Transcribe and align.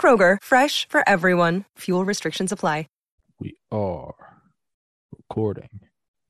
Kroger, 0.00 0.38
fresh 0.42 0.88
for 0.88 1.08
everyone. 1.08 1.64
Fuel 1.78 2.04
restrictions 2.04 2.50
apply. 2.50 2.86
we 3.38 3.56
are 3.70 4.14
recording 5.10 5.80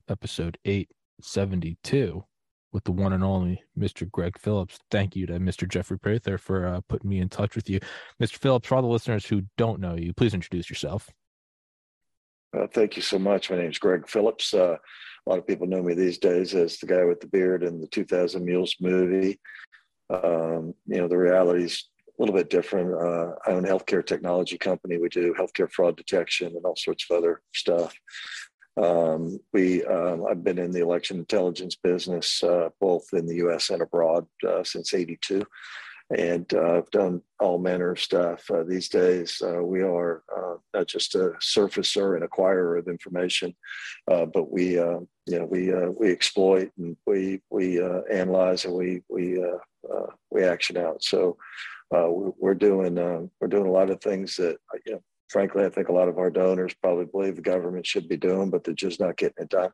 episode 0.09 0.57
872 0.65 2.23
with 2.71 2.83
the 2.85 2.91
one 2.91 3.13
and 3.13 3.23
only 3.23 3.61
Mr. 3.77 4.09
Gregg 4.09 4.39
Phillips. 4.39 4.79
Thank 4.89 5.15
you 5.15 5.27
to 5.27 5.33
Mr. 5.33 5.69
Jeffrey 5.69 5.99
Prather 5.99 6.39
for 6.39 6.65
uh, 6.65 6.81
putting 6.89 7.09
me 7.09 7.19
in 7.19 7.29
touch 7.29 7.55
with 7.55 7.69
you. 7.69 7.79
Mr. 8.21 8.37
Phillips, 8.37 8.67
for 8.67 8.75
all 8.75 8.81
the 8.81 8.87
listeners 8.87 9.25
who 9.25 9.43
don't 9.57 9.79
know 9.79 9.95
you, 9.95 10.13
please 10.13 10.33
introduce 10.33 10.69
yourself. 10.69 11.09
Uh, 12.57 12.65
thank 12.73 12.95
you 12.95 13.01
so 13.01 13.19
much. 13.19 13.51
My 13.51 13.57
name 13.57 13.69
is 13.69 13.77
Gregg 13.77 14.07
Phillips. 14.07 14.53
Uh, 14.53 14.77
a 15.25 15.29
lot 15.29 15.39
of 15.39 15.45
people 15.45 15.67
know 15.67 15.83
me 15.83 15.93
these 15.93 16.17
days 16.17 16.55
as 16.55 16.77
the 16.77 16.87
guy 16.87 17.03
with 17.03 17.21
the 17.21 17.27
beard 17.27 17.61
in 17.63 17.79
the 17.79 17.87
2000 17.87 18.43
Mules 18.43 18.75
movie. 18.81 19.39
Um, 20.09 20.73
you 20.87 20.97
know, 20.97 21.07
the 21.07 21.17
reality 21.17 21.65
is 21.65 21.73
a 21.73 21.92
little 22.23 22.39
bit 22.39 22.49
different. 22.49 22.93
Uh, 22.93 23.33
I 23.45 23.51
own 23.51 23.65
a 23.65 23.67
healthcare 23.67 24.05
technology 24.05 24.57
company. 24.57 24.97
We 24.97 25.09
do 25.09 25.33
healthcare 25.37 25.69
fraud 25.69 25.97
detection 25.97 26.55
and 26.55 26.65
all 26.65 26.75
sorts 26.77 27.05
of 27.09 27.17
other 27.17 27.41
stuff. 27.53 27.93
Um, 28.81 29.39
we, 29.51 29.83
um, 29.83 30.25
I've 30.29 30.43
been 30.43 30.57
in 30.57 30.71
the 30.71 30.81
election 30.81 31.17
intelligence 31.17 31.75
business 31.75 32.41
uh, 32.41 32.69
both 32.79 33.05
in 33.13 33.27
the 33.27 33.35
U.S. 33.35 33.69
and 33.69 33.81
abroad 33.81 34.25
uh, 34.47 34.63
since 34.63 34.93
'82, 34.93 35.43
and 36.17 36.51
uh, 36.53 36.77
I've 36.77 36.89
done 36.91 37.21
all 37.39 37.59
manner 37.59 37.91
of 37.91 37.99
stuff. 37.99 38.49
Uh, 38.49 38.63
these 38.63 38.89
days, 38.89 39.41
uh, 39.45 39.61
we 39.61 39.81
are 39.81 40.23
uh, 40.35 40.55
not 40.73 40.87
just 40.87 41.13
a 41.15 41.33
surfacer 41.41 42.15
and 42.15 42.27
acquirer 42.27 42.79
of 42.79 42.87
information, 42.87 43.53
but 44.07 44.51
we, 44.51 44.71
you 44.71 45.07
know, 45.27 45.45
we 45.45 45.71
we 45.99 46.11
exploit 46.11 46.71
and 46.77 46.95
we 47.05 47.41
we 47.51 47.79
analyze 48.11 48.65
and 48.65 48.73
we 48.73 49.03
we 49.09 49.43
we 50.31 50.43
action 50.43 50.77
out. 50.77 51.03
So 51.03 51.37
we're 51.91 52.55
doing 52.55 52.95
we're 53.39 53.47
doing 53.47 53.67
a 53.67 53.71
lot 53.71 53.89
of 53.89 54.01
things 54.01 54.35
that 54.37 54.57
you 54.85 54.93
know 54.93 55.03
frankly, 55.33 55.65
I 55.65 55.69
think 55.69 55.89
a 55.89 55.93
lot 55.93 56.07
of 56.07 56.19
our 56.19 56.29
donors 56.29 56.75
probably 56.75 57.05
believe 57.05 57.35
the 57.35 57.41
government 57.41 57.87
should 57.87 58.07
be 58.07 58.17
doing, 58.17 58.51
but 58.51 58.63
they're 58.63 58.75
just 58.75 58.99
not 58.99 59.17
getting 59.17 59.43
it 59.43 59.49
done. 59.49 59.71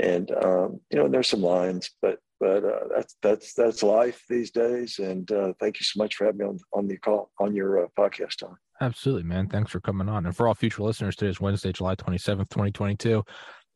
And 0.00 0.30
um, 0.44 0.80
you 0.90 0.98
know, 0.98 1.06
there's 1.06 1.28
some 1.28 1.42
lines, 1.42 1.90
but 2.02 2.18
but 2.40 2.64
uh, 2.64 2.88
that's 2.94 3.16
that's 3.22 3.54
that's 3.54 3.82
life 3.82 4.22
these 4.28 4.50
days. 4.50 4.98
And 4.98 5.30
uh, 5.30 5.52
thank 5.60 5.78
you 5.78 5.84
so 5.84 5.98
much 5.98 6.16
for 6.16 6.24
having 6.24 6.38
me 6.38 6.44
on 6.46 6.58
on 6.72 6.88
the 6.88 6.96
call 6.96 7.30
on 7.38 7.54
your 7.54 7.84
uh, 7.84 7.88
podcast, 7.98 8.38
Tom. 8.40 8.56
Absolutely, 8.80 9.22
man. 9.22 9.48
Thanks 9.48 9.70
for 9.70 9.80
coming 9.80 10.08
on. 10.08 10.26
And 10.26 10.36
for 10.36 10.48
all 10.48 10.54
future 10.54 10.82
listeners, 10.82 11.16
today 11.16 11.30
is 11.30 11.40
Wednesday, 11.40 11.72
July 11.72 11.94
27th, 11.94 12.50
2022. 12.50 13.22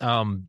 Um, 0.00 0.48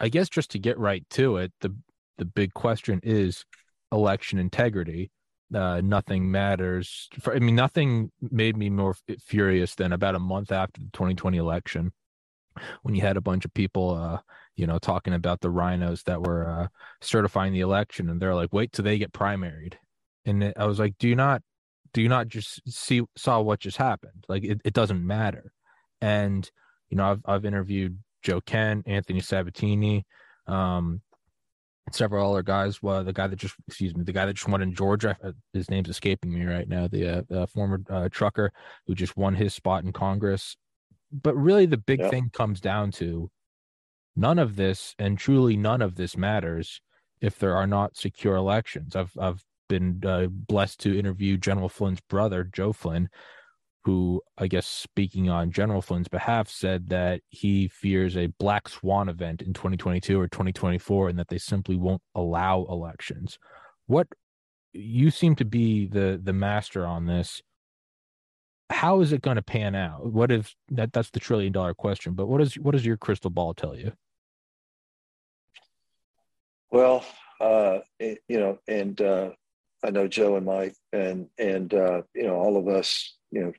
I 0.00 0.08
guess 0.08 0.28
just 0.28 0.50
to 0.52 0.58
get 0.58 0.78
right 0.78 1.08
to 1.10 1.36
it, 1.36 1.52
the 1.60 1.74
the 2.18 2.24
big 2.24 2.54
question 2.54 3.00
is 3.02 3.44
election 3.92 4.38
integrity 4.38 5.10
uh, 5.52 5.80
nothing 5.82 6.30
matters. 6.30 7.08
For, 7.20 7.34
I 7.34 7.38
mean, 7.38 7.54
nothing 7.54 8.10
made 8.20 8.56
me 8.56 8.70
more 8.70 8.94
furious 9.20 9.74
than 9.74 9.92
about 9.92 10.14
a 10.14 10.20
month 10.20 10.52
after 10.52 10.80
the 10.80 10.90
2020 10.92 11.36
election, 11.36 11.92
when 12.82 12.94
you 12.94 13.02
had 13.02 13.16
a 13.16 13.22
bunch 13.22 13.44
of 13.44 13.52
people, 13.54 13.90
uh, 13.90 14.18
you 14.56 14.66
know, 14.66 14.78
talking 14.78 15.14
about 15.14 15.40
the 15.40 15.50
RINOs 15.50 16.04
that 16.04 16.22
were 16.22 16.48
uh, 16.48 16.68
certifying 17.00 17.52
the 17.52 17.60
election, 17.60 18.08
and 18.08 18.20
they're 18.20 18.34
like, 18.34 18.52
"Wait 18.52 18.72
till 18.72 18.84
they 18.84 18.98
get 18.98 19.12
primaried," 19.12 19.74
and 20.24 20.52
I 20.56 20.66
was 20.66 20.78
like, 20.78 20.96
"Do 20.98 21.08
you 21.08 21.16
not, 21.16 21.42
do 21.92 22.00
you 22.00 22.08
not 22.08 22.28
just 22.28 22.60
see 22.70 23.02
saw 23.16 23.40
what 23.40 23.60
just 23.60 23.76
happened? 23.76 24.24
Like, 24.28 24.44
it, 24.44 24.60
it 24.64 24.72
doesn't 24.72 25.04
matter." 25.04 25.52
And 26.00 26.48
you 26.88 26.96
know, 26.96 27.10
I've 27.10 27.22
I've 27.24 27.44
interviewed 27.44 27.98
Joe 28.22 28.40
Kent, 28.40 28.84
Anthony 28.86 29.20
Sabatini, 29.20 30.06
um, 30.46 31.00
several 31.92 32.32
other 32.32 32.42
guys. 32.42 32.82
Well, 32.82 33.04
the 33.04 33.12
guy 33.12 33.26
that 33.26 33.36
just, 33.36 33.54
excuse 33.68 33.94
me, 33.94 34.04
the 34.04 34.12
guy 34.12 34.26
that 34.26 34.34
just 34.34 34.48
won 34.48 34.62
in 34.62 34.74
Georgia, 34.74 35.16
uh, 35.22 35.32
his 35.52 35.70
name's 35.70 35.88
escaping 35.88 36.32
me 36.32 36.44
right 36.44 36.68
now. 36.68 36.88
The, 36.88 37.18
uh, 37.18 37.22
uh, 37.34 37.46
former 37.46 37.80
uh, 37.90 38.08
trucker 38.10 38.52
who 38.86 38.94
just 38.94 39.16
won 39.16 39.34
his 39.34 39.54
spot 39.54 39.84
in 39.84 39.92
Congress. 39.92 40.56
But 41.12 41.36
really, 41.36 41.66
the 41.66 41.76
big 41.76 42.00
thing 42.10 42.30
comes 42.32 42.60
down 42.60 42.90
to 42.92 43.30
none 44.16 44.38
of 44.38 44.56
this, 44.56 44.94
and 44.98 45.18
truly 45.18 45.56
none 45.56 45.82
of 45.82 45.94
this 45.94 46.16
matters 46.16 46.80
if 47.20 47.38
there 47.38 47.56
are 47.56 47.66
not 47.66 47.96
secure 47.96 48.34
elections. 48.34 48.96
I've 48.96 49.12
I've 49.20 49.44
been 49.68 50.02
uh, 50.04 50.26
blessed 50.28 50.80
to 50.80 50.98
interview 50.98 51.36
General 51.36 51.68
Flynn's 51.68 52.00
brother, 52.00 52.44
Joe 52.44 52.72
Flynn, 52.72 53.08
who 53.84 54.22
I 54.38 54.46
guess 54.46 54.66
speaking 54.66 55.28
on 55.28 55.50
General 55.50 55.82
Flynn's 55.82 56.08
behalf 56.08 56.48
said 56.48 56.88
that 56.88 57.20
he 57.28 57.68
fears 57.68 58.16
a 58.16 58.28
black 58.38 58.68
swan 58.68 59.08
event 59.08 59.42
in 59.42 59.52
2022 59.52 60.18
or 60.18 60.26
2024 60.26 61.10
and 61.10 61.18
that 61.18 61.28
they 61.28 61.38
simply 61.38 61.76
won't 61.76 62.02
allow 62.14 62.64
elections. 62.68 63.38
What 63.86 64.08
you 64.72 65.10
seem 65.10 65.36
to 65.36 65.44
be 65.44 65.86
the 65.86 66.20
the 66.22 66.32
master 66.32 66.86
on 66.86 67.06
this. 67.06 67.42
How 68.70 69.00
is 69.00 69.12
it 69.12 69.22
going 69.22 69.36
to 69.36 69.42
pan 69.42 69.74
out? 69.74 70.06
What 70.06 70.32
if 70.32 70.54
that 70.70 70.92
that's 70.92 71.10
the 71.10 71.20
trillion 71.20 71.52
dollar 71.52 71.74
question, 71.74 72.14
but 72.14 72.26
what 72.26 72.40
is 72.40 72.54
what 72.54 72.72
does 72.72 72.84
your 72.84 72.96
crystal 72.96 73.30
ball 73.30 73.54
tell 73.54 73.76
you? 73.76 73.92
Well, 76.70 77.04
uh, 77.40 77.80
you 78.00 78.18
know, 78.28 78.58
and 78.66 79.00
uh, 79.00 79.30
I 79.84 79.90
know 79.90 80.08
Joe 80.08 80.36
and 80.36 80.46
Mike 80.46 80.74
and 80.92 81.28
and 81.38 81.72
uh, 81.72 82.02
you 82.14 82.24
know 82.24 82.34
all 82.34 82.56
of 82.56 82.66
us, 82.66 83.16
you 83.30 83.42
know, 83.42 83.52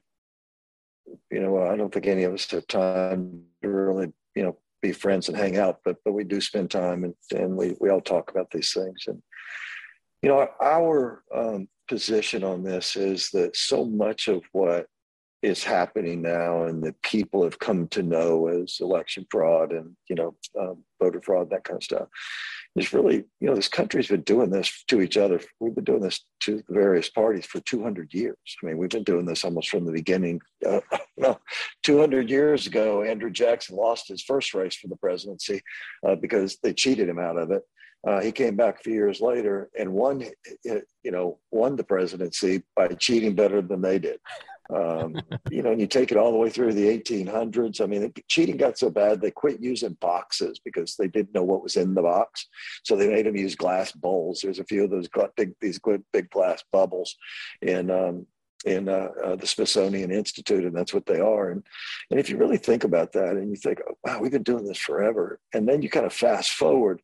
you 1.31 1.39
know, 1.39 1.61
I 1.61 1.75
don't 1.75 1.93
think 1.93 2.07
any 2.07 2.23
of 2.23 2.33
us 2.33 2.49
have 2.51 2.67
time 2.67 3.43
to 3.61 3.69
really, 3.69 4.11
you 4.35 4.43
know, 4.43 4.57
be 4.81 4.91
friends 4.91 5.29
and 5.29 5.37
hang 5.37 5.57
out, 5.57 5.79
but 5.83 5.97
but 6.03 6.13
we 6.13 6.23
do 6.23 6.39
spend 6.41 6.71
time 6.71 7.03
and 7.03 7.13
and 7.31 7.55
we 7.55 7.75
we 7.79 7.89
all 7.89 8.01
talk 8.01 8.29
about 8.31 8.51
these 8.51 8.73
things. 8.73 9.05
And 9.07 9.21
you 10.21 10.29
know, 10.29 10.47
our 10.61 11.23
um, 11.33 11.67
position 11.87 12.43
on 12.43 12.63
this 12.63 12.95
is 12.95 13.29
that 13.31 13.55
so 13.55 13.85
much 13.85 14.27
of 14.27 14.43
what 14.51 14.87
is 15.41 15.63
happening 15.63 16.21
now 16.21 16.63
and 16.63 16.83
that 16.83 17.01
people 17.01 17.43
have 17.43 17.59
come 17.59 17.87
to 17.89 18.01
know 18.01 18.47
as 18.47 18.77
election 18.81 19.25
fraud 19.29 19.71
and 19.71 19.95
you 20.09 20.15
know 20.15 20.35
um, 20.59 20.83
voter 21.01 21.21
fraud 21.21 21.49
that 21.49 21.63
kind 21.63 21.77
of 21.77 21.83
stuff. 21.83 22.07
It's 22.75 22.93
really 22.93 23.25
you 23.39 23.47
know 23.47 23.55
this 23.55 23.67
country's 23.67 24.07
been 24.07 24.21
doing 24.21 24.49
this 24.49 24.83
to 24.87 25.01
each 25.01 25.17
other. 25.17 25.39
We've 25.59 25.75
been 25.75 25.83
doing 25.83 26.01
this 26.01 26.25
to 26.41 26.57
the 26.67 26.73
various 26.73 27.09
parties 27.09 27.45
for 27.45 27.59
200 27.61 28.13
years. 28.13 28.37
I 28.61 28.65
mean 28.65 28.77
we've 28.77 28.89
been 28.89 29.03
doing 29.03 29.25
this 29.25 29.43
almost 29.43 29.69
from 29.69 29.85
the 29.85 29.91
beginning 29.91 30.41
uh, 30.65 30.81
no, 31.17 31.39
200 31.83 32.29
years 32.29 32.67
ago 32.67 33.03
andrew 33.03 33.29
jackson 33.29 33.75
lost 33.75 34.07
his 34.07 34.23
first 34.23 34.53
race 34.53 34.75
for 34.75 34.87
the 34.87 34.97
presidency 34.97 35.61
uh, 36.05 36.15
because 36.15 36.57
they 36.63 36.73
cheated 36.73 37.09
him 37.09 37.19
out 37.19 37.37
of 37.37 37.51
it. 37.51 37.63
Uh, 38.07 38.21
he 38.21 38.31
came 38.31 38.55
back 38.55 38.79
a 38.79 38.83
few 38.83 38.93
years 38.93 39.19
later 39.19 39.69
and 39.77 39.91
won, 39.91 40.23
you 40.63 41.11
know, 41.11 41.39
won 41.51 41.75
the 41.75 41.83
presidency 41.83 42.61
by 42.75 42.87
cheating 42.87 43.33
better 43.33 43.61
than 43.61 43.81
they 43.81 43.97
did. 43.97 44.19
Um, 44.73 45.15
you 45.51 45.61
know, 45.61 45.71
and 45.71 45.81
you 45.81 45.87
take 45.87 46.11
it 46.11 46.17
all 46.17 46.31
the 46.31 46.37
way 46.37 46.49
through 46.49 46.73
the 46.73 46.87
1800s. 46.87 47.81
I 47.81 47.85
mean, 47.85 48.11
cheating 48.27 48.57
got 48.57 48.77
so 48.77 48.89
bad 48.89 49.21
they 49.21 49.31
quit 49.31 49.59
using 49.61 49.97
boxes 50.01 50.59
because 50.63 50.95
they 50.95 51.07
didn't 51.07 51.33
know 51.33 51.43
what 51.43 51.63
was 51.63 51.75
in 51.75 51.93
the 51.93 52.01
box, 52.01 52.47
so 52.83 52.95
they 52.95 53.07
made 53.07 53.25
them 53.25 53.35
use 53.35 53.55
glass 53.55 53.91
bowls. 53.91 54.41
There's 54.41 54.59
a 54.59 54.65
few 54.65 54.83
of 54.83 54.89
those 54.89 55.07
big, 55.35 55.53
these 55.61 55.79
good 55.79 56.03
big 56.13 56.29
glass 56.29 56.63
bubbles, 56.71 57.15
and 57.61 57.91
um, 57.91 58.27
in 58.65 58.89
uh, 58.89 59.09
uh, 59.23 59.35
the 59.35 59.47
Smithsonian 59.47 60.11
Institute, 60.11 60.65
and 60.65 60.75
that's 60.75 60.93
what 60.93 61.05
they 61.05 61.19
are. 61.19 61.51
And 61.51 61.63
and 62.09 62.19
if 62.19 62.29
you 62.29 62.37
really 62.37 62.57
think 62.57 62.83
about 62.83 63.11
that, 63.13 63.35
and 63.35 63.49
you 63.49 63.55
think, 63.55 63.79
oh, 63.87 63.93
wow, 64.03 64.19
we've 64.19 64.31
been 64.31 64.43
doing 64.43 64.65
this 64.65 64.77
forever, 64.77 65.39
and 65.53 65.67
then 65.67 65.81
you 65.81 65.89
kind 65.89 66.05
of 66.05 66.13
fast 66.13 66.51
forward, 66.51 67.01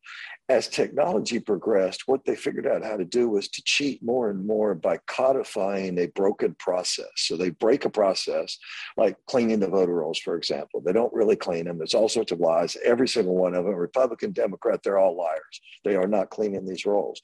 as 0.48 0.68
technology 0.68 1.38
progressed, 1.38 2.02
what 2.06 2.24
they 2.24 2.34
figured 2.34 2.66
out 2.66 2.84
how 2.84 2.96
to 2.96 3.04
do 3.04 3.28
was 3.28 3.48
to 3.48 3.62
cheat 3.64 4.02
more 4.02 4.28
and 4.28 4.44
more 4.44 4.74
by 4.74 4.98
codifying 5.06 5.98
a 5.98 6.06
broken 6.06 6.54
process. 6.58 7.06
So 7.16 7.36
they 7.36 7.50
break 7.50 7.84
a 7.84 7.90
process, 7.90 8.58
like 8.96 9.16
cleaning 9.26 9.60
the 9.60 9.68
voter 9.68 9.94
rolls, 9.94 10.18
for 10.18 10.36
example. 10.36 10.80
They 10.80 10.92
don't 10.92 11.12
really 11.14 11.36
clean 11.36 11.66
them. 11.66 11.78
There's 11.78 11.94
all 11.94 12.08
sorts 12.08 12.32
of 12.32 12.40
lies. 12.40 12.76
Every 12.84 13.08
single 13.08 13.36
one 13.36 13.54
of 13.54 13.64
them, 13.64 13.74
Republican, 13.74 14.32
Democrat, 14.32 14.82
they're 14.82 14.98
all 14.98 15.16
liars. 15.16 15.60
They 15.84 15.94
are 15.94 16.08
not 16.08 16.30
cleaning 16.30 16.66
these 16.66 16.84
rolls 16.84 17.22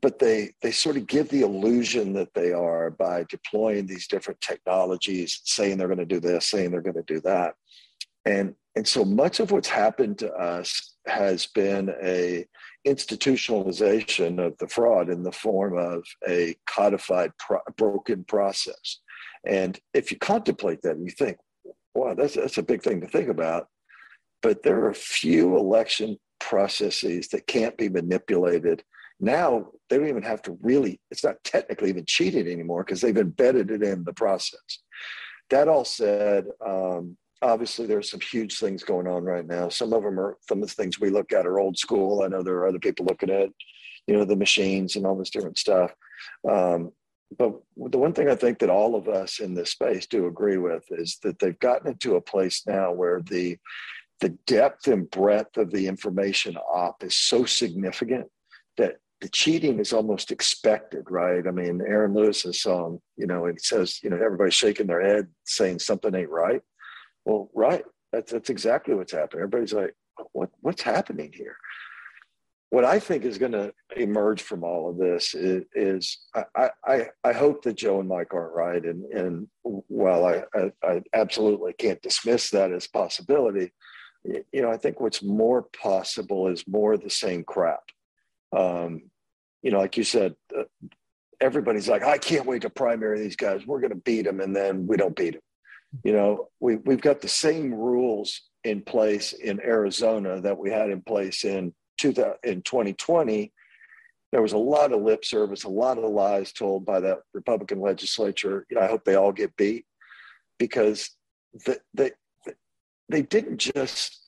but 0.00 0.18
they 0.18 0.50
they 0.62 0.70
sort 0.70 0.96
of 0.96 1.06
give 1.06 1.28
the 1.28 1.42
illusion 1.42 2.12
that 2.12 2.32
they 2.34 2.52
are 2.52 2.90
by 2.90 3.24
deploying 3.28 3.86
these 3.86 4.06
different 4.06 4.40
technologies 4.40 5.40
saying 5.44 5.76
they're 5.76 5.88
going 5.88 5.98
to 5.98 6.06
do 6.06 6.20
this 6.20 6.46
saying 6.46 6.70
they're 6.70 6.80
going 6.80 6.94
to 6.94 7.02
do 7.14 7.20
that 7.20 7.54
and 8.24 8.54
and 8.76 8.86
so 8.86 9.04
much 9.04 9.40
of 9.40 9.50
what's 9.50 9.68
happened 9.68 10.18
to 10.18 10.32
us 10.34 10.94
has 11.06 11.46
been 11.46 11.92
a 12.00 12.46
institutionalization 12.86 14.44
of 14.44 14.56
the 14.58 14.68
fraud 14.68 15.10
in 15.10 15.22
the 15.22 15.32
form 15.32 15.76
of 15.76 16.04
a 16.28 16.54
codified 16.66 17.32
pro- 17.38 17.60
broken 17.76 18.24
process. 18.24 19.00
And 19.44 19.78
if 19.94 20.10
you 20.10 20.18
contemplate 20.18 20.82
that 20.82 20.96
and 20.96 21.04
you 21.04 21.10
think, 21.10 21.38
wow, 21.94 22.14
that's, 22.14 22.34
that's 22.34 22.58
a 22.58 22.62
big 22.62 22.82
thing 22.82 23.00
to 23.00 23.08
think 23.08 23.28
about. 23.28 23.66
But 24.42 24.62
there 24.62 24.78
are 24.84 24.90
a 24.90 24.94
few 24.94 25.56
election 25.56 26.16
processes 26.38 27.28
that 27.28 27.46
can't 27.46 27.76
be 27.76 27.88
manipulated. 27.88 28.84
Now 29.20 29.68
they 29.88 29.98
don't 29.98 30.08
even 30.08 30.22
have 30.22 30.42
to 30.42 30.56
really, 30.60 31.00
it's 31.10 31.24
not 31.24 31.42
technically 31.44 31.88
even 31.90 32.04
cheating 32.06 32.46
anymore 32.46 32.84
because 32.84 33.00
they've 33.00 33.16
embedded 33.16 33.70
it 33.70 33.82
in 33.82 34.04
the 34.04 34.12
process. 34.12 34.80
That 35.50 35.68
all 35.68 35.84
said, 35.84 36.46
um, 36.64 37.16
obviously 37.42 37.86
there's 37.86 38.10
some 38.10 38.20
huge 38.20 38.58
things 38.58 38.84
going 38.84 39.06
on 39.06 39.24
right 39.24 39.46
now. 39.46 39.68
Some 39.68 39.92
of 39.92 40.02
them 40.02 40.18
are 40.20 40.36
some 40.48 40.62
of 40.62 40.68
the 40.68 40.74
things 40.74 41.00
we 41.00 41.10
look 41.10 41.32
at 41.32 41.46
are 41.46 41.58
old 41.58 41.78
school. 41.78 42.22
I 42.22 42.28
know 42.28 42.42
there 42.42 42.56
are 42.56 42.68
other 42.68 42.78
people 42.78 43.06
looking 43.06 43.30
at, 43.30 43.48
you 44.06 44.16
know, 44.16 44.24
the 44.24 44.36
machines 44.36 44.96
and 44.96 45.06
all 45.06 45.16
this 45.16 45.30
different 45.30 45.58
stuff. 45.58 45.92
Um, 46.48 46.92
but 47.36 47.54
the 47.76 47.98
one 47.98 48.14
thing 48.14 48.28
I 48.28 48.34
think 48.34 48.58
that 48.60 48.70
all 48.70 48.94
of 48.94 49.08
us 49.08 49.40
in 49.40 49.54
this 49.54 49.72
space 49.72 50.06
do 50.06 50.26
agree 50.26 50.56
with 50.56 50.84
is 50.90 51.18
that 51.22 51.38
they've 51.38 51.58
gotten 51.58 51.88
into 51.88 52.16
a 52.16 52.20
place 52.20 52.62
now 52.66 52.92
where 52.92 53.20
the 53.20 53.58
the 54.20 54.30
depth 54.46 54.88
and 54.88 55.08
breadth 55.10 55.56
of 55.58 55.70
the 55.70 55.86
information 55.86 56.56
op 56.56 57.04
is 57.04 57.14
so 57.14 57.44
significant 57.44 58.26
the 59.20 59.28
cheating 59.28 59.80
is 59.80 59.92
almost 59.92 60.30
expected, 60.30 61.04
right? 61.10 61.46
I 61.46 61.50
mean, 61.50 61.80
Aaron 61.80 62.14
Lewis's 62.14 62.62
song, 62.62 63.00
you 63.16 63.26
know, 63.26 63.46
it 63.46 63.60
says, 63.60 64.00
you 64.02 64.10
know, 64.10 64.16
everybody's 64.16 64.54
shaking 64.54 64.86
their 64.86 65.02
head 65.02 65.28
saying 65.44 65.80
something 65.80 66.14
ain't 66.14 66.30
right. 66.30 66.62
Well, 67.24 67.50
right. 67.54 67.84
That's 68.12 68.32
that's 68.32 68.48
exactly 68.48 68.94
what's 68.94 69.12
happening. 69.12 69.42
Everybody's 69.42 69.74
like, 69.74 69.94
what 70.32 70.50
what's 70.60 70.82
happening 70.82 71.32
here? 71.32 71.56
What 72.70 72.84
I 72.84 72.98
think 72.98 73.24
is 73.24 73.38
going 73.38 73.52
to 73.52 73.72
emerge 73.96 74.42
from 74.42 74.62
all 74.62 74.90
of 74.90 74.98
this 74.98 75.34
is, 75.34 75.64
is 75.74 76.18
I, 76.54 76.70
I, 76.86 77.06
I 77.24 77.32
hope 77.32 77.62
that 77.62 77.78
Joe 77.78 78.00
and 78.00 78.08
Mike 78.08 78.34
aren't 78.34 78.54
right, 78.54 78.84
and 78.84 79.04
and 79.12 79.48
while 79.62 80.24
I, 80.24 80.42
I, 80.54 80.72
I 80.82 81.02
absolutely 81.14 81.72
can't 81.74 82.00
dismiss 82.02 82.50
that 82.50 82.72
as 82.72 82.86
possibility, 82.86 83.72
you 84.24 84.62
know 84.62 84.70
I 84.70 84.76
think 84.76 85.00
what's 85.00 85.22
more 85.22 85.62
possible 85.82 86.48
is 86.48 86.66
more 86.66 86.96
the 86.96 87.10
same 87.10 87.44
crap. 87.44 87.82
Um, 88.56 89.07
you 89.62 89.70
know, 89.70 89.78
like 89.78 89.96
you 89.96 90.04
said, 90.04 90.34
uh, 90.56 90.64
everybody's 91.40 91.88
like, 91.88 92.02
I 92.02 92.18
can't 92.18 92.46
wait 92.46 92.62
to 92.62 92.70
primary 92.70 93.20
these 93.20 93.36
guys. 93.36 93.66
We're 93.66 93.80
going 93.80 93.90
to 93.90 93.96
beat 93.96 94.22
them, 94.22 94.40
and 94.40 94.54
then 94.54 94.86
we 94.86 94.96
don't 94.96 95.16
beat 95.16 95.34
them 95.34 95.42
you 96.04 96.12
know, 96.12 96.48
we, 96.60 96.76
we've 96.76 97.00
got 97.00 97.20
the 97.20 97.28
same 97.28 97.72
rules 97.72 98.42
in 98.64 98.82
place 98.82 99.32
in 99.32 99.60
Arizona 99.60 100.40
that 100.40 100.58
we 100.58 100.70
had 100.70 100.90
in 100.90 101.02
place 101.02 101.44
in, 101.44 101.72
2000, 101.98 102.34
in 102.44 102.62
2020. 102.62 103.52
There 104.30 104.42
was 104.42 104.52
a 104.52 104.58
lot 104.58 104.92
of 104.92 105.02
lip 105.02 105.24
service, 105.24 105.64
a 105.64 105.68
lot 105.68 105.98
of 105.98 106.10
lies 106.10 106.52
told 106.52 106.84
by 106.84 107.00
that 107.00 107.20
Republican 107.32 107.80
legislature. 107.80 108.66
You 108.70 108.76
know, 108.76 108.82
I 108.82 108.88
hope 108.88 109.04
they 109.04 109.14
all 109.14 109.32
get 109.32 109.56
beat 109.56 109.86
because 110.58 111.10
the, 111.64 111.80
they, 111.94 112.12
they 113.08 113.22
didn't 113.22 113.58
just 113.58 114.20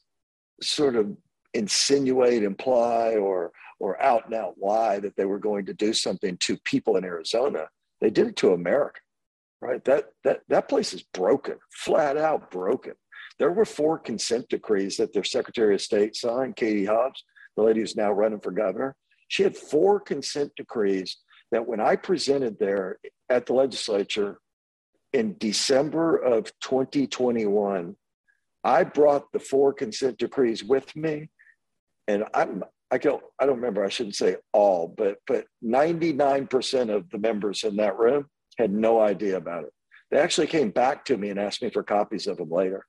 sort 0.62 0.96
of 0.96 1.14
insinuate, 1.52 2.42
imply, 2.42 3.16
or 3.16 3.52
or 3.80 4.00
out 4.00 4.26
and 4.26 4.34
out 4.34 4.54
lie 4.60 5.00
that 5.00 5.16
they 5.16 5.24
were 5.24 5.40
going 5.40 5.66
to 5.66 5.74
do 5.74 5.92
something 5.92 6.36
to 6.36 6.56
people 6.58 6.96
in 6.96 7.04
Arizona. 7.04 7.66
They 8.00 8.10
did 8.10 8.28
it 8.28 8.36
to 8.36 8.52
America 8.52 9.00
right? 9.60 9.84
That 9.84 10.06
that 10.24 10.40
that 10.48 10.68
place 10.68 10.92
is 10.92 11.02
broken, 11.02 11.56
flat 11.70 12.16
out 12.16 12.50
broken. 12.50 12.94
There 13.38 13.52
were 13.52 13.64
four 13.64 13.98
consent 13.98 14.48
decrees 14.48 14.96
that 14.96 15.12
their 15.12 15.24
Secretary 15.24 15.74
of 15.74 15.80
State 15.80 16.16
signed, 16.16 16.56
Katie 16.56 16.84
Hobbs, 16.84 17.24
the 17.56 17.62
lady 17.62 17.80
who's 17.80 17.96
now 17.96 18.12
running 18.12 18.40
for 18.40 18.50
governor. 18.50 18.96
She 19.28 19.42
had 19.42 19.56
four 19.56 20.00
consent 20.00 20.52
decrees 20.56 21.18
that 21.52 21.66
when 21.66 21.80
I 21.80 21.96
presented 21.96 22.58
there 22.58 22.98
at 23.28 23.46
the 23.46 23.54
legislature 23.54 24.40
in 25.12 25.36
December 25.38 26.16
of 26.16 26.52
2021, 26.60 27.96
I 28.62 28.84
brought 28.84 29.32
the 29.32 29.38
four 29.38 29.72
consent 29.72 30.18
decrees 30.18 30.62
with 30.62 30.94
me. 30.94 31.30
And 32.06 32.24
I'm 32.34 32.64
I 32.90 32.98
don't 32.98 33.22
I 33.40 33.46
don't 33.46 33.56
remember, 33.56 33.84
I 33.84 33.88
shouldn't 33.88 34.16
say 34.16 34.37
all, 34.52 34.92
but 34.96 35.19
but 35.26 35.46
99% 35.64 36.94
of 36.94 37.08
the 37.10 37.19
members 37.19 37.64
in 37.64 37.76
that 37.76 37.98
room 37.98 38.26
had 38.58 38.72
no 38.72 39.00
idea 39.00 39.37
about 39.37 39.64
it. 39.64 39.72
They 40.10 40.19
actually 40.19 40.48
came 40.48 40.70
back 40.70 41.04
to 41.06 41.16
me 41.16 41.31
and 41.31 41.38
asked 41.38 41.62
me 41.62 41.70
for 41.70 41.82
copies 41.82 42.26
of 42.26 42.38
them 42.38 42.50
later. 42.50 42.84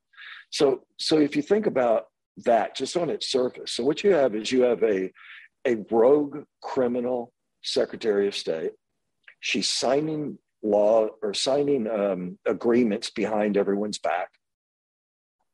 So, 0.49 0.81
so 0.97 1.19
if 1.19 1.35
you 1.35 1.41
think 1.41 1.67
about 1.67 2.05
that 2.45 2.75
just 2.75 2.97
on 2.97 3.09
its 3.09 3.31
surface, 3.31 3.73
so 3.73 3.83
what 3.83 4.03
you 4.03 4.11
have 4.11 4.35
is 4.35 4.51
you 4.51 4.63
have 4.63 4.83
a, 4.83 5.11
a 5.65 5.77
rogue 5.91 6.43
criminal 6.61 7.31
secretary 7.63 8.27
of 8.27 8.35
state. 8.35 8.71
She's 9.39 9.67
signing 9.67 10.37
law 10.63 11.07
or 11.21 11.33
signing 11.33 11.89
um, 11.89 12.37
agreements 12.45 13.09
behind 13.09 13.55
everyone's 13.55 13.99
back. 13.99 14.29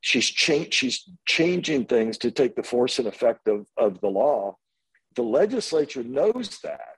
She's, 0.01 0.27
cha- 0.27 0.69
she's 0.71 1.09
changing 1.25 1.85
things 1.85 2.17
to 2.19 2.31
take 2.31 2.55
the 2.55 2.63
force 2.63 2.99
and 2.99 3.07
effect 3.07 3.47
of, 3.47 3.65
of 3.77 3.99
the 4.01 4.07
law. 4.07 4.57
The 5.15 5.23
legislature 5.23 6.03
knows 6.03 6.59
that, 6.63 6.97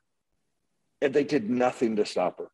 and 1.01 1.13
they 1.13 1.24
did 1.24 1.50
nothing 1.50 1.96
to 1.96 2.06
stop 2.06 2.40
her. 2.40 2.50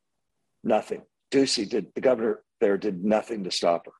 Nothing. 0.63 1.01
Ducey 1.31 1.67
did, 1.67 1.87
the 1.95 2.01
governor 2.01 2.43
there 2.61 2.77
did 2.77 3.03
nothing 3.03 3.43
to 3.43 3.51
stop 3.51 3.85
her. 3.85 3.91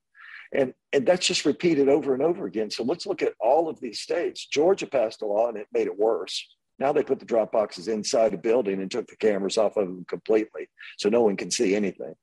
And, 0.54 0.74
and 0.94 1.06
that's 1.06 1.26
just 1.26 1.46
repeated 1.46 1.90
over 1.90 2.14
and 2.14 2.24
over 2.24 2.46
again. 2.46 2.70
So 2.70 2.84
let's 2.84 3.06
look 3.06 3.22
at 3.22 3.34
all 3.40 3.68
of 3.68 3.80
these 3.82 4.00
states. 4.00 4.46
Georgia 4.46 4.88
passed 4.88 5.22
a 5.22 5.26
law 5.26 5.50
and 5.50 5.58
it 5.58 5.68
made 5.74 5.88
it 5.88 5.98
worse. 5.98 6.46
Now 6.78 6.92
they 6.92 7.04
put 7.04 7.20
the 7.20 7.26
drop 7.26 7.52
boxes 7.52 7.88
inside 7.88 8.34
a 8.34 8.38
building 8.38 8.82
and 8.82 8.90
took 8.90 9.08
the 9.08 9.16
cameras 9.16 9.58
off 9.58 9.78
of 9.78 9.88
them 9.88 10.06
completely. 10.08 10.70
So 10.98 11.10
no 11.10 11.24
one 11.24 11.38
can 11.38 11.52
see 11.52 11.76
anything. 11.76 12.16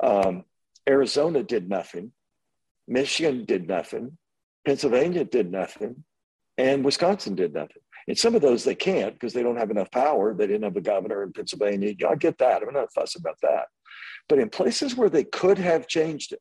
Um, 0.00 0.44
Arizona 0.88 1.42
did 1.42 1.68
nothing. 1.68 2.12
Michigan 2.86 3.44
did 3.44 3.68
nothing. 3.68 4.16
Pennsylvania 4.66 5.24
did 5.24 5.50
nothing. 5.50 6.04
And 6.56 6.84
Wisconsin 6.84 7.34
did 7.34 7.52
nothing. 7.52 7.82
In 8.06 8.16
some 8.16 8.34
of 8.34 8.42
those, 8.42 8.64
they 8.64 8.74
can't 8.74 9.14
because 9.14 9.32
they 9.32 9.42
don't 9.42 9.56
have 9.56 9.70
enough 9.70 9.90
power. 9.90 10.34
They 10.34 10.46
didn't 10.46 10.64
have 10.64 10.76
a 10.76 10.80
governor 10.80 11.22
in 11.22 11.32
Pennsylvania. 11.32 11.94
I 12.08 12.14
get 12.16 12.38
that. 12.38 12.62
I'm 12.62 12.72
not 12.74 12.92
fuss 12.92 13.16
about 13.16 13.38
that. 13.42 13.66
But 14.28 14.38
in 14.38 14.50
places 14.50 14.94
where 14.94 15.08
they 15.08 15.24
could 15.24 15.58
have 15.58 15.88
changed 15.88 16.32
it 16.32 16.40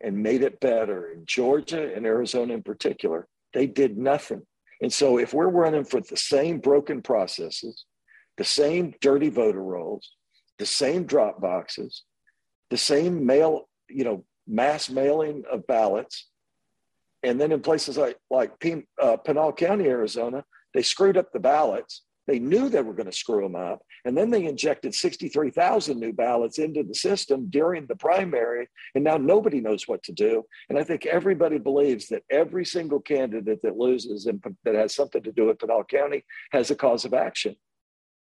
and 0.00 0.22
made 0.22 0.42
it 0.42 0.60
better, 0.60 1.10
in 1.10 1.24
Georgia 1.24 1.92
and 1.94 2.04
Arizona 2.04 2.54
in 2.54 2.62
particular, 2.62 3.26
they 3.54 3.66
did 3.66 3.96
nothing. 3.96 4.42
And 4.80 4.92
so 4.92 5.18
if 5.18 5.34
we're 5.34 5.48
running 5.48 5.84
for 5.84 6.00
the 6.00 6.16
same 6.16 6.58
broken 6.58 7.02
processes, 7.02 7.84
the 8.36 8.44
same 8.44 8.94
dirty 9.00 9.28
voter 9.28 9.62
rolls, 9.62 10.12
the 10.58 10.66
same 10.66 11.04
drop 11.04 11.40
boxes, 11.40 12.04
the 12.70 12.76
same 12.76 13.24
mail, 13.24 13.68
you 13.88 14.04
know, 14.04 14.24
mass 14.48 14.88
mailing 14.88 15.44
of 15.50 15.66
ballots, 15.66 16.28
and 17.22 17.40
then 17.40 17.52
in 17.52 17.60
places 17.60 17.96
like 17.96 18.16
like 18.30 18.52
uh, 19.02 19.16
Pinal 19.18 19.52
County, 19.52 19.86
Arizona, 19.86 20.44
they 20.74 20.82
screwed 20.82 21.16
up 21.16 21.32
the 21.32 21.40
ballots. 21.40 22.02
They 22.26 22.38
knew 22.38 22.68
they 22.68 22.82
were 22.82 22.92
going 22.92 23.10
to 23.10 23.16
screw 23.16 23.42
them 23.42 23.56
up. 23.56 23.80
And 24.04 24.16
then 24.16 24.30
they 24.30 24.44
injected 24.44 24.94
63,000 24.94 25.98
new 25.98 26.12
ballots 26.12 26.58
into 26.58 26.82
the 26.82 26.94
system 26.94 27.46
during 27.48 27.86
the 27.86 27.96
primary. 27.96 28.68
And 28.94 29.02
now 29.02 29.16
nobody 29.16 29.60
knows 29.62 29.88
what 29.88 30.02
to 30.04 30.12
do. 30.12 30.44
And 30.68 30.78
I 30.78 30.84
think 30.84 31.06
everybody 31.06 31.58
believes 31.58 32.06
that 32.08 32.22
every 32.30 32.66
single 32.66 33.00
candidate 33.00 33.62
that 33.62 33.78
loses 33.78 34.26
and 34.26 34.44
that 34.64 34.74
has 34.74 34.94
something 34.94 35.22
to 35.22 35.32
do 35.32 35.46
with 35.46 35.58
Pinal 35.58 35.84
County 35.84 36.22
has 36.52 36.70
a 36.70 36.76
cause 36.76 37.06
of 37.06 37.14
action. 37.14 37.56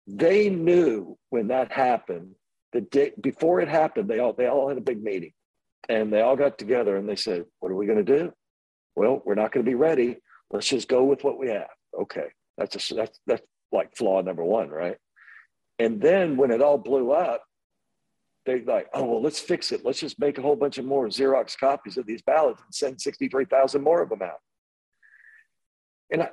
They 0.07 0.49
knew 0.49 1.19
when 1.29 1.49
that 1.49 1.71
happened, 1.71 2.35
the 2.73 2.81
day 2.81 3.12
before 3.21 3.61
it 3.61 3.69
happened, 3.69 4.09
they 4.09 4.19
all, 4.19 4.33
they 4.33 4.47
all 4.47 4.69
had 4.69 4.79
a 4.79 4.83
big 4.83 5.03
meeting 5.03 5.33
and 5.89 6.13
they 6.13 6.21
all 6.21 6.37
got 6.37 6.59
together 6.59 6.97
and 6.97 7.09
they 7.09 7.17
said, 7.17 7.45
What 7.61 7.73
are 7.73 7.77
we 7.77 7.87
going 7.87 8.05
to 8.05 8.19
do? 8.19 8.33
Well, 8.97 9.23
we're 9.25 9.35
not 9.35 9.53
going 9.53 9.65
to 9.65 9.71
be 9.71 9.77
ready. 9.77 10.19
Let's 10.51 10.69
just 10.69 10.89
go 10.89 11.05
with 11.05 11.25
what 11.25 11.39
we 11.39 11.49
have 11.49 11.69
okay, 11.99 12.27
that's 12.57 12.91
a, 12.91 12.95
that's 12.95 13.19
that's 13.27 13.43
like 13.73 13.97
flaw 13.97 14.21
number 14.23 14.45
one, 14.45 14.69
right? 14.69 14.97
And 15.79 16.01
then 16.01 16.37
when 16.37 16.51
it 16.51 16.63
all 16.63 16.79
blew 16.79 17.13
up, 17.13 17.43
they 18.47 18.63
like, 18.63 18.89
oh 18.93 19.05
well, 19.05 19.23
let's 19.23 19.41
fix 19.41 19.73
it. 19.73 19.85
Let's 19.85 20.01
just 20.01 20.19
make 20.19 20.39
a 20.39 20.43
whole 20.43 20.57
bunch 20.57 20.79
of 20.79 20.85
more 20.85 21.07
Xerox 21.09 21.59
copies 21.59 21.97
of 21.97 22.07
these 22.07 22.23
ballots 22.23 22.63
and 22.63 22.75
send 22.75 23.01
sixty 23.01 23.29
three 23.29 23.45
thousand 23.45 23.83
more 23.83 24.03
of 24.03 24.09
them 24.09 24.23
out. 24.23 24.41
And 26.13 26.23
I 26.23 26.31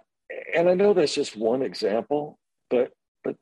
and 0.56 0.70
I 0.70 0.74
know 0.74 0.94
that's 0.94 1.16
just 1.16 1.38
one 1.38 1.62
example, 1.62 2.38
but 2.70 2.92
but 3.24 3.36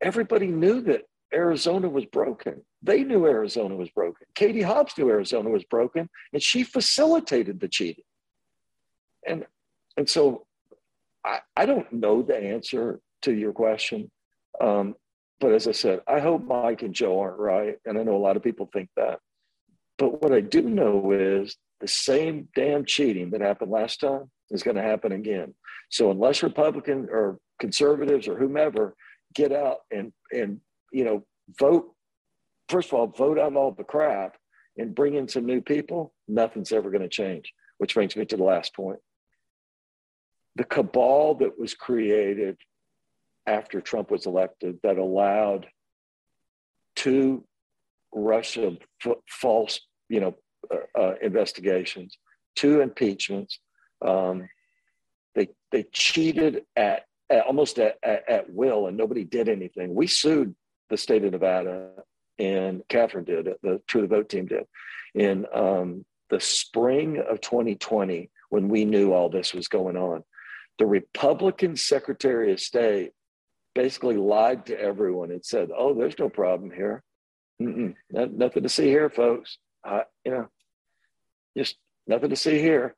everybody 0.00 0.48
knew 0.48 0.80
that 0.82 1.02
Arizona 1.32 1.88
was 1.88 2.04
broken. 2.06 2.62
They 2.82 3.02
knew 3.02 3.26
Arizona 3.26 3.74
was 3.74 3.90
broken. 3.90 4.26
Katie 4.34 4.62
Hobbs 4.62 4.94
knew 4.96 5.10
Arizona 5.10 5.50
was 5.50 5.64
broken, 5.64 6.08
and 6.32 6.42
she 6.42 6.62
facilitated 6.62 7.60
the 7.60 7.68
cheating. 7.68 8.04
And 9.26 9.44
and 9.96 10.08
so 10.08 10.46
I, 11.24 11.40
I 11.56 11.66
don't 11.66 11.92
know 11.92 12.22
the 12.22 12.36
answer 12.36 13.00
to 13.22 13.32
your 13.32 13.52
question. 13.52 14.10
Um, 14.60 14.94
but 15.40 15.52
as 15.52 15.68
I 15.68 15.72
said, 15.72 16.00
I 16.06 16.20
hope 16.20 16.44
Mike 16.44 16.82
and 16.82 16.94
Joe 16.94 17.20
aren't 17.20 17.38
right. 17.38 17.76
And 17.84 17.98
I 17.98 18.02
know 18.02 18.16
a 18.16 18.18
lot 18.18 18.36
of 18.36 18.42
people 18.42 18.68
think 18.72 18.88
that. 18.96 19.20
But 19.98 20.22
what 20.22 20.32
I 20.32 20.40
do 20.40 20.62
know 20.62 21.12
is 21.12 21.56
the 21.80 21.88
same 21.88 22.48
damn 22.54 22.84
cheating 22.84 23.30
that 23.30 23.40
happened 23.40 23.70
last 23.70 24.00
time 24.00 24.30
is 24.50 24.62
going 24.62 24.76
to 24.76 24.82
happen 24.82 25.12
again. 25.12 25.54
So 25.90 26.10
unless 26.10 26.42
Republican 26.42 27.08
or 27.10 27.38
conservatives 27.58 28.28
or 28.28 28.36
whomever 28.38 28.94
get 29.34 29.52
out 29.52 29.78
and 29.90 30.12
and 30.32 30.60
you 30.92 31.04
know 31.04 31.24
vote, 31.58 31.92
first 32.68 32.88
of 32.88 32.94
all, 32.94 33.06
vote 33.06 33.38
out 33.38 33.56
all 33.56 33.72
the 33.72 33.84
crap 33.84 34.36
and 34.76 34.94
bring 34.94 35.14
in 35.14 35.28
some 35.28 35.46
new 35.46 35.60
people, 35.60 36.14
nothing's 36.26 36.72
ever 36.72 36.90
going 36.90 37.02
to 37.02 37.08
change. 37.08 37.52
Which 37.78 37.94
brings 37.94 38.16
me 38.16 38.24
to 38.26 38.36
the 38.36 38.44
last 38.44 38.74
point. 38.74 38.98
The 40.56 40.64
cabal 40.64 41.36
that 41.36 41.58
was 41.58 41.74
created 41.74 42.56
after 43.46 43.80
Trump 43.80 44.10
was 44.10 44.26
elected 44.26 44.78
that 44.82 44.98
allowed 44.98 45.66
two 46.96 47.44
Russia 48.12 48.76
f- 49.04 49.16
false, 49.28 49.80
you 50.08 50.20
know, 50.20 50.36
uh, 50.72 51.00
uh, 51.00 51.14
investigations, 51.22 52.18
two 52.56 52.80
impeachments. 52.80 53.60
Um, 54.04 54.48
they 55.34 55.48
they 55.70 55.84
cheated 55.92 56.62
at, 56.74 57.04
at 57.30 57.46
almost 57.46 57.78
at, 57.78 57.96
at, 58.02 58.28
at, 58.28 58.52
will, 58.52 58.88
and 58.88 58.96
nobody 58.96 59.24
did 59.24 59.48
anything. 59.48 59.94
We 59.94 60.08
sued 60.08 60.54
the 60.90 60.96
state 60.96 61.24
of 61.24 61.32
Nevada, 61.32 61.90
and 62.38 62.82
Catherine 62.88 63.24
did. 63.24 63.48
The 63.62 63.80
True 63.86 64.02
the 64.02 64.08
Vote 64.08 64.28
team 64.28 64.46
did 64.46 64.64
in 65.14 65.46
um, 65.52 66.04
the 66.30 66.40
spring 66.40 67.18
of 67.18 67.40
2020 67.40 68.30
when 68.50 68.68
we 68.68 68.84
knew 68.84 69.12
all 69.12 69.28
this 69.28 69.54
was 69.54 69.68
going 69.68 69.96
on. 69.96 70.24
The 70.78 70.86
Republican 70.86 71.76
Secretary 71.76 72.52
of 72.52 72.60
State 72.60 73.12
basically 73.74 74.16
lied 74.16 74.66
to 74.66 74.80
everyone 74.80 75.30
and 75.30 75.44
said, 75.44 75.70
"Oh, 75.76 75.94
there's 75.94 76.18
no 76.18 76.28
problem 76.28 76.70
here. 76.70 77.02
Not, 77.58 78.32
nothing 78.32 78.62
to 78.62 78.68
see 78.68 78.86
here, 78.86 79.10
folks. 79.10 79.58
Uh, 79.84 80.02
you 80.24 80.32
know, 80.32 80.48
just 81.56 81.76
nothing 82.06 82.30
to 82.30 82.36
see 82.36 82.58
here." 82.58 82.94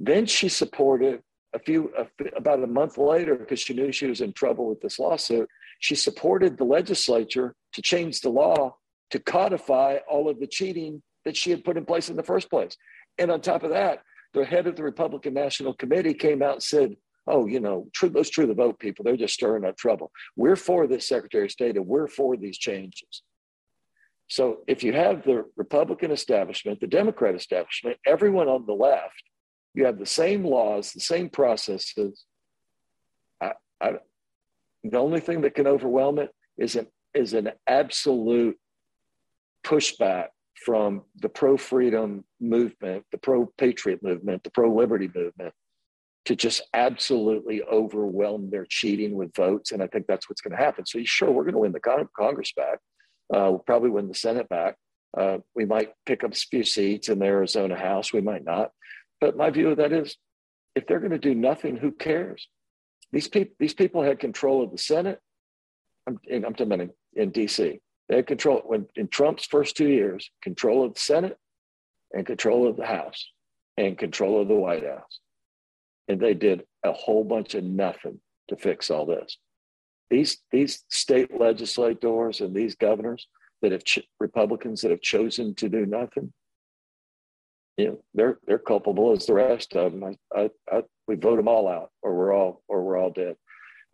Then 0.00 0.26
she 0.26 0.48
supported 0.48 1.22
a 1.54 1.58
few 1.58 1.92
a, 1.96 2.06
about 2.36 2.62
a 2.62 2.66
month 2.66 2.98
later 2.98 3.34
because 3.34 3.60
she 3.60 3.74
knew 3.74 3.90
she 3.92 4.06
was 4.06 4.20
in 4.20 4.32
trouble 4.32 4.68
with 4.68 4.80
this 4.80 4.98
lawsuit. 4.98 5.48
She 5.80 5.94
supported 5.94 6.56
the 6.56 6.64
legislature 6.64 7.54
to 7.72 7.82
change 7.82 8.20
the 8.20 8.30
law 8.30 8.76
to 9.10 9.18
codify 9.18 9.98
all 10.08 10.28
of 10.28 10.38
the 10.38 10.46
cheating 10.46 11.02
that 11.24 11.36
she 11.36 11.50
had 11.50 11.64
put 11.64 11.76
in 11.76 11.84
place 11.84 12.08
in 12.08 12.16
the 12.16 12.22
first 12.22 12.50
place. 12.50 12.76
And 13.18 13.30
on 13.30 13.40
top 13.40 13.62
of 13.62 13.70
that, 13.70 14.02
the 14.34 14.44
head 14.44 14.66
of 14.66 14.76
the 14.76 14.82
Republican 14.82 15.34
National 15.34 15.74
Committee 15.74 16.14
came 16.14 16.42
out 16.42 16.54
and 16.54 16.62
said, 16.62 16.96
oh, 17.26 17.46
you 17.46 17.60
know, 17.60 17.88
true, 17.94 18.08
those 18.08 18.30
true 18.30 18.46
the 18.46 18.54
vote 18.54 18.78
people, 18.78 19.04
they're 19.04 19.16
just 19.16 19.34
stirring 19.34 19.64
up 19.64 19.76
trouble. 19.76 20.10
We're 20.36 20.56
for 20.56 20.86
this 20.86 21.08
Secretary 21.08 21.44
of 21.44 21.50
State 21.50 21.76
and 21.76 21.86
we're 21.86 22.06
for 22.06 22.36
these 22.36 22.58
changes. 22.58 23.22
So 24.28 24.58
if 24.66 24.82
you 24.82 24.92
have 24.92 25.24
the 25.24 25.44
Republican 25.56 26.10
establishment, 26.10 26.80
the 26.80 26.86
Democrat 26.86 27.34
establishment, 27.34 27.96
everyone 28.06 28.48
on 28.48 28.66
the 28.66 28.74
left, 28.74 29.22
you 29.78 29.84
have 29.84 29.98
the 29.98 30.06
same 30.06 30.44
laws, 30.44 30.92
the 30.92 31.00
same 31.00 31.28
processes. 31.28 32.24
I, 33.40 33.52
I, 33.80 33.92
the 34.82 34.98
only 34.98 35.20
thing 35.20 35.42
that 35.42 35.54
can 35.54 35.68
overwhelm 35.68 36.18
it 36.18 36.30
is 36.56 36.74
an 36.74 36.88
is 37.14 37.32
an 37.32 37.52
absolute 37.68 38.58
pushback 39.64 40.26
from 40.64 41.02
the 41.22 41.28
pro 41.28 41.56
freedom 41.56 42.24
movement, 42.40 43.04
the 43.12 43.18
pro 43.18 43.46
patriot 43.56 44.02
movement, 44.02 44.42
the 44.42 44.50
pro 44.50 44.74
liberty 44.74 45.08
movement, 45.14 45.54
to 46.24 46.34
just 46.34 46.60
absolutely 46.74 47.62
overwhelm 47.62 48.50
their 48.50 48.66
cheating 48.68 49.14
with 49.14 49.32
votes. 49.36 49.70
And 49.70 49.80
I 49.80 49.86
think 49.86 50.06
that's 50.08 50.28
what's 50.28 50.40
going 50.40 50.56
to 50.56 50.64
happen. 50.64 50.86
So, 50.86 50.98
sure, 51.04 51.30
we're 51.30 51.44
going 51.44 51.54
to 51.54 51.60
win 51.60 51.72
the 51.72 51.78
con- 51.78 52.08
Congress 52.16 52.52
back. 52.52 52.80
Uh, 53.32 53.46
we'll 53.50 53.60
probably 53.60 53.90
win 53.90 54.08
the 54.08 54.14
Senate 54.14 54.48
back. 54.48 54.74
Uh, 55.16 55.38
we 55.54 55.64
might 55.64 55.92
pick 56.04 56.24
up 56.24 56.32
a 56.32 56.36
few 56.36 56.64
seats 56.64 57.08
in 57.08 57.20
the 57.20 57.26
Arizona 57.26 57.76
House. 57.76 58.12
We 58.12 58.22
might 58.22 58.44
not. 58.44 58.72
But 59.20 59.36
my 59.36 59.50
view 59.50 59.70
of 59.70 59.78
that 59.78 59.92
is 59.92 60.16
if 60.74 60.86
they're 60.86 61.00
going 61.00 61.12
to 61.12 61.18
do 61.18 61.34
nothing, 61.34 61.76
who 61.76 61.92
cares? 61.92 62.48
These, 63.10 63.28
people, 63.28 63.54
these 63.58 63.74
people 63.74 64.02
had 64.02 64.18
control 64.18 64.62
of 64.62 64.70
the 64.70 64.78
Senate. 64.78 65.20
I'm, 66.06 66.18
I'm 66.30 66.54
talking 66.54 66.80
in, 66.80 66.90
in 67.14 67.32
DC. 67.32 67.80
They 68.08 68.16
had 68.16 68.26
control 68.26 68.62
when 68.64 68.86
in 68.96 69.08
Trump's 69.08 69.46
first 69.46 69.76
two 69.76 69.88
years, 69.88 70.30
control 70.42 70.84
of 70.84 70.94
the 70.94 71.00
Senate 71.00 71.36
and 72.12 72.26
control 72.26 72.68
of 72.68 72.76
the 72.76 72.86
House 72.86 73.30
and 73.76 73.98
control 73.98 74.40
of 74.40 74.48
the 74.48 74.54
White 74.54 74.84
House 74.84 75.20
and 76.08 76.18
they 76.18 76.34
did 76.34 76.64
a 76.84 76.92
whole 76.92 77.22
bunch 77.22 77.54
of 77.54 77.62
nothing 77.62 78.18
to 78.48 78.56
fix 78.56 78.90
all 78.90 79.06
this. 79.06 79.36
These 80.10 80.38
these 80.50 80.84
state 80.88 81.38
legislators 81.38 82.40
and 82.40 82.54
these 82.54 82.74
governors 82.74 83.28
that 83.60 83.72
have 83.72 83.84
ch- 83.84 84.08
Republicans 84.18 84.80
that 84.80 84.90
have 84.90 85.02
chosen 85.02 85.54
to 85.56 85.68
do 85.68 85.84
nothing, 85.84 86.32
you 87.78 87.86
know, 87.86 87.98
they're 88.12 88.38
they're 88.46 88.58
culpable 88.58 89.12
as 89.12 89.24
the 89.24 89.34
rest 89.34 89.74
of 89.74 89.92
them. 89.92 90.04
I, 90.04 90.38
I, 90.38 90.50
I, 90.70 90.82
we 91.06 91.16
vote 91.16 91.36
them 91.36 91.48
all 91.48 91.68
out, 91.68 91.90
or 92.02 92.14
we're 92.14 92.34
all 92.34 92.62
or 92.68 92.82
we're 92.82 92.98
all 92.98 93.10
dead. 93.10 93.36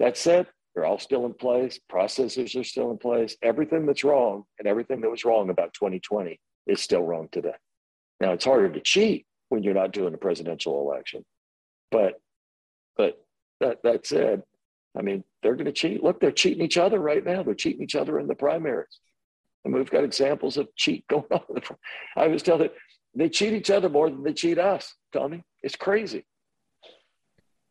That 0.00 0.16
said, 0.16 0.48
they're 0.74 0.86
all 0.86 0.98
still 0.98 1.26
in 1.26 1.34
place. 1.34 1.78
Processes 1.88 2.56
are 2.56 2.64
still 2.64 2.90
in 2.90 2.98
place. 2.98 3.36
Everything 3.42 3.86
that's 3.86 4.02
wrong 4.02 4.44
and 4.58 4.66
everything 4.66 5.00
that 5.02 5.10
was 5.10 5.24
wrong 5.24 5.50
about 5.50 5.72
2020 5.74 6.40
is 6.66 6.80
still 6.80 7.02
wrong 7.02 7.28
today. 7.30 7.54
Now 8.20 8.32
it's 8.32 8.44
harder 8.44 8.68
to 8.70 8.80
cheat 8.80 9.26
when 9.50 9.62
you're 9.62 9.74
not 9.74 9.92
doing 9.92 10.14
a 10.14 10.18
presidential 10.18 10.80
election 10.80 11.24
but 11.94 12.20
but 12.96 13.24
that 13.60 13.78
that 13.84 14.04
said, 14.04 14.42
I 14.98 15.02
mean, 15.02 15.22
they're 15.42 15.54
going 15.54 15.66
to 15.66 15.72
cheat. 15.72 16.02
Look, 16.02 16.20
they're 16.20 16.32
cheating 16.32 16.64
each 16.64 16.76
other 16.76 16.98
right 16.98 17.24
now. 17.24 17.44
They're 17.44 17.54
cheating 17.54 17.82
each 17.82 17.94
other 17.94 18.18
in 18.18 18.26
the 18.26 18.34
primaries. 18.34 18.98
And 19.64 19.72
we've 19.72 19.90
got 19.90 20.04
examples 20.04 20.56
of 20.56 20.68
cheat 20.76 21.06
going 21.08 21.24
on. 21.30 21.62
I 22.16 22.26
was 22.26 22.42
telling 22.42 22.70
they 23.14 23.28
cheat 23.28 23.52
each 23.52 23.70
other 23.70 23.88
more 23.88 24.10
than 24.10 24.22
they 24.22 24.32
cheat 24.32 24.58
us, 24.58 24.94
Tommy. 25.12 25.42
It's 25.62 25.76
crazy. 25.76 26.24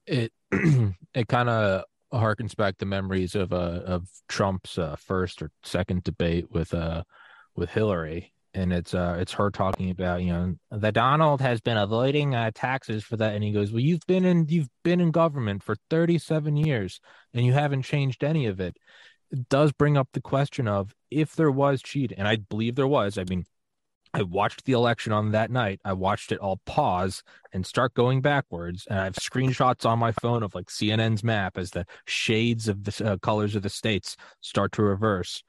It 0.06 0.32
it 0.52 1.28
kind 1.28 1.50
of 1.50 1.84
harkens 2.14 2.56
back 2.56 2.78
to 2.78 2.86
memories 2.86 3.36
of 3.36 3.52
uh 3.54 3.82
of 3.86 4.08
Trump's 4.30 4.78
uh, 4.78 4.96
first 4.98 5.42
or 5.42 5.50
second 5.64 6.04
debate 6.04 6.52
with 6.52 6.74
uh 6.74 7.04
with 7.56 7.70
Hillary 7.72 8.34
and 8.54 8.72
it's 8.72 8.94
uh 8.94 9.18
it's 9.20 9.34
her 9.34 9.50
talking 9.50 9.90
about 9.90 10.22
you 10.22 10.32
know 10.32 10.56
the 10.72 10.92
Donald 10.92 11.42
has 11.42 11.60
been 11.60 11.78
avoiding 11.78 12.36
uh, 12.36 12.52
taxes 12.54 13.04
for 13.04 13.18
that 13.18 13.34
and 13.34 13.44
he 13.44 13.52
goes 13.52 13.72
well 13.72 13.80
you've 13.80 14.06
been 14.08 14.26
in 14.26 14.48
you've 14.48 14.70
been 14.84 15.02
in 15.02 15.12
government 15.12 15.64
for 15.64 15.76
37 15.90 16.56
years 16.56 17.00
and 17.34 17.46
you 17.46 17.54
haven't 17.54 17.82
changed 17.82 18.24
any 18.24 18.46
of 18.46 18.60
it 18.60 18.78
it 19.32 19.50
does 19.50 19.72
bring 19.72 19.98
up 19.98 20.10
the 20.14 20.22
question 20.22 20.68
of 20.68 20.94
if 21.10 21.36
there 21.36 21.52
was 21.52 21.82
cheating 21.82 22.20
and 22.20 22.28
I 22.28 22.36
believe 22.36 22.76
there 22.76 22.88
was 22.88 23.18
I 23.18 23.24
mean 23.24 23.46
I 24.14 24.22
watched 24.22 24.66
the 24.66 24.74
election 24.74 25.12
on 25.12 25.32
that 25.32 25.50
night 25.50 25.80
I 25.84 25.94
watched 25.94 26.32
it 26.32 26.40
all 26.40 26.62
pause 26.66 27.24
and 27.52 27.66
start 27.66 27.94
going 27.94 28.22
backwards 28.22 28.86
and 28.90 29.00
I 29.00 29.06
have 29.06 29.16
screenshots 29.16 29.86
on 29.86 30.00
my 30.00 30.12
phone 30.12 30.44
of 30.44 30.54
like 30.54 30.68
CNN's 30.68 31.24
map 31.24 31.58
as 31.58 31.72
the 31.72 31.86
shades 32.06 32.68
of 32.68 32.84
the 32.84 33.14
uh, 33.14 33.18
colors 33.18 33.56
of 33.56 33.64
the 33.64 33.70
states 33.70 34.16
start 34.42 34.72
to 34.74 34.84
reverse 34.84 35.44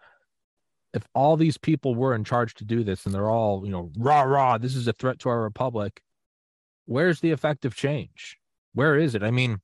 if 0.94 1.02
all 1.12 1.36
these 1.36 1.58
people 1.58 1.94
were 1.94 2.14
in 2.14 2.24
charge 2.24 2.54
to 2.54 2.64
do 2.64 2.84
this 2.84 3.04
and 3.04 3.12
they're 3.12 3.28
all, 3.28 3.66
you 3.66 3.72
know, 3.72 3.90
rah, 3.98 4.22
rah, 4.22 4.56
this 4.58 4.76
is 4.76 4.86
a 4.86 4.92
threat 4.92 5.18
to 5.18 5.28
our 5.28 5.42
republic, 5.42 6.00
where's 6.86 7.20
the 7.20 7.32
effective 7.32 7.74
change? 7.74 8.38
Where 8.74 8.96
is 8.96 9.16
it? 9.16 9.22
I 9.24 9.32
mean, 9.32 9.58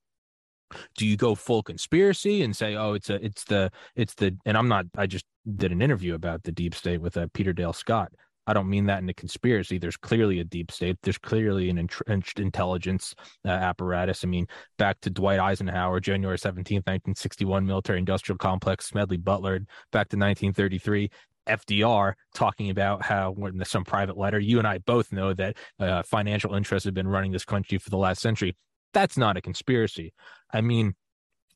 do 0.96 1.06
you 1.06 1.16
go 1.16 1.36
full 1.36 1.62
conspiracy 1.62 2.42
and 2.42 2.54
say, 2.54 2.74
oh, 2.74 2.94
it's 2.94 3.08
a, 3.08 3.24
it's 3.24 3.44
the, 3.44 3.70
it's 3.94 4.14
the, 4.14 4.36
and 4.44 4.58
I'm 4.58 4.66
not, 4.66 4.86
I 4.96 5.06
just 5.06 5.24
did 5.56 5.70
an 5.70 5.80
interview 5.80 6.14
about 6.14 6.42
the 6.42 6.52
deep 6.52 6.74
state 6.74 7.00
with 7.00 7.16
uh, 7.16 7.28
Peter 7.32 7.52
Dale 7.52 7.72
Scott. 7.72 8.12
I 8.50 8.52
don't 8.52 8.68
mean 8.68 8.86
that 8.86 9.00
in 9.00 9.08
a 9.08 9.14
conspiracy. 9.14 9.78
There's 9.78 9.96
clearly 9.96 10.40
a 10.40 10.44
deep 10.44 10.72
state. 10.72 10.98
There's 11.04 11.18
clearly 11.18 11.70
an 11.70 11.78
entrenched 11.78 12.40
intelligence 12.40 13.14
uh, 13.44 13.50
apparatus. 13.50 14.24
I 14.24 14.26
mean, 14.26 14.48
back 14.76 15.00
to 15.02 15.10
Dwight 15.10 15.38
Eisenhower, 15.38 16.00
January 16.00 16.36
17th, 16.36 16.86
1961, 16.88 17.64
military 17.64 18.00
industrial 18.00 18.38
complex, 18.38 18.86
Smedley 18.86 19.18
Butler, 19.18 19.60
back 19.92 20.08
to 20.08 20.16
1933. 20.16 21.10
FDR 21.46 22.14
talking 22.34 22.70
about 22.70 23.04
how 23.04 23.34
in 23.34 23.64
some 23.64 23.84
private 23.84 24.18
letter, 24.18 24.40
you 24.40 24.58
and 24.58 24.66
I 24.66 24.78
both 24.78 25.12
know 25.12 25.32
that 25.34 25.56
uh, 25.78 26.02
financial 26.02 26.54
interests 26.54 26.84
have 26.86 26.94
been 26.94 27.08
running 27.08 27.30
this 27.30 27.44
country 27.44 27.78
for 27.78 27.90
the 27.90 27.96
last 27.96 28.20
century. 28.20 28.56
That's 28.92 29.16
not 29.16 29.36
a 29.36 29.40
conspiracy. 29.40 30.12
I 30.52 30.60
mean, 30.60 30.94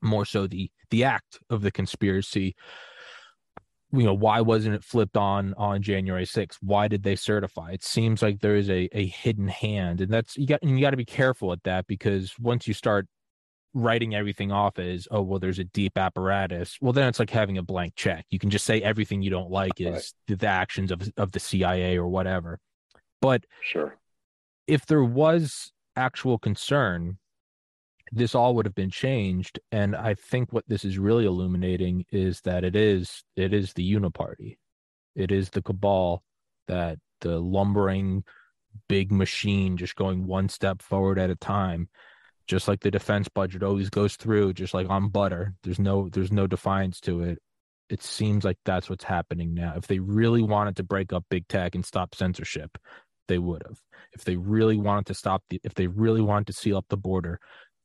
more 0.00 0.24
so 0.24 0.46
the 0.46 0.70
the 0.90 1.02
act 1.02 1.40
of 1.50 1.62
the 1.62 1.72
conspiracy 1.72 2.54
you 3.94 4.04
know 4.04 4.14
why 4.14 4.40
wasn't 4.40 4.74
it 4.74 4.82
flipped 4.82 5.16
on 5.16 5.54
on 5.54 5.82
january 5.82 6.24
6th 6.24 6.56
why 6.60 6.88
did 6.88 7.02
they 7.02 7.16
certify? 7.16 7.72
It 7.72 7.84
seems 7.84 8.22
like 8.22 8.40
there 8.40 8.56
is 8.56 8.70
a, 8.70 8.88
a 8.92 9.06
hidden 9.06 9.48
hand 9.48 10.00
and 10.00 10.12
that's 10.12 10.36
you 10.36 10.46
got 10.46 10.62
you 10.62 10.80
got 10.80 10.90
to 10.90 10.96
be 10.96 11.04
careful 11.04 11.52
at 11.52 11.62
that 11.64 11.86
because 11.86 12.34
once 12.38 12.66
you 12.66 12.74
start 12.74 13.06
writing 13.74 14.14
everything 14.14 14.52
off 14.52 14.78
as 14.78 15.08
oh 15.10 15.22
well 15.22 15.38
there's 15.38 15.58
a 15.58 15.64
deep 15.64 15.98
apparatus 15.98 16.78
well 16.80 16.92
then 16.92 17.08
it's 17.08 17.18
like 17.18 17.30
having 17.30 17.58
a 17.58 17.62
blank 17.62 17.94
check. 17.96 18.24
You 18.30 18.38
can 18.38 18.50
just 18.50 18.64
say 18.64 18.80
everything 18.80 19.22
you 19.22 19.30
don't 19.30 19.50
like 19.50 19.80
is 19.80 19.86
right. 19.86 20.12
the, 20.28 20.36
the 20.36 20.46
actions 20.46 20.90
of 20.90 21.10
of 21.16 21.32
the 21.32 21.40
cia 21.40 21.96
or 21.96 22.08
whatever. 22.08 22.58
But 23.20 23.44
sure. 23.62 23.96
if 24.66 24.86
there 24.86 25.04
was 25.04 25.72
actual 25.96 26.38
concern 26.38 27.18
this 28.14 28.35
all 28.35 28.54
would 28.54 28.66
have 28.66 28.75
been 28.75 28.90
changed 28.90 29.59
and 29.73 29.94
i 29.97 30.14
think 30.14 30.52
what 30.52 30.64
this 30.68 30.85
is 30.85 30.99
really 30.99 31.26
illuminating 31.26 32.04
is 32.11 32.40
that 32.42 32.64
it 32.64 32.76
is 32.76 33.23
it 33.37 33.52
is 33.52 33.73
the 33.73 33.94
uniparty 33.94 34.56
it 35.14 35.30
is 35.30 35.50
the 35.50 35.62
cabal 35.62 36.23
that 36.68 36.99
the 37.21 37.38
lumbering 37.38 38.25
big 38.88 39.12
machine 39.12 39.76
just 39.76 39.94
going 39.94 40.26
one 40.26 40.49
step 40.49 40.83
forward 40.83 41.18
at 41.18 41.30
a 41.30 41.37
time 41.37 41.88
just 42.47 42.68
like 42.68 42.80
the 42.80 42.90
defense 42.90 43.28
budget 43.28 43.62
always 43.62 43.90
goes 43.90 44.16
through, 44.16 44.52
just 44.52 44.75
like 44.75 44.88
on 44.88 45.09
butter. 45.09 45.54
There's 45.62 45.78
no 45.78 46.09
there's 46.11 46.33
no 46.33 46.47
defiance 46.47 47.00
to 47.00 47.23
it. 47.23 47.38
It 47.88 48.02
seems 48.02 48.44
like 48.44 48.59
that's 48.64 48.90
what's 48.90 49.04
happening 49.04 49.54
now. 49.54 49.75
If 49.76 49.87
they 49.87 49.99
really 49.99 50.42
wanted 50.42 50.76
to 50.76 50.83
break 50.83 51.12
up 51.12 51.25
big 51.30 51.49
tech 51.49 51.75
and 51.75 51.85
stop 51.85 52.14
censorship, 52.14 52.76
they 53.28 53.38
would 53.38 53.62
have. 53.66 53.80
If 54.12 54.25
they 54.25 54.37
really 54.37 54.76
wanted 54.76 55.06
to 55.06 55.14
stop 55.14 55.42
the 55.49 55.61
if 55.64 55.75
they 55.75 55.87
really 55.87 56.21
wanted 56.21 56.49
to 56.49 56.52
seal 56.52 56.76
up 56.76 56.87
the 56.88 56.97
border, 56.97 57.40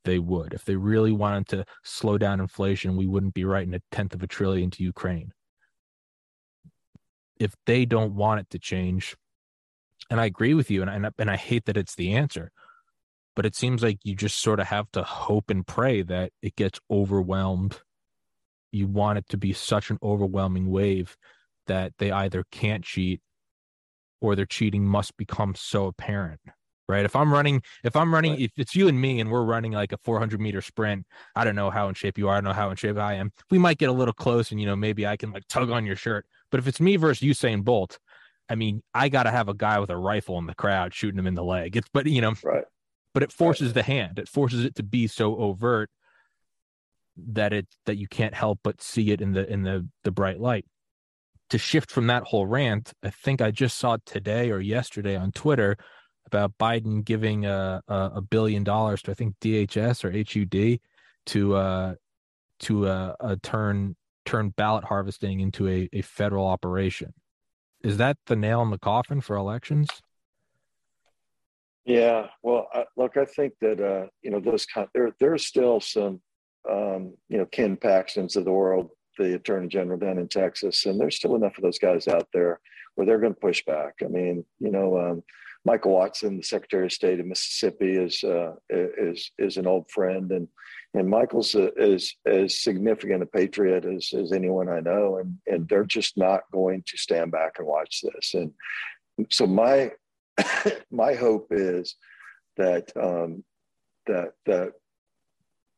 they 0.10 0.20
would. 0.20 0.54
If 0.54 0.66
they 0.66 0.75
really 0.75 1.12
wanted 1.12 1.48
to 1.50 1.66
slow 1.84 2.18
down 2.18 2.39
inflation, 2.39 2.98
we 2.98 3.06
wouldn't 3.06 3.36
be 3.36 3.46
writing 3.46 3.75
a 3.75 3.82
tenth 3.92 4.16
of 4.16 4.24
a 4.24 4.28
trillion 4.28 4.72
to 4.72 4.84
Ukraine. 4.84 5.32
If 7.39 7.56
they 7.68 7.86
don't 7.86 8.16
want 8.16 8.42
it 8.42 8.50
to 8.50 8.60
change, 8.60 9.16
and 10.10 10.20
I 10.20 10.25
agree 10.25 10.56
with 10.56 10.72
you, 10.72 10.82
and 10.82 11.06
I, 11.06 11.12
and 11.20 11.30
I 11.30 11.38
hate 11.38 11.66
that 11.66 11.78
it's 11.78 11.94
the 11.94 12.13
answer, 12.13 12.51
but 13.36 13.46
it 13.46 13.56
seems 13.56 13.84
like 13.84 14.00
you 14.04 14.16
just 14.16 14.39
sort 14.39 14.60
of 14.60 14.66
have 14.68 14.92
to 14.94 15.04
hope 15.04 15.51
and 15.51 15.66
pray 15.66 16.01
that 16.01 16.32
it 16.42 16.56
gets 16.56 16.80
overwhelmed. 16.89 17.80
You 18.72 18.88
want 18.88 19.20
it 19.20 19.30
to 19.30 19.38
be 19.38 19.54
such 19.54 19.92
an 19.92 20.00
overwhelming 20.01 20.72
wave 20.72 21.16
that 21.68 21.94
they 22.00 22.10
either 22.10 22.46
can't 22.51 22.84
cheat 22.84 23.22
or 24.22 24.36
their 24.36 24.48
cheating 24.48 24.86
must 24.86 25.16
become 25.18 25.54
so 25.54 25.86
apparent 25.86 26.42
right? 26.89 27.05
If 27.05 27.15
i'm 27.15 27.31
running 27.31 27.62
if 27.84 27.96
i'm 27.96 28.13
running 28.13 28.31
right. 28.34 28.41
if 28.41 28.51
it's 28.58 28.75
you 28.75 28.88
and 28.88 29.00
me 29.00 29.19
and 29.19 29.31
we're 29.31 29.43
running 29.43 29.72
like 29.72 29.93
a 29.93 29.98
400 29.98 30.41
meter 30.41 30.62
sprint 30.62 31.05
i 31.36 31.43
don't 31.43 31.55
know 31.55 31.69
how 31.69 31.88
in 31.88 31.93
shape 31.93 32.17
you 32.17 32.27
are 32.27 32.36
i 32.36 32.38
don't 32.38 32.46
know 32.46 32.53
how 32.53 32.72
in 32.72 32.75
shape 32.75 32.98
i 32.98 33.13
am 33.13 33.31
we 33.51 33.58
might 33.58 33.77
get 33.77 33.89
a 33.89 33.93
little 33.93 34.13
close 34.13 34.51
and 34.51 34.60
you 34.60 34.65
know 34.65 34.75
maybe 34.75 35.05
i 35.05 35.15
can 35.15 35.31
like 35.31 35.48
tug 35.48 35.69
on 35.69 35.86
your 35.86 35.96
shirt. 35.96 36.25
But 36.51 36.60
if 36.60 36.67
it's 36.67 36.81
me 36.81 36.98
versus 36.98 37.25
usain 37.25 37.63
bolt 37.63 38.00
i 38.50 38.55
mean 38.55 38.81
i 38.93 39.08
gotta 39.08 39.31
have 39.31 39.48
a 39.48 39.53
guy 39.53 39.79
with 39.79 39.91
a 39.91 39.98
rifle 39.98 40.38
in 40.39 40.48
the 40.48 40.55
crowd 40.55 40.93
shooting 40.93 41.19
him 41.19 41.27
in 41.27 41.36
the 41.36 41.43
leg. 41.43 41.77
It's 41.77 41.88
but 41.93 42.08
you 42.08 42.22
know 42.22 42.34
right. 42.43 42.65
but 43.13 43.24
it 43.24 43.31
forces 43.31 43.67
right. 43.67 43.75
the 43.75 43.84
hand. 43.84 44.17
It 44.17 44.27
forces 44.27 44.65
it 44.65 44.75
to 44.75 44.84
be 44.84 45.08
so 45.08 45.38
overt 45.38 45.89
that 47.17 47.53
it 47.53 47.67
that 47.86 47.98
you 47.98 48.08
can't 48.08 48.34
help 48.34 48.60
but 48.63 48.81
see 48.81 49.12
it 49.12 49.22
in 49.22 49.34
the 49.34 49.48
in 49.51 49.62
the 49.63 49.88
the 50.03 50.12
bright 50.12 50.39
light. 50.39 50.65
To 51.51 51.58
shift 51.58 51.89
from 51.89 52.05
that 52.08 52.25
whole 52.25 52.46
rant 52.46 52.93
i 53.03 53.10
think 53.10 53.41
i 53.41 53.50
just 53.50 53.79
saw 53.79 53.98
today 54.05 54.51
or 54.51 54.60
yesterday 54.60 55.15
on 55.15 55.31
twitter 55.31 55.77
about 56.26 56.58
Biden 56.60 57.04
giving 57.04 57.46
a, 57.46 57.82
a, 57.88 58.12
a 58.16 58.22
billion 58.22 58.64
dollars 58.64 59.02
to 59.04 59.12
I 59.12 59.14
think 59.14 59.36
DHS 59.40 60.04
or 60.04 60.12
HUD 60.12 60.80
to 61.28 61.56
uh, 61.56 61.96
to 62.62 62.88
uh, 62.88 63.16
uh, 63.20 63.36
turn 63.42 63.96
turn 64.26 64.50
ballot 64.50 64.84
harvesting 64.84 65.40
into 65.40 65.68
a, 65.68 65.90
a 65.94 66.02
federal 66.02 66.48
operation. 66.48 67.14
Is 67.84 67.98
that 67.98 68.18
the 68.28 68.36
nail 68.36 68.62
in 68.62 68.70
the 68.70 68.78
coffin 68.78 69.22
for 69.22 69.36
elections? 69.36 69.90
Yeah, 71.86 72.28
well, 72.44 72.68
I, 72.74 72.86
look, 72.98 73.18
I 73.18 73.26
think 73.26 73.54
that 73.62 73.80
uh, 73.80 74.08
you 74.22 74.32
know 74.32 74.40
those 74.40 74.66
kind 74.66 74.88
there 74.94 75.12
there's 75.20 75.48
still 75.48 75.80
some 75.80 76.22
um, 76.70 77.14
you 77.30 77.38
know 77.38 77.46
Ken 77.46 77.78
Paxton's 77.78 78.36
of 78.36 78.46
the 78.46 78.52
world, 78.52 78.90
the 79.18 79.36
Attorney 79.36 79.68
General 79.68 79.98
down 79.98 80.20
in 80.20 80.28
Texas, 80.28 80.86
and 80.86 81.00
there's 81.00 81.16
still 81.16 81.36
enough 81.36 81.58
of 81.58 81.64
those 81.64 81.80
guys 81.80 82.08
out 82.08 82.28
there 82.34 82.60
where 82.96 83.06
they're 83.06 83.20
going 83.20 83.34
to 83.34 83.40
push 83.40 83.64
back. 83.66 83.96
I 84.04 84.08
mean, 84.08 84.46
you 84.60 84.72
know, 84.72 85.00
um, 85.00 85.24
Michael 85.70 85.92
Watson, 85.92 86.38
the 86.38 86.42
Secretary 86.42 86.86
of 86.86 86.92
State 86.92 87.20
of 87.20 87.28
Mississippi, 87.28 87.96
is 87.96 88.24
uh, 88.24 88.54
is 88.72 89.30
is 89.38 89.58
an 89.58 89.68
old 89.68 89.88
friend, 89.92 90.32
and 90.32 90.48
and 90.96 91.08
Michael's 91.08 91.54
a, 91.54 91.72
is 91.76 92.16
as 92.26 92.60
significant 92.60 93.22
a 93.22 93.28
patriot 93.28 93.86
as, 93.86 94.12
as 94.20 94.32
anyone 94.32 94.68
I 94.68 94.80
know, 94.80 95.18
and 95.18 95.38
and 95.46 95.70
they're 95.70 95.86
just 95.86 96.18
not 96.18 96.42
going 96.52 96.84
to 96.88 96.98
stand 96.98 97.32
back 97.32 97.58
and 97.60 97.68
watch 97.68 98.02
this. 98.02 98.34
And 98.34 98.52
so 99.30 99.46
my 99.46 99.92
my 100.92 101.14
hope 101.14 101.50
is 101.52 101.94
that 102.58 102.92
um, 103.00 103.44
that 104.08 104.32
that 104.48 104.72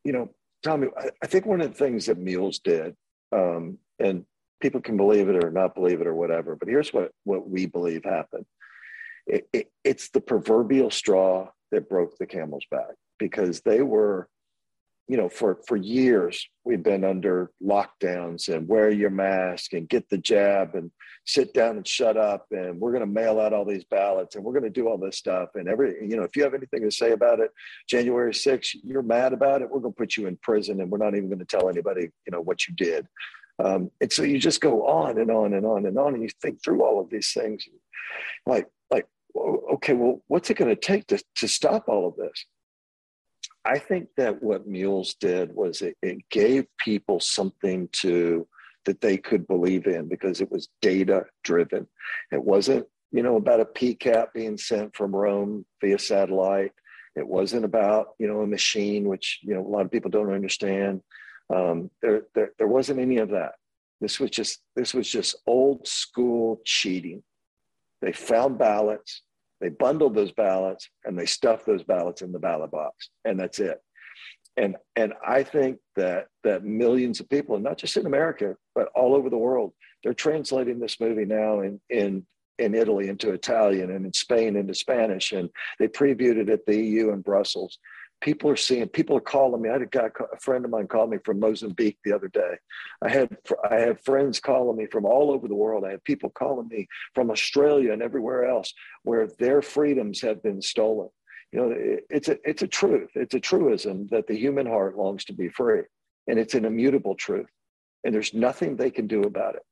you 0.06 0.14
know, 0.14 0.30
Tommy, 0.64 0.88
I, 0.98 1.10
I 1.22 1.28
think 1.28 1.46
one 1.46 1.60
of 1.60 1.68
the 1.68 1.78
things 1.78 2.06
that 2.06 2.18
Mules 2.18 2.60
did, 2.60 2.96
um, 3.34 3.78
and 4.00 4.24
people 4.62 4.80
can 4.80 4.96
believe 4.96 5.28
it 5.28 5.44
or 5.44 5.52
not 5.52 5.76
believe 5.76 6.00
it 6.00 6.08
or 6.08 6.16
whatever, 6.16 6.56
but 6.56 6.70
here's 6.70 6.94
what 6.94 7.12
what 7.26 7.50
we 7.50 7.66
believe 7.66 8.06
happened 8.06 8.46
it, 9.28 9.48
it, 9.54 9.72
it's 9.84 10.10
the 10.10 10.22
proverbial 10.22 10.92
straw 10.92 11.48
that 11.72 11.90
broke 11.90 12.18
the 12.18 12.26
camel's 12.26 12.66
back 12.70 12.96
because 13.18 13.62
they 13.62 13.82
were 13.82 14.28
you 15.08 15.18
know 15.18 15.28
for 15.28 15.60
for 15.68 15.76
years 15.76 16.48
we've 16.64 16.84
been 16.84 17.04
under 17.04 17.52
lockdowns 17.62 18.48
and 18.48 18.68
wear 18.68 18.90
your 18.90 19.10
mask 19.10 19.74
and 19.74 19.90
get 19.90 20.08
the 20.10 20.18
jab 20.18 20.76
and 20.76 20.92
sit 21.26 21.54
down 21.54 21.76
and 21.76 21.88
shut 21.88 22.18
up 22.18 22.46
and 22.52 22.80
we're 22.80 22.92
going 22.92 23.06
to 23.06 23.12
mail 23.22 23.40
out 23.40 23.52
all 23.52 23.66
these 23.66 23.84
ballots 23.86 24.36
and 24.36 24.44
we're 24.44 24.54
going 24.54 24.64
to 24.64 24.70
do 24.70 24.88
all 24.88 24.98
this 24.98 25.18
stuff. 25.18 25.50
And 25.56 25.68
every 25.68 26.08
you 26.08 26.16
know 26.16 26.24
if 26.24 26.36
you 26.36 26.44
have 26.44 26.54
anything 26.54 26.82
to 26.84 26.92
say 26.92 27.12
about 27.12 27.40
it 27.40 27.52
january 27.90 28.32
6th 28.32 28.78
you're 28.84 29.02
mad 29.02 29.34
about 29.34 29.62
it 29.62 29.70
we're 29.70 29.80
going 29.80 29.94
to 29.94 29.98
put 29.98 30.16
you 30.16 30.28
in 30.28 30.38
prison 30.38 30.80
and 30.80 30.90
we're 30.90 30.98
not 30.98 31.16
even 31.16 31.30
going 31.30 31.40
to 31.40 31.46
tell 31.46 31.70
anybody 31.70 32.10
you 32.26 32.32
know 32.32 32.42
what 32.42 32.68
you 32.68 32.76
did. 32.76 33.08
Um, 33.60 33.92
and 34.00 34.12
so 34.12 34.24
you 34.24 34.40
just 34.40 34.62
go 34.62 34.88
on 34.88 35.20
and 35.20 35.30
on 35.30 35.54
and 35.54 35.66
on 35.66 35.86
and 35.86 35.98
on 35.98 36.14
and 36.14 36.24
you 36.24 36.30
think 36.42 36.64
through 36.64 36.84
all 36.84 37.02
of 37.02 37.10
these 37.10 37.32
things. 37.34 37.68
Like 37.68 37.76
like 38.56 38.68
okay 39.36 39.94
well 39.94 40.22
what's 40.28 40.50
it 40.50 40.58
going 40.58 40.70
to 40.70 40.80
take 40.80 41.08
to, 41.08 41.22
to 41.38 41.48
stop 41.48 41.88
all 41.88 42.08
of 42.08 42.16
this? 42.16 42.46
I 43.64 43.78
think 43.78 44.10
that 44.18 44.42
what 44.42 44.68
mules 44.68 45.16
did 45.20 45.54
was 45.54 45.82
it, 45.82 45.96
it 46.02 46.18
gave 46.30 46.66
people 46.80 47.20
something 47.20 47.90
to 48.02 48.48
that 48.86 49.02
they 49.02 49.18
could 49.18 49.48
believe 49.48 49.86
in 49.86 50.08
because 50.08 50.42
it 50.42 50.52
was 50.52 50.68
data 50.82 51.26
driven 51.44 51.88
it 52.32 52.44
wasn't 52.44 52.88
you 53.12 53.24
know 53.24 53.36
about 53.36 53.60
a 53.60 53.66
pcap 53.66 54.28
being 54.34 54.58
sent 54.58 54.96
from 54.96 55.16
rome 55.16 55.66
via 55.82 56.00
satellite. 56.00 56.72
It 57.16 57.28
wasn't 57.28 57.66
about 57.66 58.10
you 58.20 58.28
know 58.28 58.42
a 58.42 58.48
machine 58.48 59.08
which 59.08 59.40
you 59.44 59.54
know 59.54 59.66
a 59.66 59.68
lot 59.68 59.86
of 59.86 59.92
people 59.92 60.10
don't 60.10 60.34
understand. 60.34 61.02
Um, 61.54 61.92
there, 62.02 62.24
there 62.34 62.52
there 62.58 62.68
wasn't 62.68 63.00
any 63.00 63.18
of 63.18 63.30
that. 63.30 63.54
This 64.00 64.20
was 64.20 64.32
just 64.32 64.60
this 64.76 64.94
was 64.94 65.10
just 65.10 65.36
old 65.46 65.88
school 65.88 66.62
cheating 66.66 67.22
they 68.02 68.12
found 68.12 68.58
ballots, 68.58 69.22
they 69.60 69.70
bundled 69.70 70.16
those 70.16 70.32
ballots, 70.32 70.90
and 71.06 71.18
they 71.18 71.26
stuffed 71.26 71.66
those 71.66 71.84
ballots 71.84 72.22
in 72.22 72.32
the 72.32 72.40
ballot 72.40 72.72
box, 72.72 73.10
and 73.26 73.40
that's 73.40 73.60
it. 73.60 73.80
And 74.58 74.76
and 74.96 75.14
I 75.26 75.44
think 75.44 75.78
that 75.96 76.28
that 76.44 76.64
millions 76.64 77.20
of 77.20 77.30
people, 77.30 77.56
and 77.56 77.64
not 77.64 77.78
just 77.78 77.98
in 77.98 78.06
America, 78.06 78.56
but 78.76 78.90
all 78.96 79.16
over 79.16 79.30
the 79.30 79.38
world, 79.38 79.74
they're 80.04 80.14
translating 80.14 80.80
this 80.80 81.00
movie 81.00 81.26
now 81.26 81.62
in 81.62 81.80
in 81.90 82.26
in 82.60 82.76
Italy 82.76 83.08
into 83.08 83.32
Italian 83.32 83.92
and 83.92 84.06
in 84.06 84.14
Spain 84.14 84.56
into 84.56 84.74
Spanish, 84.74 85.32
and 85.32 85.50
they 85.80 85.88
previewed 85.88 86.38
it 86.38 86.50
at 86.50 86.66
the 86.66 86.80
EU 86.80 87.12
in 87.12 87.22
Brussels 87.22 87.80
people 88.22 88.50
are 88.50 88.56
seeing 88.56 88.88
people 88.88 89.18
are 89.18 89.22
calling 89.22 89.62
me. 89.62 89.70
I 89.70 89.74
had 89.74 89.82
a 89.82 89.88
guy 89.88 90.10
a 90.32 90.40
friend 90.40 90.64
of 90.64 90.72
mine 90.72 90.88
called 90.88 91.10
me 91.10 91.18
from 91.26 91.40
mozambique 91.40 91.98
the 92.06 92.14
other 92.14 92.30
day. 92.30 92.56
I 93.02 93.10
had 93.10 93.38
i 93.70 93.76
have 93.76 94.02
friends 94.02 94.40
calling 94.40 94.78
me 94.78 94.86
from 94.86 95.06
all 95.06 95.32
over 95.32 95.48
the 95.48 95.56
world. 95.56 95.84
I 95.84 95.92
have 95.92 96.04
people 96.04 96.30
calling 96.30 96.68
me 96.70 96.88
from 97.14 97.32
australia 97.32 97.92
and 97.92 98.02
everywhere 98.02 98.46
else 98.46 98.74
where 99.04 99.28
their 99.40 99.62
freedoms 99.62 100.22
have 100.22 100.42
been 100.42 100.62
stolen. 100.62 101.10
You 101.52 101.60
know 101.60 101.76
it's 102.10 102.30
a 102.30 102.38
it's 102.48 102.62
a 102.62 102.68
truth. 102.68 103.10
It's 103.16 103.34
a 103.36 103.40
truism 103.40 104.08
that 104.12 104.28
the 104.28 104.38
human 104.38 104.68
heart 104.68 104.96
longs 104.96 105.26
to 105.26 105.34
be 105.34 105.50
free 105.50 105.84
and 106.28 106.40
it's 106.40 106.54
an 106.54 106.66
immutable 106.66 107.16
truth 107.16 107.50
and 108.04 108.14
there's 108.14 108.34
nothing 108.34 108.76
they 108.76 108.92
can 108.92 109.08
do 109.08 109.24
about 109.24 109.56
it. 109.56 109.64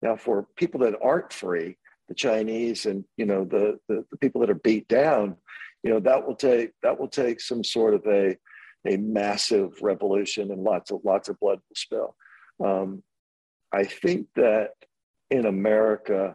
Now 0.00 0.16
for 0.16 0.46
people 0.56 0.80
that 0.80 0.94
aren't 1.02 1.32
free 1.32 1.76
the 2.08 2.14
chinese 2.14 2.86
and 2.86 3.04
you 3.16 3.24
know 3.24 3.44
the, 3.44 3.78
the, 3.88 4.04
the 4.10 4.16
people 4.16 4.40
that 4.40 4.50
are 4.50 4.54
beat 4.64 4.88
down 4.88 5.36
you 5.82 5.90
know 5.90 6.00
that 6.00 6.26
will 6.26 6.36
take 6.36 6.72
that 6.82 6.98
will 6.98 7.08
take 7.08 7.40
some 7.40 7.64
sort 7.64 7.94
of 7.94 8.06
a 8.06 8.36
a 8.86 8.96
massive 8.96 9.82
revolution 9.82 10.50
and 10.50 10.62
lots 10.62 10.90
of 10.90 11.00
lots 11.04 11.28
of 11.28 11.38
blood 11.40 11.58
will 11.58 11.76
spill. 11.76 12.16
Um, 12.64 13.02
I 13.72 13.84
think 13.84 14.26
that 14.36 14.70
in 15.30 15.46
America, 15.46 16.34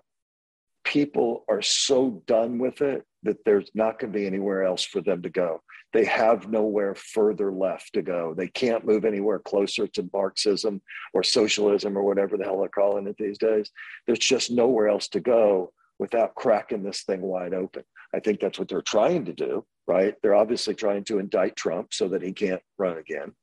people 0.83 1.43
are 1.49 1.61
so 1.61 2.23
done 2.27 2.59
with 2.59 2.81
it 2.81 3.03
that 3.23 3.43
there's 3.43 3.69
not 3.73 3.99
going 3.99 4.13
to 4.13 4.19
be 4.19 4.27
anywhere 4.27 4.63
else 4.63 4.83
for 4.83 5.01
them 5.01 5.21
to 5.23 5.29
go. 5.29 5.61
They 5.93 6.05
have 6.05 6.49
nowhere 6.49 6.93
further 6.93 7.51
left 7.51 7.93
to 7.93 8.01
go. 8.01 8.33
They 8.35 8.47
can't 8.47 8.85
move 8.85 9.03
anywhere 9.03 9.39
closer 9.39 9.87
to 9.87 10.09
Marxism 10.13 10.81
or 11.13 11.23
socialism 11.23 11.97
or 11.97 12.03
whatever 12.03 12.37
the 12.37 12.43
hell 12.43 12.59
they're 12.59 12.69
calling 12.69 13.07
it 13.07 13.15
these 13.17 13.37
days. 13.37 13.71
There's 14.05 14.19
just 14.19 14.51
nowhere 14.51 14.87
else 14.87 15.07
to 15.09 15.19
go 15.19 15.73
without 15.99 16.35
cracking 16.35 16.83
this 16.83 17.03
thing 17.03 17.21
wide 17.21 17.53
open. 17.53 17.83
I 18.13 18.19
think 18.19 18.39
that's 18.39 18.59
what 18.59 18.67
they're 18.67 18.81
trying 18.81 19.25
to 19.25 19.33
do, 19.33 19.65
right? 19.87 20.15
They're 20.21 20.35
obviously 20.35 20.75
trying 20.75 21.03
to 21.05 21.19
indict 21.19 21.55
Trump 21.55 21.93
so 21.93 22.07
that 22.09 22.21
he 22.21 22.33
can't 22.33 22.61
run 22.77 22.97
again. 22.97 23.33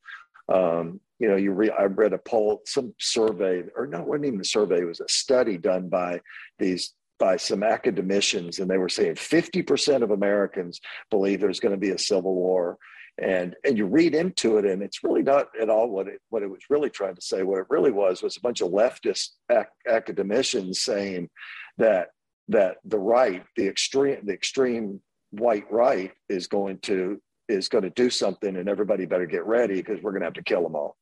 Um, 0.51 0.99
you 1.19 1.27
know, 1.29 1.35
you 1.35 1.51
re- 1.51 1.71
I 1.71 1.83
read 1.83 2.13
a 2.13 2.17
poll, 2.17 2.61
some 2.65 2.93
survey, 2.99 3.63
or 3.75 3.87
no, 3.87 4.01
it 4.01 4.07
wasn't 4.07 4.25
even 4.25 4.41
a 4.41 4.45
survey, 4.45 4.81
it 4.81 4.87
was 4.87 4.99
a 4.99 5.07
study 5.07 5.57
done 5.57 5.89
by 5.89 6.19
these 6.59 6.93
by 7.19 7.37
some 7.37 7.63
academicians, 7.63 8.59
and 8.59 8.69
they 8.69 8.77
were 8.77 8.89
saying 8.89 9.15
50% 9.15 10.01
of 10.01 10.11
Americans 10.11 10.81
believe 11.09 11.39
there's 11.39 11.61
going 11.61 11.73
to 11.73 11.79
be 11.79 11.91
a 11.91 11.97
civil 11.97 12.35
war. 12.35 12.77
And 13.21 13.55
and 13.63 13.77
you 13.77 13.85
read 13.85 14.15
into 14.15 14.57
it, 14.57 14.65
and 14.65 14.81
it's 14.81 15.03
really 15.03 15.21
not 15.21 15.47
at 15.61 15.69
all 15.69 15.87
what 15.87 16.07
it 16.07 16.19
what 16.29 16.41
it 16.41 16.49
was 16.49 16.63
really 16.69 16.89
trying 16.89 17.15
to 17.15 17.21
say. 17.21 17.43
What 17.43 17.59
it 17.59 17.67
really 17.69 17.91
was 17.91 18.23
was 18.23 18.35
a 18.35 18.41
bunch 18.41 18.61
of 18.61 18.71
leftist 18.71 19.29
ac- 19.51 19.67
academicians 19.87 20.81
saying 20.81 21.29
that 21.77 22.07
that 22.49 22.77
the 22.85 22.99
right, 22.99 23.43
the 23.55 23.67
extreme, 23.67 24.19
the 24.25 24.33
extreme 24.33 25.01
white 25.31 25.71
right, 25.71 26.11
is 26.29 26.47
going 26.47 26.79
to 26.79 27.21
is 27.49 27.67
going 27.67 27.83
to 27.83 27.89
do 27.89 28.09
something, 28.09 28.55
and 28.55 28.69
everybody 28.69 29.05
better 29.05 29.25
get 29.25 29.45
ready 29.45 29.75
because 29.75 30.01
we're 30.01 30.11
going 30.11 30.21
to 30.21 30.27
have 30.27 30.33
to 30.33 30.43
kill 30.43 30.63
them 30.63 30.75
all. 30.75 30.95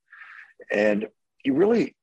And 0.71 1.07
you 1.43 1.53
really, 1.53 1.95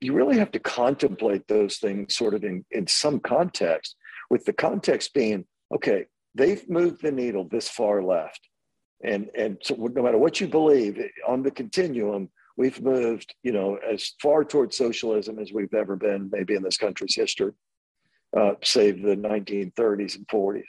you 0.00 0.12
really 0.12 0.38
have 0.38 0.52
to 0.52 0.60
contemplate 0.60 1.46
those 1.48 1.78
things 1.78 2.14
sort 2.14 2.34
of 2.34 2.44
in, 2.44 2.64
in 2.70 2.86
some 2.86 3.20
context, 3.20 3.96
with 4.30 4.44
the 4.44 4.52
context 4.52 5.14
being, 5.14 5.44
okay, 5.74 6.06
they've 6.34 6.68
moved 6.68 7.02
the 7.02 7.12
needle 7.12 7.48
this 7.50 7.68
far 7.68 8.02
left. 8.02 8.40
And, 9.02 9.28
and 9.36 9.58
so 9.62 9.74
no 9.74 10.02
matter 10.02 10.18
what 10.18 10.40
you 10.40 10.48
believe 10.48 10.98
eh, 10.98 11.08
on 11.26 11.42
the 11.42 11.50
continuum, 11.50 12.30
we've 12.56 12.82
moved, 12.82 13.34
you 13.42 13.52
know, 13.52 13.76
as 13.76 14.14
far 14.20 14.44
towards 14.44 14.76
socialism 14.76 15.38
as 15.38 15.52
we've 15.52 15.74
ever 15.74 15.96
been, 15.96 16.28
maybe 16.32 16.54
in 16.54 16.62
this 16.62 16.76
country's 16.76 17.14
history, 17.14 17.52
uh, 18.36 18.52
save 18.62 19.02
the 19.02 19.16
1930s 19.16 20.16
and 20.16 20.28
40s. 20.28 20.64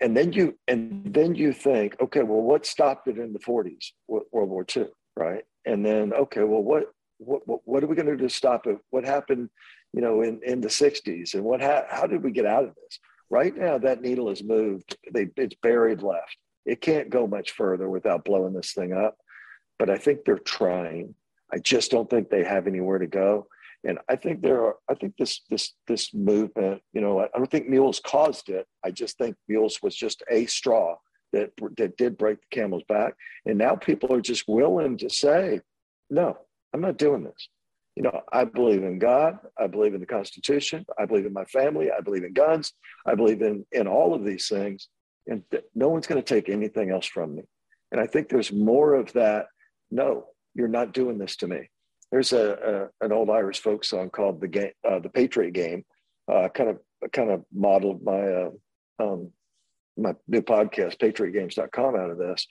And 0.00 0.16
then 0.16 0.32
you 0.32 0.58
and 0.66 1.14
then 1.14 1.34
you 1.34 1.52
think, 1.52 1.96
okay, 2.00 2.22
well, 2.22 2.42
what 2.42 2.66
stopped 2.66 3.08
it 3.08 3.16
in 3.16 3.32
the 3.32 3.38
40s, 3.38 3.92
World 4.08 4.26
War 4.32 4.66
II, 4.76 4.88
right? 5.16 5.44
And 5.64 5.86
then, 5.86 6.12
okay, 6.12 6.42
well, 6.42 6.62
what 6.62 6.92
what 7.18 7.42
what 7.46 7.82
are 7.82 7.86
we 7.86 7.94
going 7.96 8.06
to 8.06 8.16
do 8.16 8.24
to 8.24 8.34
stop 8.34 8.66
it? 8.66 8.76
What 8.90 9.04
happened, 9.04 9.48
you 9.92 10.02
know, 10.02 10.22
in 10.22 10.40
in 10.44 10.60
the 10.60 10.68
60s, 10.68 11.34
and 11.34 11.44
what 11.44 11.62
ha- 11.62 11.86
how 11.88 12.06
did 12.06 12.22
we 12.22 12.32
get 12.32 12.44
out 12.44 12.64
of 12.64 12.74
this? 12.74 12.98
Right 13.30 13.56
now, 13.56 13.78
that 13.78 14.02
needle 14.02 14.28
has 14.28 14.42
moved. 14.42 14.96
They, 15.12 15.28
it's 15.36 15.56
buried 15.62 16.02
left. 16.02 16.36
It 16.66 16.80
can't 16.80 17.08
go 17.08 17.26
much 17.26 17.52
further 17.52 17.88
without 17.88 18.24
blowing 18.24 18.52
this 18.52 18.72
thing 18.72 18.92
up 18.92 19.16
but 19.78 19.90
I 19.90 19.98
think 19.98 20.24
they're 20.24 20.38
trying. 20.38 21.14
I 21.52 21.58
just 21.58 21.90
don't 21.90 22.08
think 22.08 22.30
they 22.30 22.44
have 22.44 22.66
anywhere 22.66 22.98
to 22.98 23.06
go. 23.06 23.46
And 23.86 23.98
I 24.08 24.16
think 24.16 24.40
there 24.40 24.64
are, 24.64 24.76
I 24.90 24.94
think 24.94 25.14
this 25.18 25.42
this 25.50 25.74
this 25.86 26.14
movement, 26.14 26.80
you 26.92 27.00
know, 27.00 27.20
I 27.20 27.28
don't 27.36 27.50
think 27.50 27.68
mules 27.68 28.00
caused 28.00 28.48
it. 28.48 28.66
I 28.84 28.90
just 28.90 29.18
think 29.18 29.36
mules 29.48 29.78
was 29.82 29.94
just 29.94 30.22
a 30.30 30.46
straw 30.46 30.96
that 31.32 31.50
that 31.76 31.96
did 31.96 32.16
break 32.16 32.38
the 32.40 32.46
camel's 32.50 32.84
back. 32.88 33.14
And 33.44 33.58
now 33.58 33.76
people 33.76 34.12
are 34.14 34.20
just 34.20 34.44
willing 34.48 34.96
to 34.98 35.10
say, 35.10 35.60
no, 36.08 36.38
I'm 36.72 36.80
not 36.80 36.96
doing 36.96 37.24
this. 37.24 37.48
You 37.94 38.02
know, 38.02 38.22
I 38.32 38.44
believe 38.44 38.82
in 38.82 38.98
God. 38.98 39.38
I 39.58 39.66
believe 39.66 39.94
in 39.94 40.00
the 40.00 40.06
Constitution. 40.06 40.84
I 40.98 41.04
believe 41.04 41.26
in 41.26 41.32
my 41.32 41.44
family. 41.44 41.90
I 41.92 42.00
believe 42.00 42.24
in 42.24 42.32
guns. 42.32 42.72
I 43.06 43.14
believe 43.14 43.42
in 43.42 43.66
in 43.72 43.86
all 43.86 44.14
of 44.14 44.24
these 44.24 44.48
things. 44.48 44.88
And 45.26 45.42
th- 45.50 45.64
no 45.74 45.88
one's 45.88 46.06
going 46.06 46.22
to 46.22 46.34
take 46.34 46.48
anything 46.48 46.90
else 46.90 47.06
from 47.06 47.36
me. 47.36 47.42
And 47.92 48.00
I 48.00 48.06
think 48.06 48.28
there's 48.28 48.52
more 48.52 48.94
of 48.94 49.12
that 49.12 49.46
no, 49.90 50.26
you're 50.54 50.68
not 50.68 50.92
doing 50.92 51.18
this 51.18 51.36
to 51.36 51.46
me. 51.46 51.68
There's 52.14 52.32
a, 52.32 52.90
a 53.00 53.04
an 53.04 53.10
old 53.10 53.28
Irish 53.28 53.58
folk 53.58 53.84
song 53.84 54.08
called 54.08 54.40
the 54.40 54.46
game, 54.46 54.70
uh, 54.88 55.00
the 55.00 55.08
Patriot 55.08 55.50
Game, 55.50 55.84
uh, 56.32 56.48
kind 56.48 56.70
of 56.70 56.78
kind 57.10 57.28
of 57.28 57.44
modeled 57.52 58.04
my 58.04 58.20
uh, 58.20 58.50
um, 59.00 59.32
my 59.98 60.14
new 60.28 60.40
podcast, 60.40 60.98
PatriotGames.com, 60.98 61.96
out 61.96 62.10
of 62.10 62.18
this, 62.18 62.46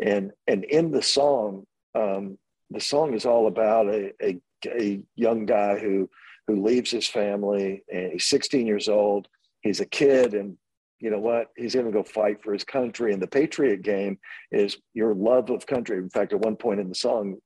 and 0.00 0.30
and 0.46 0.62
in 0.62 0.92
the 0.92 1.02
song, 1.02 1.66
um, 1.96 2.38
the 2.70 2.78
song 2.78 3.14
is 3.14 3.26
all 3.26 3.48
about 3.48 3.88
a, 3.88 4.12
a 4.22 4.40
a 4.66 5.02
young 5.16 5.46
guy 5.46 5.80
who 5.80 6.08
who 6.46 6.62
leaves 6.62 6.92
his 6.92 7.08
family 7.08 7.82
and 7.92 8.12
he's 8.12 8.26
16 8.26 8.68
years 8.68 8.88
old. 8.88 9.26
He's 9.62 9.80
a 9.80 9.86
kid 9.86 10.34
and 10.34 10.56
you 11.00 11.10
know 11.10 11.18
what? 11.18 11.48
He's 11.56 11.74
going 11.74 11.86
to 11.86 11.92
go 11.92 12.04
fight 12.04 12.40
for 12.44 12.52
his 12.52 12.62
country. 12.62 13.12
And 13.12 13.20
the 13.20 13.26
Patriot 13.26 13.82
game 13.82 14.20
is 14.52 14.76
your 14.94 15.12
love 15.12 15.50
of 15.50 15.66
country. 15.66 15.98
In 15.98 16.08
fact, 16.08 16.32
at 16.32 16.38
one 16.38 16.54
point 16.54 16.78
in 16.78 16.88
the 16.88 16.94
song, 16.94 17.38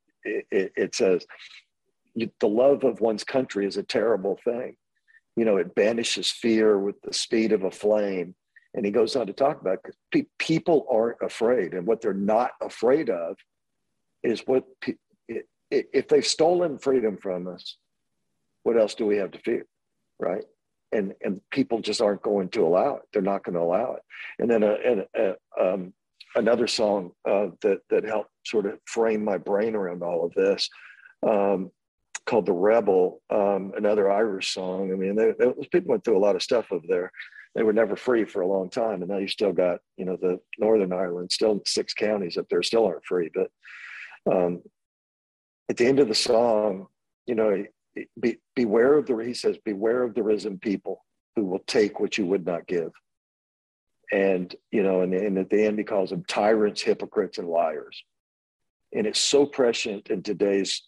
it, 0.51 0.73
it, 0.77 0.95
says, 0.95 1.27
the 2.15 2.49
love 2.49 2.85
of 2.85 3.01
one's 3.01 3.25
country 3.25 3.67
is 3.67 3.77
a 3.77 3.83
terrible 3.83 4.39
thing. 4.45 4.77
You 5.37 5.45
know, 5.45 5.57
it 5.57 5.75
banishes 5.75 6.31
fear 6.31 6.79
with 6.79 7.01
the 7.03 7.13
speed 7.13 7.53
of 7.53 7.65
a 7.65 7.71
flame. 7.71 8.35
And 8.75 8.85
he 8.85 8.91
goes 8.91 9.17
on 9.17 9.27
to 9.27 9.33
talk 9.33 9.61
about 9.61 9.79
pe- 10.13 10.27
people 10.39 10.87
aren't 10.91 11.23
afraid. 11.23 11.75
And 11.75 11.87
what 11.87 12.01
they're 12.01 12.13
not 12.13 12.53
afraid 12.61 13.11
of 13.11 13.37
is 14.23 14.43
what, 14.47 14.65
pe- 14.81 14.95
if 15.71 16.09
they've 16.09 16.27
stolen 16.27 16.79
freedom 16.79 17.17
from 17.17 17.49
us, 17.49 17.77
what 18.63 18.79
else 18.79 18.95
do 18.95 19.07
we 19.07 19.17
have 19.17 19.31
to 19.33 19.39
fear? 19.39 19.67
Right 20.19 20.45
and 20.93 21.15
and 21.23 21.41
people 21.51 21.81
just 21.81 22.01
aren't 22.01 22.23
going 22.23 22.49
to 22.51 22.67
allow 22.67 22.97
it. 22.97 23.03
They're 23.13 23.23
not 23.23 23.45
going 23.45 23.55
to 23.55 23.61
allow 23.61 23.95
it. 23.95 24.03
And 24.39 24.51
then 24.51 24.63
a, 24.63 24.77
a, 25.15 25.35
a 25.59 25.75
um, 25.75 25.93
another 26.37 26.67
song 26.67 27.11
uh, 27.29 27.49
that 27.63 27.81
that 27.91 28.05
helped 28.05 28.31
sort 28.45 28.67
of 28.67 28.79
frame 28.85 29.25
my 29.25 29.39
brain 29.39 29.75
around 29.75 30.03
all 30.03 30.25
of 30.25 30.33
this 30.35 30.69
um, 31.27 31.71
called 32.27 32.47
"The 32.47 32.53
Rebel," 32.53 33.23
um, 33.31 33.73
another 33.77 34.11
Irish 34.11 34.53
song. 34.53 34.93
I 34.93 34.97
mean, 34.97 35.17
they, 35.17 35.33
they, 35.39 35.53
people 35.73 35.91
went 35.91 36.05
through 36.05 36.19
a 36.19 36.27
lot 36.27 36.37
of 36.37 36.43
stuff 36.43 36.71
over 36.71 36.87
there. 36.89 37.11
They 37.55 37.63
were 37.63 37.73
never 37.73 37.97
free 37.97 38.25
for 38.25 38.43
a 38.43 38.47
long 38.47 38.69
time, 38.69 39.03
and 39.03 39.11
now 39.11 39.19
you 39.19 39.29
still 39.29 39.53
got 39.53 39.81
you 39.97 40.05
know 40.05 40.17
the 40.21 40.39
Northern 40.59 40.93
Ireland, 40.93 41.33
still 41.33 41.61
six 41.67 41.95
counties 41.95 42.37
up 42.37 42.47
there 42.51 42.63
still 42.63 42.87
aren't 42.87 43.05
free. 43.05 43.31
But 43.35 43.51
um, 44.31 44.63
at 45.69 45.77
the 45.77 45.87
end 45.87 45.99
of 45.99 46.09
the 46.09 46.15
song, 46.15 46.87
you 47.27 47.35
know, 47.35 47.65
be, 48.21 48.39
beware 48.55 48.95
of 48.95 49.07
the 49.07 49.17
he 49.17 49.35
says 49.35 49.57
beware 49.65 50.03
of 50.03 50.15
the 50.15 50.23
risen 50.23 50.59
people 50.59 51.05
who 51.35 51.45
will 51.45 51.63
take 51.67 51.99
what 51.99 52.19
you 52.19 52.27
would 52.27 52.47
not 52.47 52.67
give 52.67 52.91
and 54.13 54.55
you 54.71 54.83
know 54.83 55.03
and, 55.03 55.15
and 55.15 55.39
at 55.39 55.51
the 55.51 55.65
end 55.65 55.79
he 55.79 55.85
calls 55.85 56.11
them 56.11 56.25
tyrants 56.29 56.83
hypocrites 56.83 57.39
and 57.39 57.49
liars 57.49 58.03
and 58.93 59.07
it's 59.07 59.21
so 59.21 59.45
prescient 59.45 60.09
in 60.09 60.23
today's 60.23 60.83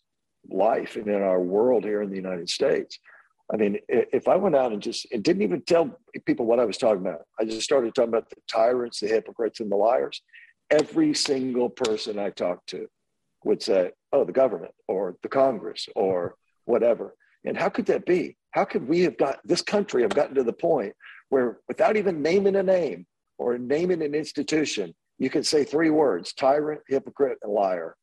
life 0.50 0.96
and 0.96 1.09
in 1.09 1.22
our 1.22 1.40
world 1.40 1.85
here 1.85 2.02
in 2.02 2.11
the 2.11 2.16
united 2.16 2.48
states 2.48 2.98
i 3.52 3.57
mean 3.57 3.78
if 3.88 4.28
i 4.28 4.37
went 4.37 4.54
out 4.54 4.72
and 4.72 4.83
just 4.83 5.07
and 5.12 5.24
didn't 5.24 5.42
even 5.42 5.61
tell 5.62 5.98
people 6.26 6.46
what 6.46 6.61
i 6.61 6.64
was 6.64 6.78
talking 6.78 7.04
about 7.04 7.22
i 7.40 7.44
just 7.44 7.62
started 7.62 7.94
talking 7.94 8.11
about 8.11 8.28
the 8.31 8.37
tyrants 8.50 9.00
the 9.00 9.09
hypocrites 9.09 9.61
and 9.61 9.70
the 9.70 9.76
liars 9.76 10.22
every 10.70 11.12
single 11.12 11.68
person 11.68 12.18
i 12.18 12.31
talked 12.31 12.68
to 12.68 12.87
would 13.44 13.62
say 13.62 13.90
oh 14.12 14.24
the 14.24 14.33
government 14.33 14.72
or 14.87 15.16
the 15.22 15.28
congress 15.28 15.88
or 15.96 16.37
whatever. 16.68 17.14
And 17.44 17.57
how 17.57 17.70
could 17.70 17.87
that 17.87 18.07
be? 18.07 18.37
How 18.52 18.64
could 18.64 18.87
we 18.87 19.00
have 19.00 19.16
got 19.16 19.40
this 19.44 19.62
country 19.62 20.02
have 20.02 20.14
gotten 20.14 20.35
to 20.37 20.44
the 20.44 20.52
point 20.52 20.92
where 21.31 21.59
without 21.66 21.96
even 21.96 22.22
naming 22.22 22.57
a 22.57 22.62
name 22.62 23.07
or 23.38 23.57
naming 23.57 24.03
an 24.03 24.14
institution, 24.14 24.94
you 25.18 25.31
can 25.31 25.44
say 25.44 25.64
three 25.64 25.90
words 25.90 26.33
tyrant, 26.33 26.81
hypocrite, 26.88 27.38
and 27.42 27.53
liar. 27.53 27.96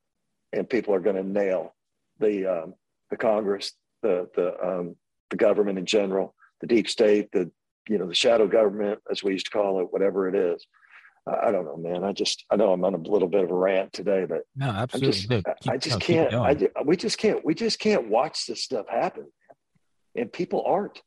And 0.54 0.70
people 0.70 0.94
are 0.94 1.00
going 1.00 1.18
to 1.18 1.24
nail 1.24 1.76
the, 2.20 2.64
um, 2.64 2.74
the 3.10 3.18
Congress, 3.18 3.74
the, 4.02 4.30
the, 4.36 4.58
um, 4.66 4.96
the 5.30 5.38
government 5.38 5.78
in 5.78 5.86
general, 5.86 6.34
the 6.62 6.68
deep 6.68 6.90
state, 6.90 7.30
the, 7.32 7.52
you 7.90 7.98
know, 7.98 8.08
the 8.08 8.16
shadow 8.16 8.48
government, 8.48 9.00
as 9.12 9.24
we 9.24 9.34
used 9.34 9.46
to 9.48 9.52
call 9.52 9.82
it, 9.82 9.92
whatever 9.92 10.28
it 10.28 10.36
is. 10.36 10.66
I 11.28 11.52
don't 11.52 11.66
know, 11.66 11.78
man. 11.78 12.04
I 12.04 12.12
just 12.12 12.46
I 12.52 12.56
know 12.56 12.72
I'm 12.72 12.84
on 12.84 12.94
a 12.94 12.98
little 12.98 13.28
bit 13.28 13.44
of 13.44 13.50
a 13.50 13.56
rant 13.56 13.92
today, 13.94 14.26
but 14.30 14.42
no, 14.56 14.68
absolutely. 14.68 15.12
Just, 15.12 15.30
keep, 15.30 15.46
I 15.68 15.78
just 15.78 15.96
no, 15.96 16.00
can't. 16.00 16.34
I 16.36 16.84
we 16.84 16.96
just 16.96 17.18
can't. 17.18 17.44
We 17.44 17.56
just 17.56 17.80
can't 17.80 18.10
watch 18.10 18.46
this 18.46 18.62
stuff 18.62 18.86
happen, 18.88 19.32
and 20.16 20.32
people 20.32 20.64
aren't. 20.68 21.02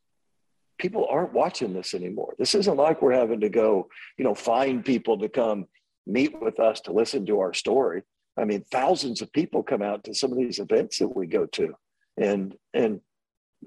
People 0.78 1.06
aren't 1.10 1.32
watching 1.32 1.72
this 1.74 1.94
anymore. 1.94 2.34
This 2.38 2.54
isn't 2.54 2.76
like 2.76 3.02
we're 3.02 3.12
having 3.12 3.40
to 3.40 3.48
go, 3.48 3.88
you 4.16 4.24
know, 4.24 4.34
find 4.34 4.84
people 4.84 5.18
to 5.18 5.28
come 5.28 5.66
meet 6.06 6.40
with 6.40 6.58
us 6.58 6.80
to 6.82 6.92
listen 6.92 7.26
to 7.26 7.40
our 7.40 7.52
story. 7.52 8.02
I 8.38 8.44
mean, 8.44 8.64
thousands 8.70 9.20
of 9.20 9.32
people 9.32 9.62
come 9.62 9.82
out 9.82 10.04
to 10.04 10.14
some 10.14 10.32
of 10.32 10.38
these 10.38 10.58
events 10.58 10.98
that 10.98 11.14
we 11.14 11.26
go 11.26 11.46
to, 11.46 11.74
and 12.16 12.54
and 12.72 13.00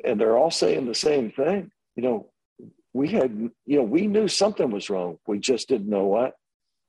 and 0.05 0.19
they're 0.19 0.37
all 0.37 0.51
saying 0.51 0.85
the 0.85 0.95
same 0.95 1.31
thing. 1.31 1.71
You 1.95 2.03
know, 2.03 2.31
we 2.93 3.09
had, 3.09 3.31
you 3.65 3.77
know, 3.77 3.83
we 3.83 4.07
knew 4.07 4.27
something 4.27 4.71
was 4.71 4.89
wrong. 4.89 5.17
We 5.27 5.39
just 5.39 5.67
didn't 5.67 5.89
know 5.89 6.05
what. 6.05 6.35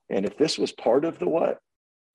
And 0.09 0.25
if 0.25 0.37
this 0.37 0.57
was 0.57 0.71
part 0.71 1.05
of 1.05 1.19
the 1.19 1.27
what, 1.27 1.59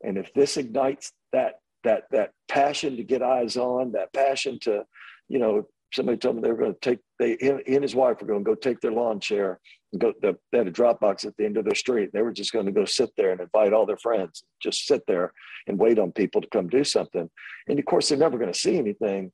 and 0.02 0.16
if 0.16 0.32
this 0.32 0.56
ignites 0.56 1.12
that 1.32 1.60
that 1.84 2.04
that 2.10 2.32
passion 2.48 2.96
to 2.96 3.04
get 3.04 3.22
eyes 3.22 3.56
on, 3.56 3.92
that 3.92 4.12
passion 4.12 4.58
to, 4.62 4.84
you 5.28 5.38
know, 5.38 5.66
somebody 5.92 6.18
told 6.18 6.36
me 6.36 6.42
they 6.42 6.50
were 6.50 6.58
going 6.58 6.74
to 6.74 6.80
take 6.80 6.98
they 7.18 7.36
he 7.40 7.74
and 7.74 7.82
his 7.82 7.94
wife 7.94 8.20
were 8.20 8.26
going 8.26 8.44
to 8.44 8.50
go 8.50 8.54
take 8.54 8.80
their 8.80 8.92
lawn 8.92 9.20
chair 9.20 9.60
and 9.92 10.00
go 10.00 10.12
they 10.20 10.58
had 10.58 10.66
a 10.66 10.70
drop 10.70 11.00
box 11.00 11.24
at 11.24 11.36
the 11.36 11.44
end 11.44 11.56
of 11.56 11.64
their 11.64 11.74
street. 11.74 12.10
They 12.12 12.22
were 12.22 12.32
just 12.32 12.52
going 12.52 12.66
to 12.66 12.72
go 12.72 12.84
sit 12.84 13.10
there 13.16 13.32
and 13.32 13.40
invite 13.40 13.72
all 13.72 13.86
their 13.86 13.96
friends, 13.96 14.44
just 14.62 14.86
sit 14.86 15.02
there 15.06 15.32
and 15.66 15.78
wait 15.78 15.98
on 15.98 16.12
people 16.12 16.40
to 16.40 16.48
come 16.48 16.68
do 16.68 16.84
something. 16.84 17.28
And 17.68 17.78
of 17.78 17.84
course, 17.84 18.08
they're 18.08 18.18
never 18.18 18.38
going 18.38 18.52
to 18.52 18.58
see 18.58 18.76
anything. 18.76 19.32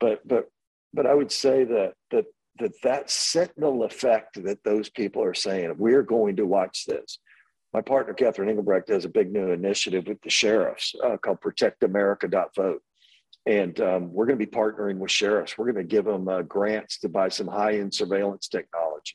But 0.00 0.26
but 0.26 0.46
but 0.94 1.06
I 1.06 1.14
would 1.14 1.32
say 1.32 1.64
that 1.64 1.94
that 2.10 2.26
that 2.58 2.72
that 2.82 3.10
sentinel 3.10 3.84
effect 3.84 4.42
that 4.44 4.64
those 4.64 4.88
people 4.88 5.22
are 5.22 5.34
saying, 5.34 5.74
we're 5.76 6.02
going 6.02 6.36
to 6.36 6.46
watch 6.46 6.84
this 6.86 7.18
my 7.76 7.82
partner 7.82 8.14
Catherine 8.14 8.48
Engelbrecht 8.48 8.88
has 8.88 9.04
a 9.04 9.08
big 9.10 9.30
new 9.30 9.50
initiative 9.50 10.06
with 10.06 10.18
the 10.22 10.30
sheriffs 10.30 10.94
uh, 11.04 11.18
called 11.18 11.42
ProtectAmerica.vote, 11.42 12.82
and 13.46 13.80
um, 13.80 14.12
we're 14.12 14.26
going 14.26 14.38
to 14.38 14.44
be 14.44 14.50
partnering 14.50 14.98
with 14.98 15.10
sheriffs. 15.10 15.56
We're 15.56 15.70
going 15.72 15.86
to 15.86 15.94
give 15.94 16.04
them 16.04 16.28
uh, 16.28 16.42
grants 16.42 16.98
to 16.98 17.08
buy 17.08 17.28
some 17.28 17.46
high-end 17.46 17.94
surveillance 17.94 18.48
technology. 18.48 19.14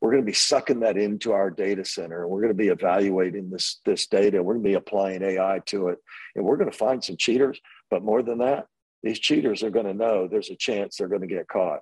We're 0.00 0.10
going 0.10 0.22
to 0.22 0.26
be 0.26 0.34
sucking 0.34 0.80
that 0.80 0.96
into 0.96 1.32
our 1.32 1.50
data 1.50 1.84
center, 1.84 2.26
we're 2.26 2.40
going 2.40 2.52
to 2.52 2.54
be 2.54 2.68
evaluating 2.68 3.50
this 3.50 3.80
this 3.84 4.06
data. 4.06 4.42
We're 4.42 4.54
going 4.54 4.64
to 4.64 4.70
be 4.70 4.74
applying 4.74 5.22
AI 5.22 5.60
to 5.66 5.88
it, 5.88 5.98
and 6.34 6.44
we're 6.44 6.56
going 6.56 6.70
to 6.70 6.76
find 6.76 7.02
some 7.02 7.16
cheaters. 7.16 7.60
But 7.88 8.02
more 8.02 8.22
than 8.22 8.38
that, 8.38 8.66
these 9.02 9.18
cheaters 9.18 9.62
are 9.62 9.70
going 9.70 9.86
to 9.86 9.94
know 9.94 10.26
there's 10.26 10.50
a 10.50 10.56
chance 10.56 10.96
they're 10.96 11.08
going 11.08 11.22
to 11.22 11.26
get 11.28 11.48
caught. 11.48 11.80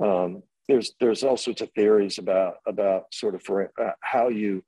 Um, 0.00 0.42
there's 0.68 0.92
there's 1.00 1.24
all 1.24 1.36
sorts 1.36 1.60
of 1.60 1.70
theories 1.72 2.18
about 2.18 2.56
about 2.66 3.12
sort 3.12 3.34
of 3.34 3.42
for 3.42 3.72
uh, 3.80 3.90
how 4.00 4.28
you 4.28 4.62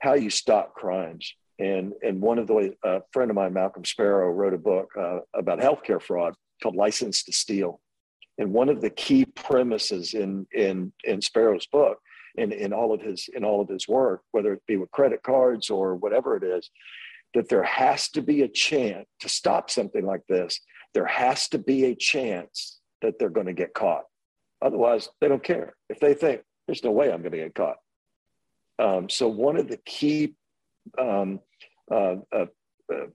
how 0.00 0.14
you 0.14 0.28
stop 0.28 0.74
crimes. 0.74 1.34
And 1.58 1.94
and 2.02 2.20
one 2.20 2.38
of 2.38 2.46
the 2.46 2.74
a 2.84 3.00
friend 3.12 3.30
of 3.30 3.34
mine, 3.34 3.54
Malcolm 3.54 3.84
Sparrow, 3.84 4.30
wrote 4.30 4.54
a 4.54 4.58
book 4.58 4.90
uh, 4.98 5.20
about 5.34 5.58
healthcare 5.58 6.02
fraud 6.02 6.34
called 6.62 6.76
License 6.76 7.22
to 7.24 7.32
Steal. 7.32 7.80
And 8.38 8.52
one 8.52 8.68
of 8.68 8.82
the 8.82 8.90
key 8.90 9.24
premises 9.24 10.14
in 10.14 10.46
in 10.52 10.92
in 11.04 11.22
Sparrow's 11.22 11.66
book 11.66 11.98
in, 12.36 12.52
in 12.52 12.72
all 12.72 12.92
of 12.92 13.00
his 13.00 13.28
in 13.34 13.44
all 13.44 13.60
of 13.60 13.68
his 13.68 13.88
work, 13.88 14.22
whether 14.32 14.52
it 14.52 14.62
be 14.66 14.76
with 14.76 14.90
credit 14.90 15.22
cards 15.22 15.70
or 15.70 15.94
whatever 15.94 16.36
it 16.36 16.42
is, 16.42 16.70
that 17.34 17.48
there 17.48 17.62
has 17.62 18.08
to 18.10 18.22
be 18.22 18.42
a 18.42 18.48
chance 18.48 19.06
to 19.20 19.28
stop 19.28 19.70
something 19.70 20.04
like 20.04 20.26
this. 20.28 20.60
There 20.94 21.06
has 21.06 21.48
to 21.48 21.58
be 21.58 21.86
a 21.86 21.94
chance 21.94 22.80
that 23.02 23.18
they're 23.18 23.30
going 23.30 23.46
to 23.46 23.52
get 23.52 23.74
caught. 23.74 24.04
Otherwise, 24.62 25.08
they 25.20 25.28
don't 25.28 25.42
care. 25.42 25.74
If 25.88 26.00
they 26.00 26.14
think 26.14 26.42
there's 26.66 26.84
no 26.84 26.90
way 26.90 27.12
I'm 27.12 27.20
going 27.20 27.32
to 27.32 27.38
get 27.38 27.54
caught. 27.54 27.76
Um, 28.78 29.08
so 29.08 29.28
one 29.28 29.56
of 29.56 29.68
the 29.68 29.78
key 29.84 30.34
um, 30.98 31.40
uh, 31.90 32.16
uh, 32.32 32.46
uh, 32.92 33.06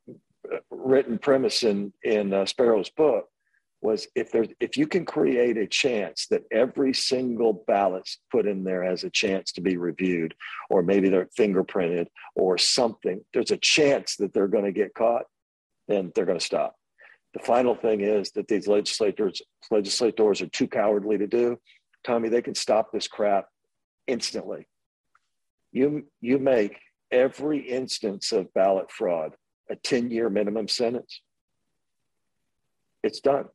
written 0.70 1.18
premise 1.18 1.64
in 1.64 1.94
in 2.04 2.34
uh, 2.34 2.46
Sparrow's 2.46 2.90
book 2.90 3.28
was 3.82 4.08
if 4.16 4.32
there's 4.32 4.50
if 4.60 4.78
you 4.78 4.88
can 4.88 5.06
create 5.06 5.58
a 5.58 5.68
chance 5.68 6.28
that 6.28 6.44
every 6.52 6.94
single 6.94 7.64
ballot's 7.68 8.20
put 8.32 8.46
in 8.46 8.64
there 8.64 8.84
has 8.84 9.04
a 9.04 9.10
chance 9.10 9.52
to 9.54 9.62
be 9.62 9.78
reviewed 9.78 10.36
or 10.70 10.84
maybe 10.84 11.10
they're 11.10 11.30
fingerprinted 11.38 12.06
or 12.36 12.58
something 12.58 13.22
there's 13.34 13.52
a 13.52 13.58
chance 13.58 14.16
that 14.18 14.34
they're 14.34 14.48
going 14.48 14.66
to 14.66 14.72
get 14.72 14.94
caught 14.94 15.24
then 15.92 16.12
they're 16.16 16.26
going 16.26 16.40
to 16.40 16.46
stop. 16.46 16.76
The 17.34 17.40
final 17.40 17.76
thing 17.76 18.02
is 18.02 18.32
that 18.32 18.48
these 18.48 18.68
legislators 18.68 19.42
legislators 19.70 20.42
are 20.42 20.48
too 20.48 20.68
cowardly 20.68 21.18
to 21.18 21.28
do. 21.28 21.58
Tommy 22.04 22.30
they 22.30 22.42
can 22.42 22.56
stop 22.56 22.92
this 22.92 23.08
crap 23.08 23.46
instantly. 24.08 24.68
You 25.72 26.08
you 26.20 26.40
make 26.40 26.78
every 27.12 27.60
instance 27.60 28.32
of 28.32 28.54
ballot 28.54 28.92
fraud 28.92 29.34
a 29.70 29.76
10 29.76 30.12
year 30.12 30.30
minimum 30.30 30.68
sentence 30.68 31.22
it's 33.04 33.20
done 33.20 33.46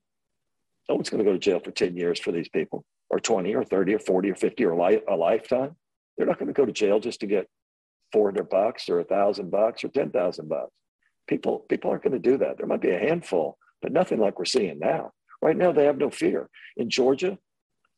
no 0.88 0.94
one's 0.94 1.10
going 1.10 1.24
to 1.24 1.28
go 1.28 1.32
to 1.32 1.38
jail 1.38 1.60
for 1.60 1.70
10 1.70 1.96
years 1.96 2.20
for 2.20 2.32
these 2.32 2.48
people, 2.48 2.84
or 3.10 3.18
20, 3.18 3.54
or 3.54 3.64
30, 3.64 3.94
or 3.94 3.98
40, 3.98 4.30
or 4.30 4.34
50, 4.34 4.64
or 4.64 4.76
li- 4.76 5.02
a 5.08 5.16
lifetime. 5.16 5.76
They're 6.16 6.26
not 6.26 6.38
going 6.38 6.48
to 6.48 6.52
go 6.52 6.64
to 6.64 6.72
jail 6.72 7.00
just 7.00 7.20
to 7.20 7.26
get 7.26 7.48
400 8.12 8.48
bucks 8.48 8.88
or 8.88 9.00
a 9.00 9.04
thousand 9.04 9.50
bucks 9.50 9.84
or 9.84 9.88
10,000 9.88 10.48
bucks. 10.48 10.70
People, 11.26 11.60
people 11.68 11.90
aren't 11.90 12.04
going 12.04 12.12
to 12.12 12.18
do 12.18 12.38
that. 12.38 12.56
There 12.56 12.66
might 12.66 12.80
be 12.80 12.90
a 12.90 12.98
handful, 12.98 13.58
but 13.82 13.92
nothing 13.92 14.20
like 14.20 14.38
we're 14.38 14.44
seeing 14.44 14.78
now. 14.78 15.12
Right 15.42 15.56
now, 15.56 15.72
they 15.72 15.84
have 15.84 15.98
no 15.98 16.08
fear. 16.08 16.48
In 16.76 16.88
Georgia, 16.88 17.36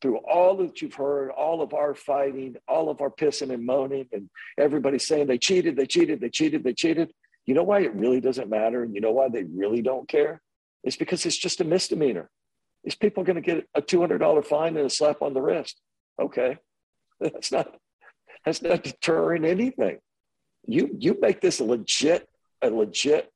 through 0.01 0.17
all 0.17 0.55
that 0.57 0.81
you've 0.81 0.93
heard, 0.93 1.29
all 1.31 1.61
of 1.61 1.73
our 1.73 1.93
fighting, 1.93 2.55
all 2.67 2.89
of 2.89 3.01
our 3.01 3.09
pissing 3.09 3.53
and 3.53 3.65
moaning, 3.65 4.07
and 4.13 4.29
everybody 4.57 4.97
saying 4.97 5.27
they 5.27 5.37
cheated, 5.37 5.75
they 5.75 5.85
cheated, 5.85 6.21
they 6.21 6.29
cheated, 6.29 6.63
they 6.63 6.73
cheated. 6.73 7.11
You 7.45 7.53
know 7.53 7.63
why 7.63 7.81
it 7.81 7.93
really 7.95 8.21
doesn't 8.21 8.49
matter? 8.49 8.83
And 8.83 8.95
you 8.95 9.01
know 9.01 9.11
why 9.11 9.29
they 9.29 9.43
really 9.43 9.81
don't 9.81 10.07
care? 10.07 10.41
It's 10.83 10.95
because 10.95 11.25
it's 11.25 11.37
just 11.37 11.61
a 11.61 11.65
misdemeanor. 11.65 12.29
These 12.83 12.95
people 12.95 13.23
are 13.23 13.25
going 13.25 13.41
to 13.41 13.41
get 13.41 13.67
a 13.75 13.81
$200 13.81 14.45
fine 14.45 14.77
and 14.77 14.85
a 14.85 14.89
slap 14.89 15.21
on 15.21 15.33
the 15.33 15.41
wrist. 15.41 15.81
Okay. 16.21 16.57
That's 17.19 17.51
not, 17.51 17.75
that's 18.45 18.61
not 18.61 18.81
deterring 18.81 19.43
anything. 19.43 19.97
You, 20.65 20.95
you 20.97 21.17
make 21.19 21.41
this 21.41 21.59
a 21.59 21.65
legit, 21.65 22.29
a 22.61 22.69
legit 22.69 23.29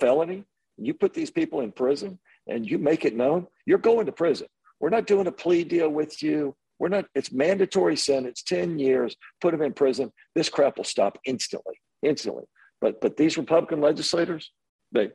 felony. 0.00 0.44
You 0.78 0.94
put 0.94 1.12
these 1.12 1.30
people 1.30 1.60
in 1.60 1.70
prison 1.70 2.18
and 2.46 2.64
you 2.64 2.78
make 2.78 3.04
it 3.04 3.14
known 3.14 3.46
you're 3.66 3.76
going 3.76 4.06
to 4.06 4.12
prison. 4.12 4.46
We're 4.80 4.90
not 4.90 5.06
doing 5.06 5.26
a 5.26 5.32
plea 5.32 5.64
deal 5.64 5.88
with 5.88 6.22
you. 6.22 6.54
We're 6.78 6.88
not, 6.88 7.06
it's 7.14 7.32
mandatory 7.32 7.96
sentence, 7.96 8.42
10 8.42 8.78
years, 8.78 9.16
put 9.40 9.52
them 9.52 9.62
in 9.62 9.72
prison. 9.72 10.12
This 10.34 10.48
crap 10.48 10.76
will 10.76 10.84
stop 10.84 11.18
instantly, 11.24 11.74
instantly. 12.02 12.44
But, 12.80 13.00
but 13.00 13.16
these 13.16 13.38
Republican 13.38 13.80
legislators, 13.80 14.50
they, 14.92 15.10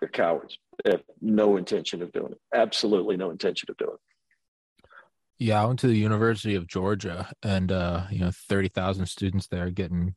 they're 0.00 0.08
cowards. 0.08 0.58
They 0.84 0.92
have 0.92 1.02
no 1.20 1.56
intention 1.56 2.02
of 2.02 2.12
doing 2.12 2.32
it. 2.32 2.40
Absolutely 2.54 3.16
no 3.16 3.30
intention 3.30 3.68
of 3.70 3.76
doing 3.76 3.94
it. 3.94 4.00
Yeah, 5.38 5.60
I 5.60 5.64
went 5.64 5.80
to 5.80 5.88
the 5.88 5.96
University 5.98 6.54
of 6.54 6.68
Georgia, 6.68 7.32
and 7.42 7.72
uh, 7.72 8.04
you 8.12 8.20
know, 8.20 8.30
thirty 8.30 8.68
thousand 8.68 9.06
students 9.06 9.48
there 9.48 9.70
getting 9.70 10.14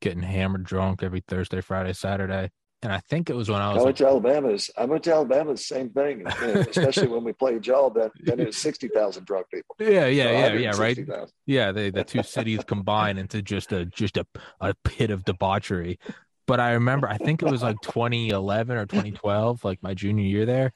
getting 0.00 0.22
hammered 0.22 0.64
drunk 0.64 1.02
every 1.02 1.20
Thursday, 1.20 1.60
Friday, 1.60 1.92
Saturday. 1.92 2.50
And 2.82 2.92
I 2.92 2.98
think 2.98 3.30
it 3.30 3.36
was 3.36 3.48
when 3.48 3.62
I 3.62 3.72
was. 3.72 3.82
I 3.82 3.84
went 3.84 3.96
to 3.98 4.06
Alabama's. 4.06 4.70
I 4.76 4.84
went 4.86 5.04
to 5.04 5.12
Alabama's. 5.12 5.64
Same 5.66 5.90
thing, 5.90 6.26
especially 6.26 7.06
when 7.06 7.22
we 7.22 7.32
played 7.32 7.64
y'all. 7.64 7.90
Then, 7.90 8.10
then 8.20 8.40
it 8.40 8.46
was 8.46 8.56
sixty 8.68 8.88
thousand 8.88 9.24
drunk 9.24 9.46
people. 9.54 9.76
Yeah, 9.78 10.06
yeah, 10.06 10.24
so 10.24 10.30
yeah, 10.30 10.52
yeah. 10.54 10.76
Right. 10.76 10.96
000. 10.96 11.26
Yeah, 11.46 11.70
they 11.70 11.90
the 11.90 12.02
two 12.02 12.24
cities 12.24 12.60
combine 12.66 13.18
into 13.18 13.40
just 13.40 13.70
a 13.72 13.84
just 13.86 14.16
a, 14.16 14.26
a 14.60 14.74
pit 14.84 15.10
of 15.10 15.24
debauchery 15.24 15.98
but 16.46 16.60
I 16.60 16.72
remember 16.72 17.08
I 17.08 17.18
think 17.18 17.42
it 17.42 17.50
was 17.50 17.62
like 17.62 17.80
2011 17.82 18.76
or 18.76 18.86
2012, 18.86 19.64
like 19.64 19.82
my 19.82 19.94
junior 19.94 20.24
year 20.24 20.46
there. 20.46 20.72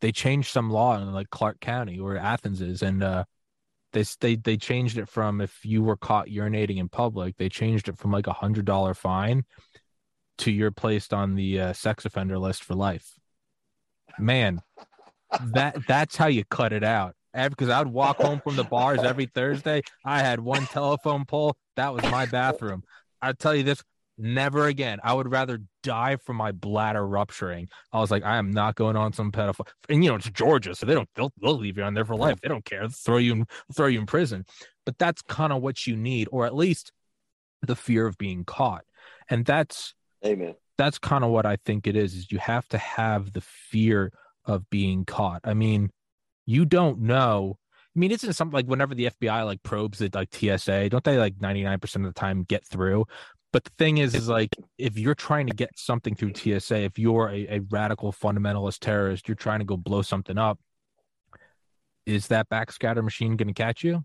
They 0.00 0.12
changed 0.12 0.52
some 0.52 0.70
law 0.70 0.96
in 0.96 1.12
like 1.12 1.30
Clarke 1.30 1.60
County 1.60 2.00
where 2.00 2.16
Athens 2.16 2.60
is, 2.60 2.82
and 2.82 3.02
uh, 3.02 3.24
they 3.92 4.04
they 4.20 4.36
they 4.36 4.56
changed 4.56 4.96
it 4.96 5.08
from 5.08 5.40
if 5.40 5.64
you 5.64 5.82
were 5.82 5.96
caught 5.96 6.28
urinating 6.28 6.78
in 6.78 6.88
public, 6.88 7.36
they 7.36 7.48
changed 7.48 7.88
it 7.88 7.98
from 7.98 8.12
like 8.12 8.28
a 8.28 8.32
hundred 8.32 8.64
dollar 8.64 8.94
fine 8.94 9.44
to 10.38 10.50
you're 10.50 10.70
placed 10.70 11.12
on 11.12 11.34
the 11.34 11.60
uh, 11.60 11.72
sex 11.72 12.04
offender 12.04 12.38
list 12.38 12.64
for 12.64 12.74
life. 12.74 13.14
Man, 14.18 14.60
that 15.52 15.86
that's 15.86 16.16
how 16.16 16.26
you 16.26 16.44
cut 16.44 16.72
it 16.72 16.84
out. 16.84 17.14
Because 17.34 17.68
I 17.68 17.78
would 17.78 17.92
walk 17.92 18.16
home 18.16 18.40
from 18.42 18.56
the 18.56 18.64
bars 18.64 19.00
every 19.04 19.26
Thursday. 19.26 19.82
I 20.04 20.20
had 20.20 20.40
one 20.40 20.66
telephone 20.66 21.24
pole. 21.24 21.56
That 21.76 21.94
was 21.94 22.02
my 22.04 22.26
bathroom. 22.26 22.82
i 23.22 23.32
tell 23.32 23.54
you 23.54 23.62
this 23.62 23.82
Never 24.20 24.66
again. 24.66 24.98
I 25.04 25.14
would 25.14 25.30
rather 25.30 25.60
die 25.84 26.16
from 26.16 26.36
my 26.36 26.50
bladder 26.50 27.06
rupturing. 27.06 27.68
I 27.92 28.00
was 28.00 28.10
like, 28.10 28.24
I 28.24 28.36
am 28.36 28.50
not 28.50 28.74
going 28.74 28.96
on 28.96 29.12
some 29.12 29.30
pedophile. 29.30 29.68
And 29.88 30.02
you 30.02 30.10
know, 30.10 30.16
it's 30.16 30.28
Georgia, 30.30 30.74
so 30.74 30.86
they 30.86 30.94
don't. 30.94 31.08
They'll, 31.14 31.32
they'll 31.40 31.56
leave 31.56 31.78
you 31.78 31.84
on 31.84 31.94
there 31.94 32.04
for 32.04 32.16
life. 32.16 32.40
They 32.40 32.48
don't 32.48 32.64
care. 32.64 32.80
They'll 32.80 32.90
throw 32.90 33.18
you 33.18 33.32
in, 33.32 33.46
throw 33.76 33.86
you 33.86 34.00
in 34.00 34.06
prison. 34.06 34.44
But 34.84 34.98
that's 34.98 35.22
kind 35.22 35.52
of 35.52 35.62
what 35.62 35.86
you 35.86 35.96
need, 35.96 36.28
or 36.32 36.46
at 36.46 36.54
least 36.54 36.90
the 37.62 37.76
fear 37.76 38.06
of 38.08 38.18
being 38.18 38.44
caught. 38.44 38.84
And 39.30 39.44
that's 39.44 39.94
amen. 40.24 40.54
That's 40.76 40.98
kind 40.98 41.24
of 41.24 41.30
what 41.30 41.46
I 41.46 41.56
think 41.64 41.86
it 41.86 41.96
is. 41.96 42.14
Is 42.14 42.30
you 42.30 42.38
have 42.38 42.68
to 42.68 42.78
have 42.78 43.32
the 43.32 43.40
fear 43.40 44.12
of 44.44 44.68
being 44.70 45.04
caught. 45.04 45.40
I 45.44 45.54
mean, 45.54 45.90
you 46.46 46.64
don't 46.64 47.00
know. 47.00 47.58
I 47.94 47.98
mean, 47.98 48.10
isn't 48.12 48.32
something 48.32 48.54
like 48.54 48.66
whenever 48.66 48.94
the 48.94 49.10
FBI 49.10 49.44
like 49.44 49.62
probes 49.62 50.00
it 50.00 50.14
like 50.14 50.34
TSA, 50.34 50.88
don't 50.88 51.04
they 51.04 51.18
like 51.18 51.36
99% 51.36 51.96
of 51.96 52.02
the 52.02 52.12
time 52.12 52.44
get 52.44 52.66
through? 52.66 53.06
But 53.52 53.64
the 53.64 53.70
thing 53.78 53.98
is, 53.98 54.14
is 54.14 54.28
like 54.28 54.54
if 54.76 54.98
you're 54.98 55.14
trying 55.14 55.46
to 55.46 55.54
get 55.54 55.70
something 55.76 56.14
through 56.14 56.34
TSA, 56.34 56.76
if 56.76 56.98
you're 56.98 57.28
a, 57.30 57.56
a 57.56 57.60
radical 57.70 58.12
fundamentalist 58.12 58.80
terrorist, 58.80 59.26
you're 59.26 59.34
trying 59.34 59.60
to 59.60 59.64
go 59.64 59.76
blow 59.76 60.02
something 60.02 60.36
up. 60.38 60.58
Is 62.04 62.28
that 62.28 62.48
backscatter 62.48 63.02
machine 63.02 63.36
going 63.36 63.48
to 63.48 63.54
catch 63.54 63.84
you? 63.84 64.04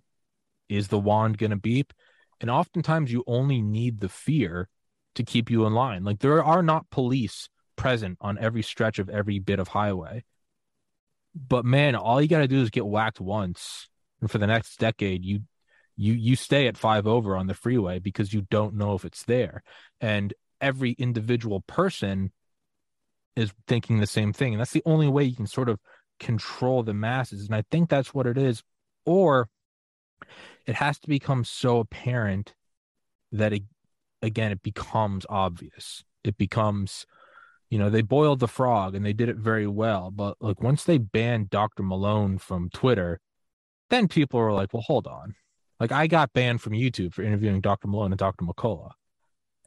Is 0.69 0.87
the 0.87 0.99
wand 0.99 1.37
going 1.37 1.51
to 1.51 1.57
beep? 1.57 1.93
And 2.41 2.49
oftentimes, 2.49 3.11
you 3.11 3.23
only 3.27 3.61
need 3.61 3.99
the 3.99 4.09
fear 4.09 4.69
to 5.15 5.23
keep 5.23 5.49
you 5.49 5.65
in 5.65 5.73
line. 5.73 6.03
Like 6.03 6.19
there 6.19 6.43
are 6.43 6.63
not 6.63 6.89
police 6.89 7.49
present 7.75 8.17
on 8.21 8.37
every 8.37 8.61
stretch 8.61 8.99
of 8.99 9.09
every 9.09 9.39
bit 9.39 9.59
of 9.59 9.69
highway. 9.69 10.23
But 11.35 11.65
man, 11.65 11.95
all 11.95 12.21
you 12.21 12.27
got 12.27 12.39
to 12.39 12.47
do 12.47 12.61
is 12.61 12.69
get 12.69 12.85
whacked 12.85 13.19
once, 13.19 13.89
and 14.21 14.29
for 14.29 14.37
the 14.37 14.47
next 14.47 14.77
decade, 14.77 15.25
you 15.25 15.41
you 15.95 16.13
you 16.13 16.35
stay 16.35 16.67
at 16.67 16.77
five 16.77 17.07
over 17.07 17.35
on 17.35 17.47
the 17.47 17.53
freeway 17.53 17.99
because 17.99 18.33
you 18.33 18.41
don't 18.49 18.75
know 18.75 18.93
if 18.95 19.05
it's 19.05 19.23
there 19.23 19.63
and 20.01 20.33
every 20.59 20.91
individual 20.93 21.61
person 21.61 22.31
is 23.35 23.51
thinking 23.67 23.99
the 23.99 24.07
same 24.07 24.33
thing 24.33 24.53
and 24.53 24.59
that's 24.59 24.71
the 24.71 24.83
only 24.85 25.07
way 25.07 25.23
you 25.23 25.35
can 25.35 25.47
sort 25.47 25.69
of 25.69 25.79
control 26.19 26.83
the 26.83 26.93
masses 26.93 27.45
and 27.45 27.55
i 27.55 27.63
think 27.69 27.89
that's 27.89 28.13
what 28.13 28.25
it 28.25 28.37
is 28.37 28.63
or 29.05 29.49
it 30.65 30.75
has 30.75 30.97
to 30.99 31.07
become 31.07 31.43
so 31.43 31.79
apparent 31.79 32.53
that 33.31 33.53
it, 33.53 33.63
again 34.23 34.51
it 34.51 34.63
becomes 34.63 35.25
obvious 35.29 36.03
it 36.23 36.37
becomes 36.37 37.05
you 37.69 37.77
know 37.77 37.89
they 37.89 38.01
boiled 38.01 38.39
the 38.39 38.47
frog 38.47 38.95
and 38.95 39.05
they 39.05 39.13
did 39.13 39.29
it 39.29 39.35
very 39.35 39.67
well 39.67 40.09
but 40.09 40.35
like 40.39 40.61
once 40.61 40.83
they 40.83 40.97
banned 40.97 41.49
dr 41.49 41.81
malone 41.83 42.37
from 42.37 42.69
twitter 42.71 43.19
then 43.89 44.07
people 44.07 44.39
were 44.39 44.51
like 44.51 44.73
well 44.73 44.83
hold 44.83 45.05
on 45.05 45.35
like 45.83 45.91
I 45.91 46.07
got 46.07 46.31
banned 46.31 46.61
from 46.61 46.71
YouTube 46.71 47.13
for 47.13 47.23
interviewing 47.23 47.59
Dr. 47.59 47.89
Malone 47.89 48.13
and 48.13 48.17
Dr. 48.17 48.45
McCullough. 48.45 48.91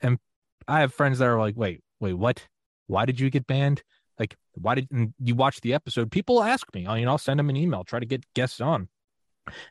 And 0.01 0.19
I 0.67 0.81
have 0.81 0.95
friends 0.95 1.19
that 1.19 1.27
are 1.27 1.39
like, 1.39 1.57
wait, 1.59 1.83
wait, 2.01 2.15
what? 2.15 2.49
Why 2.87 3.05
did 3.05 3.21
you 3.21 3.29
get 3.29 3.47
banned? 3.47 3.83
Like, 4.19 4.35
why 4.55 4.77
did 4.77 4.89
you 5.23 5.35
watch 5.35 5.61
the 5.61 5.75
episode? 5.75 6.11
People 6.11 6.43
ask 6.43 6.67
me, 6.75 6.83
you 6.83 7.05
know, 7.05 7.11
I'll 7.11 7.19
send 7.19 7.39
them 7.39 7.51
an 7.51 7.57
email, 7.57 7.85
try 7.85 8.01
to 8.01 8.07
get 8.07 8.25
guests 8.33 8.63
on. 8.63 8.89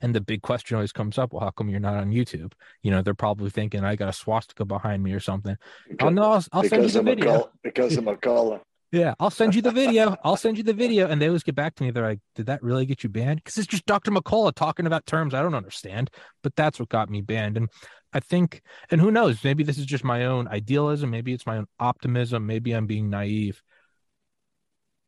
And 0.01 0.15
the 0.15 0.21
big 0.21 0.41
question 0.41 0.75
always 0.75 0.91
comes 0.91 1.17
up, 1.17 1.33
well, 1.33 1.41
how 1.41 1.51
come 1.51 1.69
you're 1.69 1.79
not 1.79 1.95
on 1.95 2.11
YouTube? 2.11 2.53
You 2.83 2.91
know, 2.91 3.01
they're 3.01 3.13
probably 3.13 3.49
thinking 3.49 3.83
I 3.83 3.95
got 3.95 4.09
a 4.09 4.13
swastika 4.13 4.65
behind 4.65 5.03
me 5.03 5.13
or 5.13 5.19
something. 5.19 5.55
Because, 5.89 6.07
oh, 6.07 6.09
no, 6.09 6.23
I'll, 6.23 6.45
I'll 6.51 6.63
send 6.63 6.83
you 6.83 6.89
the 6.89 7.03
video. 7.03 7.31
McCullough, 7.31 7.49
because 7.63 7.97
of 7.97 8.03
McCullough. 8.05 8.61
Yeah, 8.91 9.13
I'll 9.19 9.31
send 9.31 9.55
you 9.55 9.61
the 9.61 9.71
video. 9.71 10.15
I'll 10.23 10.37
send 10.37 10.57
you 10.57 10.63
the 10.63 10.73
video. 10.73 11.09
And 11.09 11.21
they 11.21 11.27
always 11.27 11.43
get 11.43 11.55
back 11.55 11.75
to 11.75 11.83
me. 11.83 11.91
They're 11.91 12.07
like, 12.07 12.19
did 12.35 12.45
that 12.45 12.63
really 12.63 12.85
get 12.85 13.03
you 13.03 13.09
banned? 13.09 13.43
Because 13.43 13.57
it's 13.57 13.67
just 13.67 13.85
Dr. 13.85 14.09
McCullough 14.09 14.55
talking 14.55 14.87
about 14.87 15.05
terms 15.05 15.33
I 15.33 15.41
don't 15.41 15.55
understand. 15.55 16.09
But 16.43 16.55
that's 16.55 16.79
what 16.79 16.87
got 16.87 17.09
me 17.09 17.19
banned. 17.19 17.57
And 17.57 17.69
I 18.13 18.21
think, 18.21 18.61
and 18.89 19.01
who 19.01 19.11
knows, 19.11 19.43
maybe 19.43 19.63
this 19.63 19.77
is 19.77 19.85
just 19.85 20.05
my 20.05 20.25
own 20.25 20.47
idealism. 20.47 21.09
Maybe 21.09 21.33
it's 21.33 21.45
my 21.45 21.57
own 21.57 21.67
optimism. 21.77 22.45
Maybe 22.45 22.71
I'm 22.71 22.85
being 22.85 23.09
naive. 23.09 23.61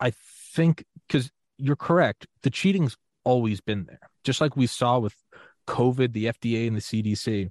I 0.02 0.12
think, 0.54 0.84
because 1.08 1.32
you're 1.58 1.78
correct, 1.78 2.28
the 2.44 2.50
cheating's 2.50 2.98
always 3.24 3.62
been 3.62 3.86
there. 3.86 4.10
Just 4.28 4.42
like 4.42 4.58
we 4.58 4.68
saw 4.68 5.00
with 5.00 5.16
COVID, 5.68 6.12
the 6.12 6.26
FDA 6.26 6.68
and 6.68 6.76
the 6.76 6.82
CDC. 6.82 7.50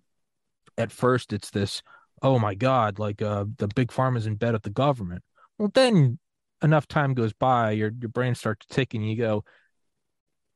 At 0.76 0.92
first, 0.92 1.32
it's 1.32 1.48
this, 1.48 1.82
oh 2.20 2.38
my 2.38 2.54
God, 2.54 2.98
like 2.98 3.22
uh, 3.22 3.46
the 3.56 3.66
big 3.68 3.88
pharma's 3.88 4.26
in 4.26 4.34
bed 4.34 4.52
with 4.52 4.62
the 4.62 4.68
government. 4.68 5.22
Well, 5.56 5.70
then 5.72 6.18
enough 6.62 6.86
time 6.86 7.14
goes 7.14 7.32
by, 7.32 7.70
your 7.70 7.90
your 7.98 8.10
brain 8.10 8.34
starts 8.34 8.66
ticking. 8.66 9.02
You 9.02 9.16
go, 9.16 9.44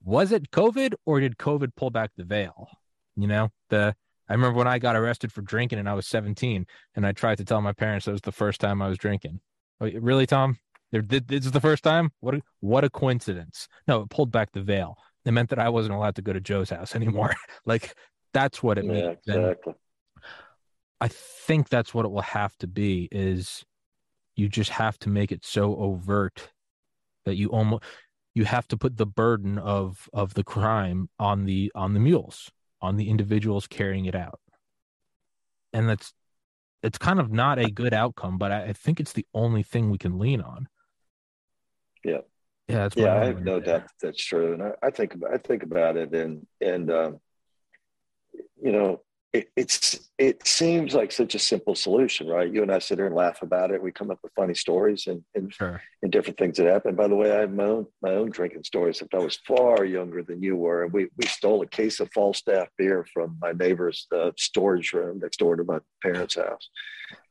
was 0.04 0.30
it 0.30 0.50
COVID 0.50 0.92
or 1.06 1.20
did 1.20 1.38
COVID 1.38 1.70
pull 1.74 1.88
back 1.88 2.10
the 2.18 2.24
veil? 2.24 2.68
You 3.16 3.28
know, 3.28 3.48
the 3.70 3.94
I 4.28 4.34
remember 4.34 4.58
when 4.58 4.68
I 4.68 4.78
got 4.78 4.94
arrested 4.94 5.32
for 5.32 5.40
drinking 5.40 5.78
and 5.78 5.88
I 5.88 5.94
was 5.94 6.06
17, 6.06 6.66
and 6.96 7.06
I 7.06 7.12
tried 7.12 7.38
to 7.38 7.46
tell 7.46 7.62
my 7.62 7.72
parents 7.72 8.04
that 8.04 8.12
was 8.12 8.20
the 8.20 8.30
first 8.30 8.60
time 8.60 8.82
I 8.82 8.88
was 8.88 8.98
drinking. 8.98 9.40
Wait, 9.80 10.00
really, 10.02 10.26
Tom? 10.26 10.58
This 10.92 11.46
is 11.46 11.52
the 11.52 11.62
first 11.62 11.82
time? 11.82 12.10
What 12.20 12.34
a, 12.34 12.42
what 12.60 12.84
a 12.84 12.90
coincidence. 12.90 13.68
No, 13.88 14.02
it 14.02 14.10
pulled 14.10 14.30
back 14.30 14.52
the 14.52 14.60
veil. 14.60 14.98
It 15.24 15.32
meant 15.32 15.50
that 15.50 15.58
I 15.58 15.68
wasn't 15.68 15.94
allowed 15.94 16.16
to 16.16 16.22
go 16.22 16.32
to 16.32 16.40
Joe's 16.40 16.70
house 16.70 16.94
anymore. 16.96 17.34
like 17.66 17.94
that's 18.32 18.62
what 18.62 18.78
it 18.78 18.84
yeah, 18.84 18.92
means. 18.92 19.18
Exactly. 19.26 19.72
And 19.72 20.24
I 21.00 21.08
think 21.08 21.68
that's 21.68 21.94
what 21.94 22.04
it 22.04 22.10
will 22.10 22.20
have 22.20 22.56
to 22.58 22.66
be 22.66 23.08
is 23.10 23.64
you 24.36 24.48
just 24.48 24.70
have 24.70 24.98
to 25.00 25.08
make 25.08 25.32
it 25.32 25.44
so 25.44 25.76
overt 25.76 26.50
that 27.24 27.36
you 27.36 27.48
almost 27.48 27.84
you 28.34 28.44
have 28.44 28.66
to 28.68 28.76
put 28.76 28.96
the 28.96 29.06
burden 29.06 29.58
of 29.58 30.08
of 30.12 30.34
the 30.34 30.44
crime 30.44 31.08
on 31.18 31.44
the 31.44 31.70
on 31.74 31.94
the 31.94 32.00
mules 32.00 32.50
on 32.80 32.96
the 32.96 33.08
individuals 33.08 33.66
carrying 33.66 34.06
it 34.06 34.14
out 34.14 34.40
and 35.72 35.88
that's 35.88 36.12
it's 36.82 36.98
kind 36.98 37.20
of 37.20 37.30
not 37.30 37.58
a 37.58 37.70
good 37.70 37.92
outcome 37.92 38.38
but 38.38 38.50
i, 38.50 38.64
I 38.66 38.72
think 38.72 39.00
it's 39.00 39.12
the 39.12 39.26
only 39.34 39.62
thing 39.62 39.90
we 39.90 39.98
can 39.98 40.18
lean 40.18 40.40
on 40.40 40.68
yeah 42.04 42.20
yeah 42.70 42.88
yeah 42.96 43.20
i 43.20 43.24
have 43.24 43.42
no 43.42 43.60
doubt 43.60 43.82
that 43.82 43.90
that's 44.00 44.24
true 44.24 44.54
and 44.54 44.62
I, 44.62 44.72
I, 44.82 44.90
think 44.90 45.14
about 45.14 45.34
i 45.34 45.38
think 45.38 45.62
about 45.62 45.96
it 45.96 46.14
and 46.14 46.46
and 46.60 46.90
um, 46.90 47.20
you 48.62 48.72
know 48.72 49.00
it, 49.32 49.48
it's 49.56 50.10
it 50.18 50.46
seems 50.46 50.92
like 50.92 51.12
such 51.12 51.34
a 51.34 51.38
simple 51.38 51.74
solution, 51.74 52.26
right? 52.26 52.52
You 52.52 52.62
and 52.62 52.72
I 52.72 52.80
sit 52.80 52.98
here 52.98 53.06
and 53.06 53.14
laugh 53.14 53.42
about 53.42 53.70
it. 53.70 53.80
We 53.80 53.92
come 53.92 54.10
up 54.10 54.18
with 54.22 54.32
funny 54.34 54.54
stories 54.54 55.06
and 55.06 55.22
and, 55.34 55.52
sure. 55.52 55.80
and 56.02 56.10
different 56.10 56.38
things 56.38 56.56
that 56.56 56.66
happen. 56.66 56.96
By 56.96 57.06
the 57.06 57.14
way, 57.14 57.30
I 57.30 57.40
have 57.40 57.52
my 57.52 57.64
own 57.64 57.86
my 58.02 58.10
own 58.10 58.30
drinking 58.30 58.64
stories. 58.64 59.00
If 59.00 59.14
I 59.14 59.18
was 59.18 59.38
far 59.46 59.84
younger 59.84 60.22
than 60.22 60.42
you 60.42 60.56
were, 60.56 60.84
and 60.84 60.92
we 60.92 61.08
we 61.16 61.26
stole 61.26 61.62
a 61.62 61.66
case 61.66 62.00
of 62.00 62.10
Falstaff 62.12 62.68
beer 62.76 63.06
from 63.12 63.36
my 63.40 63.52
neighbor's 63.52 64.06
uh, 64.14 64.32
storage 64.36 64.92
room 64.92 65.20
next 65.20 65.38
door 65.38 65.54
to 65.54 65.64
my 65.64 65.78
parents' 66.02 66.34
house, 66.34 66.68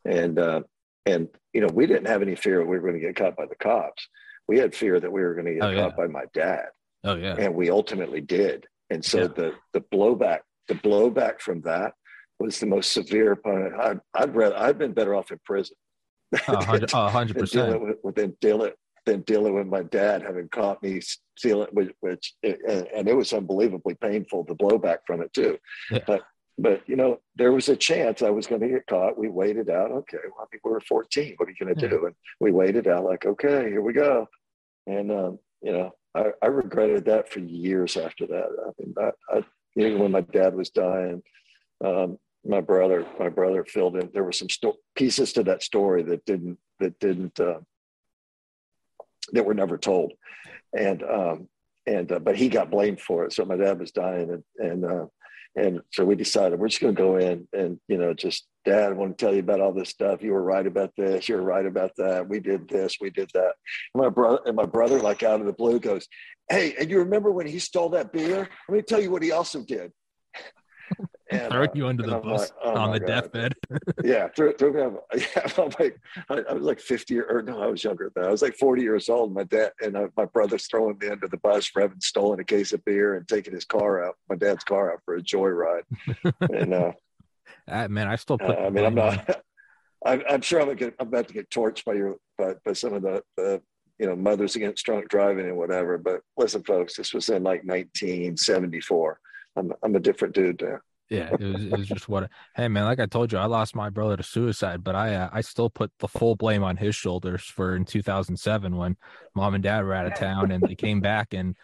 and 0.05 0.39
uh, 0.39 0.61
and 1.05 1.27
you 1.51 1.59
know 1.59 1.67
we 1.67 1.85
didn't 1.85 2.07
have 2.07 2.21
any 2.21 2.35
fear 2.35 2.63
we 2.63 2.79
were 2.79 2.89
going 2.89 2.99
to 2.99 3.05
get 3.05 3.15
caught 3.15 3.35
by 3.35 3.45
the 3.45 3.55
cops. 3.55 4.07
We 4.49 4.57
had 4.57 4.75
fear 4.75 4.99
that 4.99 5.11
we 5.11 5.21
were 5.21 5.33
going 5.33 5.45
to 5.45 5.53
get 5.53 5.63
oh, 5.63 5.75
caught 5.75 5.93
yeah. 5.97 6.05
by 6.05 6.07
my 6.07 6.25
dad. 6.33 6.65
Oh 7.05 7.15
yeah, 7.15 7.35
and 7.37 7.55
we 7.55 7.69
ultimately 7.69 8.19
did. 8.19 8.65
And 8.89 9.05
so 9.05 9.21
yeah. 9.21 9.27
the 9.27 9.53
the 9.73 9.81
blowback 9.81 10.39
the 10.69 10.75
blowback 10.75 11.41
from 11.41 11.61
that 11.61 11.93
was 12.39 12.59
the 12.59 12.65
most 12.65 12.93
severe 12.93 13.33
opponent. 13.33 13.73
I'd, 13.77 13.99
I'd 14.13 14.33
rather, 14.33 14.55
I've 14.55 14.77
been 14.77 14.93
better 14.93 15.13
off 15.13 15.31
in 15.31 15.39
prison. 15.43 15.75
hundred 16.35 16.89
percent. 17.37 17.81
Than 18.15 18.37
dealing 18.39 18.71
than 19.05 19.21
dealing 19.21 19.55
with 19.55 19.67
my 19.67 19.81
dad 19.83 20.21
having 20.21 20.47
caught 20.49 20.81
me 20.83 21.01
stealing, 21.37 21.67
which, 21.71 21.91
which 22.01 22.33
and 22.43 23.07
it 23.07 23.15
was 23.15 23.33
unbelievably 23.33 23.95
painful. 23.95 24.45
The 24.45 24.55
blowback 24.55 24.99
from 25.05 25.21
it 25.21 25.33
too, 25.33 25.57
yeah. 25.91 25.99
but 26.05 26.21
but 26.61 26.87
you 26.87 26.95
know 26.95 27.19
there 27.35 27.51
was 27.51 27.69
a 27.69 27.75
chance 27.75 28.21
I 28.21 28.29
was 28.29 28.47
going 28.47 28.61
to 28.61 28.67
get 28.67 28.87
caught. 28.87 29.17
We 29.17 29.29
waited 29.29 29.69
out. 29.69 29.91
Okay, 29.91 30.17
well, 30.25 30.45
I 30.45 30.45
mean 30.51 30.61
we 30.63 30.71
were 30.71 30.81
14. 30.81 31.35
What 31.37 31.47
are 31.47 31.51
you 31.51 31.65
going 31.65 31.75
to 31.75 31.87
do? 31.89 32.05
And 32.05 32.15
we 32.39 32.51
waited 32.51 32.87
out. 32.87 33.05
Like 33.05 33.25
okay, 33.25 33.69
here 33.69 33.81
we 33.81 33.93
go. 33.93 34.27
And 34.87 35.11
um, 35.11 35.39
you 35.61 35.71
know 35.71 35.93
I, 36.15 36.31
I 36.41 36.47
regretted 36.47 37.05
that 37.05 37.31
for 37.31 37.39
years 37.39 37.97
after 37.97 38.25
that. 38.27 38.47
I 38.65 38.81
mean, 38.81 38.95
I, 38.97 39.37
I, 39.37 39.43
even 39.75 39.99
when 39.99 40.11
my 40.11 40.21
dad 40.21 40.55
was 40.55 40.69
dying, 40.69 41.21
um, 41.83 42.17
my 42.45 42.61
brother, 42.61 43.05
my 43.19 43.29
brother 43.29 43.63
filled 43.65 43.97
in. 43.97 44.09
There 44.13 44.23
were 44.23 44.31
some 44.31 44.49
sto- 44.49 44.77
pieces 44.95 45.33
to 45.33 45.43
that 45.43 45.61
story 45.61 46.03
that 46.03 46.25
didn't, 46.25 46.57
that 46.79 46.99
didn't, 46.99 47.39
uh, 47.39 47.59
that 49.33 49.45
were 49.45 49.53
never 49.53 49.77
told, 49.77 50.13
and 50.75 51.03
um, 51.03 51.47
and 51.85 52.11
uh, 52.11 52.19
but 52.19 52.35
he 52.35 52.49
got 52.49 52.71
blamed 52.71 52.99
for 52.99 53.25
it. 53.25 53.33
So 53.33 53.45
my 53.45 53.57
dad 53.57 53.79
was 53.79 53.91
dying, 53.91 54.31
and 54.31 54.43
and 54.57 54.85
uh, 54.85 55.05
and 55.55 55.81
so 55.91 56.05
we 56.05 56.15
decided 56.15 56.59
we're 56.59 56.67
just 56.67 56.81
going 56.81 56.95
to 56.95 57.01
go 57.01 57.17
in 57.17 57.47
and 57.53 57.79
you 57.87 57.97
know 57.97 58.13
just 58.13 58.47
dad 58.65 58.91
i 58.91 58.93
want 58.93 59.17
to 59.17 59.25
tell 59.25 59.33
you 59.33 59.39
about 59.39 59.59
all 59.59 59.73
this 59.73 59.89
stuff. 59.89 60.21
You 60.21 60.33
were 60.33 60.43
right 60.43 60.65
about 60.65 60.91
this. 60.97 61.27
You 61.27 61.35
were 61.35 61.41
right 61.41 61.65
about 61.65 61.91
that. 61.97 62.27
We 62.27 62.39
did 62.39 62.67
this. 62.67 62.97
We 62.99 63.09
did 63.09 63.29
that. 63.33 63.53
And 63.93 64.03
my 64.03 64.09
brother 64.09 64.39
and 64.45 64.55
my 64.55 64.65
brother 64.65 64.99
like 64.99 65.23
out 65.23 65.39
of 65.39 65.45
the 65.45 65.53
blue 65.53 65.79
goes 65.79 66.07
hey 66.49 66.75
and 66.79 66.89
you 66.89 66.99
remember 66.99 67.31
when 67.31 67.47
he 67.47 67.59
stole 67.59 67.89
that 67.89 68.11
beer? 68.11 68.49
Let 68.67 68.75
me 68.75 68.81
tell 68.81 69.01
you 69.01 69.11
what 69.11 69.23
he 69.23 69.31
also 69.31 69.63
did 69.63 69.91
and, 71.31 71.51
throw 71.51 71.63
uh, 71.63 71.67
you 71.73 71.87
under 71.87 72.03
the 72.03 72.17
bus 72.17 72.41
like, 72.41 72.51
oh 72.63 72.75
on 72.75 72.91
the 72.91 72.99
God. 72.99 73.07
deathbed. 73.07 73.53
yeah, 74.03 74.27
threw, 74.35 74.53
threw 74.53 74.73
me. 74.73 74.97
Yeah, 75.35 75.47
I'm 75.57 75.71
like, 75.79 75.99
I, 76.29 76.35
I, 76.49 76.53
was 76.53 76.63
like 76.63 76.79
50 76.79 77.19
or, 77.19 77.25
or, 77.25 77.41
no, 77.41 77.61
I 77.61 77.67
was 77.67 77.83
younger 77.83 78.11
than 78.13 78.25
I 78.25 78.31
was 78.31 78.41
like 78.41 78.55
40 78.55 78.81
years 78.81 79.09
old. 79.09 79.33
My 79.33 79.43
dad 79.43 79.71
and 79.81 79.95
uh, 79.95 80.07
my 80.17 80.25
brother's 80.25 80.65
throwing 80.67 80.97
me 80.97 81.09
under 81.09 81.27
the 81.27 81.37
bus 81.37 81.67
for 81.67 81.81
having 81.81 82.01
stolen 82.01 82.39
a 82.39 82.43
case 82.43 82.73
of 82.73 82.83
beer 82.83 83.15
and 83.15 83.27
taking 83.27 83.53
his 83.53 83.65
car 83.65 84.03
out, 84.03 84.15
my 84.27 84.35
dad's 84.35 84.63
car 84.63 84.91
out 84.91 85.01
for 85.05 85.15
a 85.15 85.21
joyride. 85.21 85.83
and 86.41 86.73
uh, 86.73 86.91
uh, 87.67 87.87
man, 87.89 88.07
I 88.07 88.15
still 88.15 88.37
put. 88.37 88.57
Uh, 88.57 88.61
I 88.61 88.69
mean, 88.69 88.85
I'm 88.85 88.95
not. 88.95 89.41
I'm, 90.05 90.23
I'm, 90.29 90.41
sure 90.41 90.61
I'm, 90.61 90.75
get, 90.75 90.95
I'm 90.99 91.07
about 91.07 91.27
to 91.27 91.33
get 91.33 91.49
torched 91.49 91.83
by 91.85 91.93
your 91.93 92.17
by, 92.37 92.55
by 92.65 92.73
some 92.73 92.93
of 92.93 93.01
the, 93.01 93.21
the 93.35 93.61
you 93.99 94.07
know 94.07 94.15
mothers 94.15 94.55
against 94.55 94.85
drunk 94.85 95.09
driving 95.09 95.45
and 95.45 95.57
whatever. 95.57 95.97
But 95.97 96.21
listen, 96.37 96.63
folks, 96.63 96.95
this 96.95 97.13
was 97.13 97.29
in 97.29 97.43
like 97.43 97.63
1974. 97.65 99.19
I'm 99.57 99.73
I'm 99.83 99.95
a 99.95 99.99
different 99.99 100.33
dude 100.33 100.61
now 100.61 100.79
yeah, 101.09 101.33
it 101.39 101.41
was, 101.41 101.65
it 101.65 101.77
was 101.77 101.87
just 101.87 102.07
what. 102.07 102.29
Hey, 102.55 102.67
man, 102.67 102.85
like 102.85 102.99
I 102.99 103.05
told 103.05 103.31
you, 103.31 103.37
I 103.37 103.45
lost 103.45 103.75
my 103.75 103.89
brother 103.89 104.17
to 104.17 104.23
suicide, 104.23 104.83
but 104.83 104.95
I 104.95 105.15
uh, 105.15 105.29
I 105.31 105.41
still 105.41 105.69
put 105.69 105.91
the 105.99 106.07
full 106.07 106.35
blame 106.35 106.63
on 106.63 106.77
his 106.77 106.95
shoulders 106.95 107.43
for 107.43 107.75
in 107.75 107.85
2007 107.85 108.75
when 108.75 108.95
mom 109.35 109.55
and 109.55 109.63
dad 109.63 109.83
were 109.83 109.93
out 109.93 110.05
of 110.05 110.15
town 110.15 110.51
and 110.51 110.63
they 110.63 110.75
came 110.75 111.01
back 111.01 111.33
and 111.33 111.55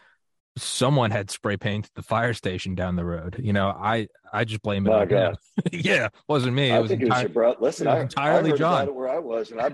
someone 0.58 1.12
had 1.12 1.30
spray 1.30 1.58
painted 1.58 1.92
the 1.96 2.02
fire 2.02 2.34
station 2.34 2.76
down 2.76 2.96
the 2.96 3.06
road. 3.06 3.36
You 3.40 3.54
know, 3.54 3.68
I 3.68 4.08
I 4.34 4.46
just 4.46 4.62
blame 4.62 4.88
it. 4.88 4.90
My 4.90 5.02
on 5.02 5.08
God. 5.08 5.38
yeah, 5.72 6.10
wasn't 6.28 6.54
me. 6.56 6.72
I 6.72 6.78
it 6.78 6.82
was 6.82 6.90
think 6.90 7.02
enti- 7.02 7.06
it 7.06 7.10
was 7.10 7.22
your 7.22 7.30
brother. 7.30 7.58
Listen, 7.60 7.88
I, 7.88 8.00
entirely 8.00 8.50
I 8.50 8.52
heard 8.52 8.58
John. 8.58 8.84
About 8.84 8.96
where 8.96 9.10
I 9.10 9.20
was, 9.20 9.52
and 9.52 9.62
I 9.62 9.72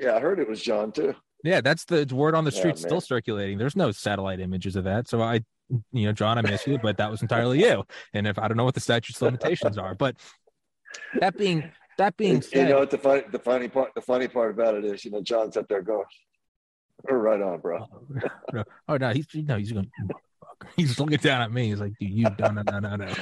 yeah, 0.00 0.16
I 0.16 0.20
heard 0.20 0.38
it 0.38 0.48
was 0.48 0.62
John 0.62 0.92
too. 0.92 1.14
Yeah, 1.42 1.60
that's 1.60 1.84
the 1.84 2.06
word 2.12 2.34
on 2.34 2.44
the 2.44 2.52
street 2.52 2.76
Yeah, 2.76 2.86
still 2.86 3.00
circulating. 3.00 3.58
There's 3.58 3.76
no 3.76 3.92
satellite 3.92 4.40
images 4.40 4.76
of 4.76 4.84
that. 4.84 5.08
So 5.08 5.22
I, 5.22 5.40
you 5.92 6.06
know, 6.06 6.12
John, 6.12 6.38
I 6.38 6.42
miss 6.42 6.66
you, 6.66 6.78
but 6.78 6.96
that 6.98 7.10
was 7.10 7.22
entirely 7.22 7.60
you. 7.60 7.84
And 8.14 8.26
if 8.26 8.38
I 8.38 8.48
don't 8.48 8.56
know 8.56 8.64
what 8.64 8.74
the 8.74 8.80
statute 8.80 9.20
limitations 9.20 9.78
are, 9.78 9.94
but 9.94 10.16
that 11.20 11.36
being 11.36 11.70
that 11.98 12.16
being 12.16 12.36
You 12.36 12.42
said, 12.42 12.68
know 12.70 12.80
what 12.80 12.90
the 12.90 12.98
funny 12.98 13.22
the 13.30 13.38
funny 13.38 13.68
part 13.68 13.94
the 13.94 14.00
funny 14.00 14.28
part 14.28 14.50
about 14.50 14.74
it 14.74 14.84
is, 14.84 15.04
you 15.04 15.10
know, 15.10 15.22
John's 15.22 15.56
up 15.56 15.68
there 15.68 15.82
going, 15.82 16.04
"We're 17.08 17.18
right 17.18 17.40
on, 17.40 17.54
oh, 17.54 17.58
bro." 17.58 18.64
oh 18.88 18.96
no, 18.96 19.10
he's 19.10 19.26
no, 19.34 19.56
he's 19.56 19.72
going. 19.72 19.90
He's 20.76 20.98
looking 20.98 21.16
down 21.18 21.40
at 21.40 21.50
me. 21.52 21.68
He's 21.68 21.80
like, 21.80 21.92
"Dude, 21.98 22.10
you 22.10 22.26
no, 22.38 22.48
no, 22.50 22.62
no, 22.62 22.78
no, 22.80 22.96
no." 22.96 23.14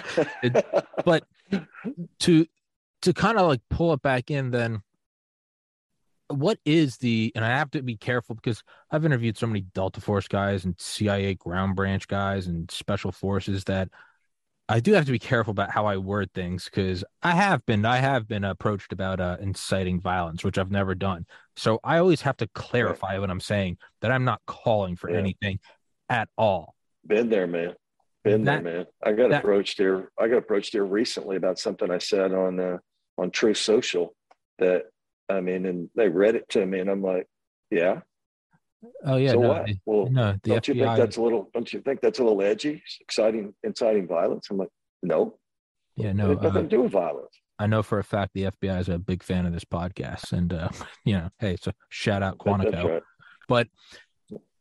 It, 0.42 0.66
but 1.04 1.24
to 2.20 2.46
to 3.02 3.14
kind 3.14 3.38
of 3.38 3.46
like 3.46 3.61
pull 3.70 3.92
it 3.92 4.02
back 4.02 4.30
in, 4.30 4.50
then 4.50 4.82
what 6.29 6.59
is 6.64 6.99
the 6.99 7.33
and 7.35 7.45
I 7.45 7.49
have 7.49 7.71
to 7.73 7.83
be 7.83 7.97
careful 7.97 8.35
because 8.35 8.62
I've 8.91 9.05
interviewed 9.05 9.37
so 9.38 9.47
many 9.47 9.62
Delta 9.62 10.01
Force 10.01 10.29
guys 10.29 10.64
and 10.64 10.75
CIA 10.79 11.35
ground 11.35 11.75
branch 11.77 12.07
guys 12.09 12.47
and 12.47 12.71
special 12.71 13.12
forces 13.12 13.64
that 13.64 13.88
I 14.71 14.81
do 14.81 14.93
have 14.93 15.07
to 15.07 15.12
be 15.12 15.19
careful 15.19 15.53
about 15.53 15.71
how 15.71 15.87
I 15.87 15.97
word 15.97 16.31
things 16.35 16.67
because 16.67 17.03
I 17.23 17.33
have 17.33 17.64
been 17.64 17.87
I 17.87 17.97
have 17.97 18.29
been 18.29 18.45
approached 18.45 18.93
about 18.93 19.19
uh, 19.21 19.38
inciting 19.41 20.01
violence, 20.01 20.45
which 20.45 20.59
I've 20.59 20.71
never 20.71 20.95
done. 20.95 21.25
So 21.57 21.81
I 21.83 21.97
always 21.99 22.21
have 22.23 22.37
to 22.38 22.47
clarify 22.49 23.19
what 23.19 23.31
I'm 23.31 23.41
saying 23.41 23.79
that 24.03 24.11
I'm 24.12 24.24
not 24.24 24.43
calling 24.47 24.97
for 24.97 25.11
Yeah. 25.11 25.18
anything 25.18 25.61
at 26.11 26.29
all. 26.37 26.74
Been 27.07 27.31
there, 27.31 27.47
man. 27.47 27.74
Been 28.24 28.45
That- 28.45 28.62
there, 28.62 28.74
man. 28.74 28.87
I 29.03 29.12
got 29.12 29.31
that- 29.31 29.43
approached 29.43 29.79
here. 29.79 30.11
I 30.18 30.29
got 30.29 30.37
approached 30.37 30.72
here 30.72 30.85
recently 30.85 31.37
about 31.37 31.59
something 31.59 31.91
I 31.91 31.99
said 31.99 32.33
on 32.35 32.61
uh, 32.61 32.79
on 33.16 33.31
Truth 33.31 33.57
Social. 33.57 34.14
That 34.59 34.85
I 35.29 35.41
mean, 35.41 35.66
and 35.66 35.91
they 35.95 36.09
read 36.09 36.35
it 36.35 36.49
to 36.51 36.64
me, 36.64 36.81
and 36.81 36.89
I'm 36.91 37.03
like, 37.03 37.26
"Yeah, 37.70 38.01
Oh 39.05 39.16
yeah, 39.16 39.33
so 39.33 39.41
no, 39.41 39.49
what? 39.49 39.66
the- 39.66 39.79
Well, 39.87 40.09
no, 40.11 40.33
the 40.43 40.51
don't 40.51 40.68
you 40.68 40.74
think 40.74 40.97
that's 40.97 41.16
a 41.16 41.22
little? 41.22 41.51
Don't 41.53 41.72
you 41.72 41.81
think 41.81 42.01
that's 42.01 42.18
a 42.18 42.22
little 42.22 42.43
edgy, 42.43 42.83
exciting, 43.01 43.55
inciting 43.64 44.07
violence?" 44.07 44.49
I'm 44.51 44.59
like, 44.59 44.68
"No, 45.03 45.39
yeah, 45.97 46.11
it 46.11 46.16
no, 46.16 46.29
has 46.29 46.41
nothing 46.43 46.66
uh, 46.66 46.68
do 46.68 46.89
violence." 46.89 47.31
I 47.59 47.66
know 47.66 47.83
for 47.83 47.99
a 47.99 48.05
fact 48.05 48.33
the 48.35 48.45
FBI 48.45 48.79
is 48.81 48.89
a 48.89 48.99
big 48.99 49.22
fan 49.22 49.47
of 49.47 49.53
this 49.53 49.64
podcast, 49.64 50.33
and 50.33 50.53
uh, 50.53 50.68
you 51.05 51.14
know, 51.14 51.31
hey, 51.39 51.57
so 51.61 51.72
shout 51.89 52.22
out 52.22 52.39
Quantico. 52.39 52.85
right. 52.85 53.03
But 53.49 53.68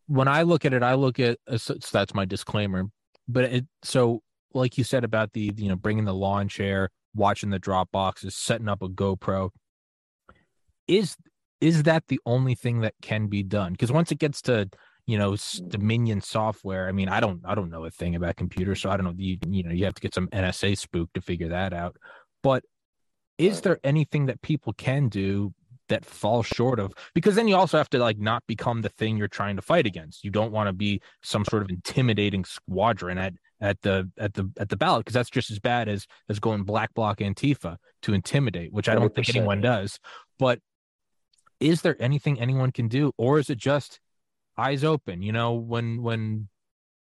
when 0.07 0.28
I 0.28 0.43
look 0.43 0.65
at 0.65 0.74
it, 0.74 0.84
I 0.84 0.95
look 0.95 1.20
at 1.20 1.38
so 1.57 1.76
that's 1.91 2.13
my 2.15 2.26
disclaimer. 2.26 2.86
But 3.28 3.45
it 3.45 3.65
so 3.84 4.24
like 4.53 4.78
you 4.78 4.84
said 4.84 5.03
about 5.03 5.34
the 5.34 5.53
you 5.55 5.70
know 5.70 5.76
bringing 5.76 6.05
the 6.05 6.13
lawn 6.13 6.47
chair, 6.47 6.89
watching 7.13 7.51
the 7.51 7.59
drop 7.59 7.91
boxes, 7.91 8.36
setting 8.36 8.68
up 8.68 8.82
a 8.82 8.89
GoPro. 8.89 9.51
Is 10.88 11.15
is 11.59 11.83
that 11.83 12.03
the 12.07 12.19
only 12.25 12.55
thing 12.55 12.81
that 12.81 12.93
can 13.01 13.27
be 13.27 13.43
done? 13.43 13.71
Because 13.71 13.91
once 13.91 14.11
it 14.11 14.19
gets 14.19 14.41
to 14.43 14.69
you 15.05 15.17
know 15.17 15.31
mm. 15.31 15.69
Dominion 15.69 16.21
software, 16.21 16.88
I 16.88 16.91
mean, 16.91 17.09
I 17.09 17.19
don't 17.19 17.41
I 17.45 17.55
don't 17.55 17.69
know 17.69 17.85
a 17.85 17.91
thing 17.91 18.15
about 18.15 18.35
computers, 18.35 18.81
so 18.81 18.89
I 18.89 18.97
don't 18.97 19.05
know. 19.05 19.13
You 19.17 19.38
you 19.47 19.63
know 19.63 19.71
you 19.71 19.85
have 19.85 19.95
to 19.95 20.01
get 20.01 20.13
some 20.13 20.27
NSA 20.29 20.77
spook 20.77 21.11
to 21.13 21.21
figure 21.21 21.49
that 21.49 21.73
out. 21.73 21.97
But 22.43 22.63
is 23.38 23.61
there 23.61 23.79
anything 23.83 24.27
that 24.27 24.41
people 24.41 24.73
can 24.73 25.09
do 25.09 25.53
that 25.89 26.05
falls 26.05 26.45
short 26.45 26.79
of 26.79 26.93
because 27.13 27.35
then 27.35 27.47
you 27.47 27.55
also 27.55 27.77
have 27.77 27.89
to 27.89 27.99
like 27.99 28.19
not 28.19 28.43
become 28.47 28.81
the 28.81 28.89
thing 28.89 29.17
you're 29.17 29.27
trying 29.27 29.55
to 29.55 29.61
fight 29.61 29.85
against. 29.85 30.23
You 30.23 30.31
don't 30.31 30.51
want 30.51 30.67
to 30.67 30.73
be 30.73 31.01
some 31.23 31.45
sort 31.45 31.63
of 31.63 31.69
intimidating 31.69 32.45
squadron 32.45 33.17
at 33.17 33.33
at 33.59 33.81
the 33.81 34.09
at 34.17 34.33
the 34.33 34.49
at 34.59 34.69
the 34.69 34.77
ballot 34.77 35.05
because 35.05 35.13
that's 35.13 35.29
just 35.29 35.51
as 35.51 35.59
bad 35.59 35.88
as 35.89 36.05
as 36.29 36.39
going 36.39 36.63
black 36.63 36.93
bloc 36.93 37.19
Antifa 37.19 37.77
to 38.03 38.13
intimidate, 38.13 38.71
which 38.71 38.89
I 38.89 38.95
don't 38.95 39.11
100%. 39.11 39.15
think 39.15 39.35
anyone 39.35 39.61
does. 39.61 39.99
But 40.39 40.59
is 41.60 41.82
there 41.82 41.95
anything 41.99 42.39
anyone 42.39 42.72
can 42.72 42.88
do, 42.88 43.12
or 43.18 43.39
is 43.39 43.49
it 43.49 43.58
just 43.58 43.99
eyes 44.58 44.84
open? 44.84 45.22
You 45.22 45.32
know, 45.32 45.53
when 45.53 46.01
when 46.01 46.49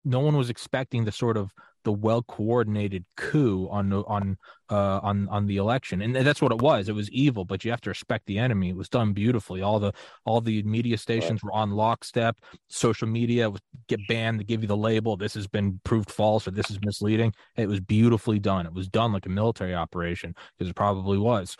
no 0.05 0.19
one 0.19 0.35
was 0.35 0.49
expecting 0.49 1.05
the 1.05 1.11
sort 1.11 1.37
of 1.37 1.51
the 1.83 1.91
well 1.91 2.21
coordinated 2.23 3.05
coup 3.17 3.67
on 3.69 3.91
on 3.93 4.37
uh, 4.69 4.99
on 5.03 5.27
on 5.29 5.47
the 5.47 5.57
election, 5.57 6.01
and 6.01 6.15
that's 6.15 6.41
what 6.41 6.51
it 6.51 6.61
was. 6.61 6.87
It 6.87 6.95
was 6.95 7.09
evil, 7.11 7.45
but 7.45 7.63
you 7.63 7.71
have 7.71 7.81
to 7.81 7.89
respect 7.89 8.25
the 8.25 8.39
enemy. 8.39 8.69
It 8.69 8.75
was 8.75 8.89
done 8.89 9.13
beautifully. 9.13 9.61
All 9.61 9.79
the 9.79 9.93
all 10.25 10.41
the 10.41 10.63
media 10.63 10.97
stations 10.97 11.43
right. 11.43 11.51
were 11.51 11.51
on 11.51 11.71
lockstep. 11.71 12.37
Social 12.69 13.07
media 13.07 13.49
was 13.49 13.61
get 13.87 13.99
banned 14.07 14.39
to 14.39 14.45
give 14.45 14.61
you 14.61 14.67
the 14.67 14.77
label. 14.77 15.17
This 15.17 15.33
has 15.33 15.47
been 15.47 15.79
proved 15.83 16.09
false 16.09 16.47
or 16.47 16.51
this 16.51 16.71
is 16.71 16.79
misleading. 16.81 17.33
It 17.57 17.67
was 17.67 17.79
beautifully 17.81 18.39
done. 18.39 18.65
It 18.65 18.73
was 18.73 18.87
done 18.87 19.11
like 19.11 19.25
a 19.25 19.29
military 19.29 19.75
operation 19.75 20.35
because 20.57 20.69
it 20.69 20.75
probably 20.75 21.17
was. 21.17 21.57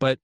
But 0.00 0.18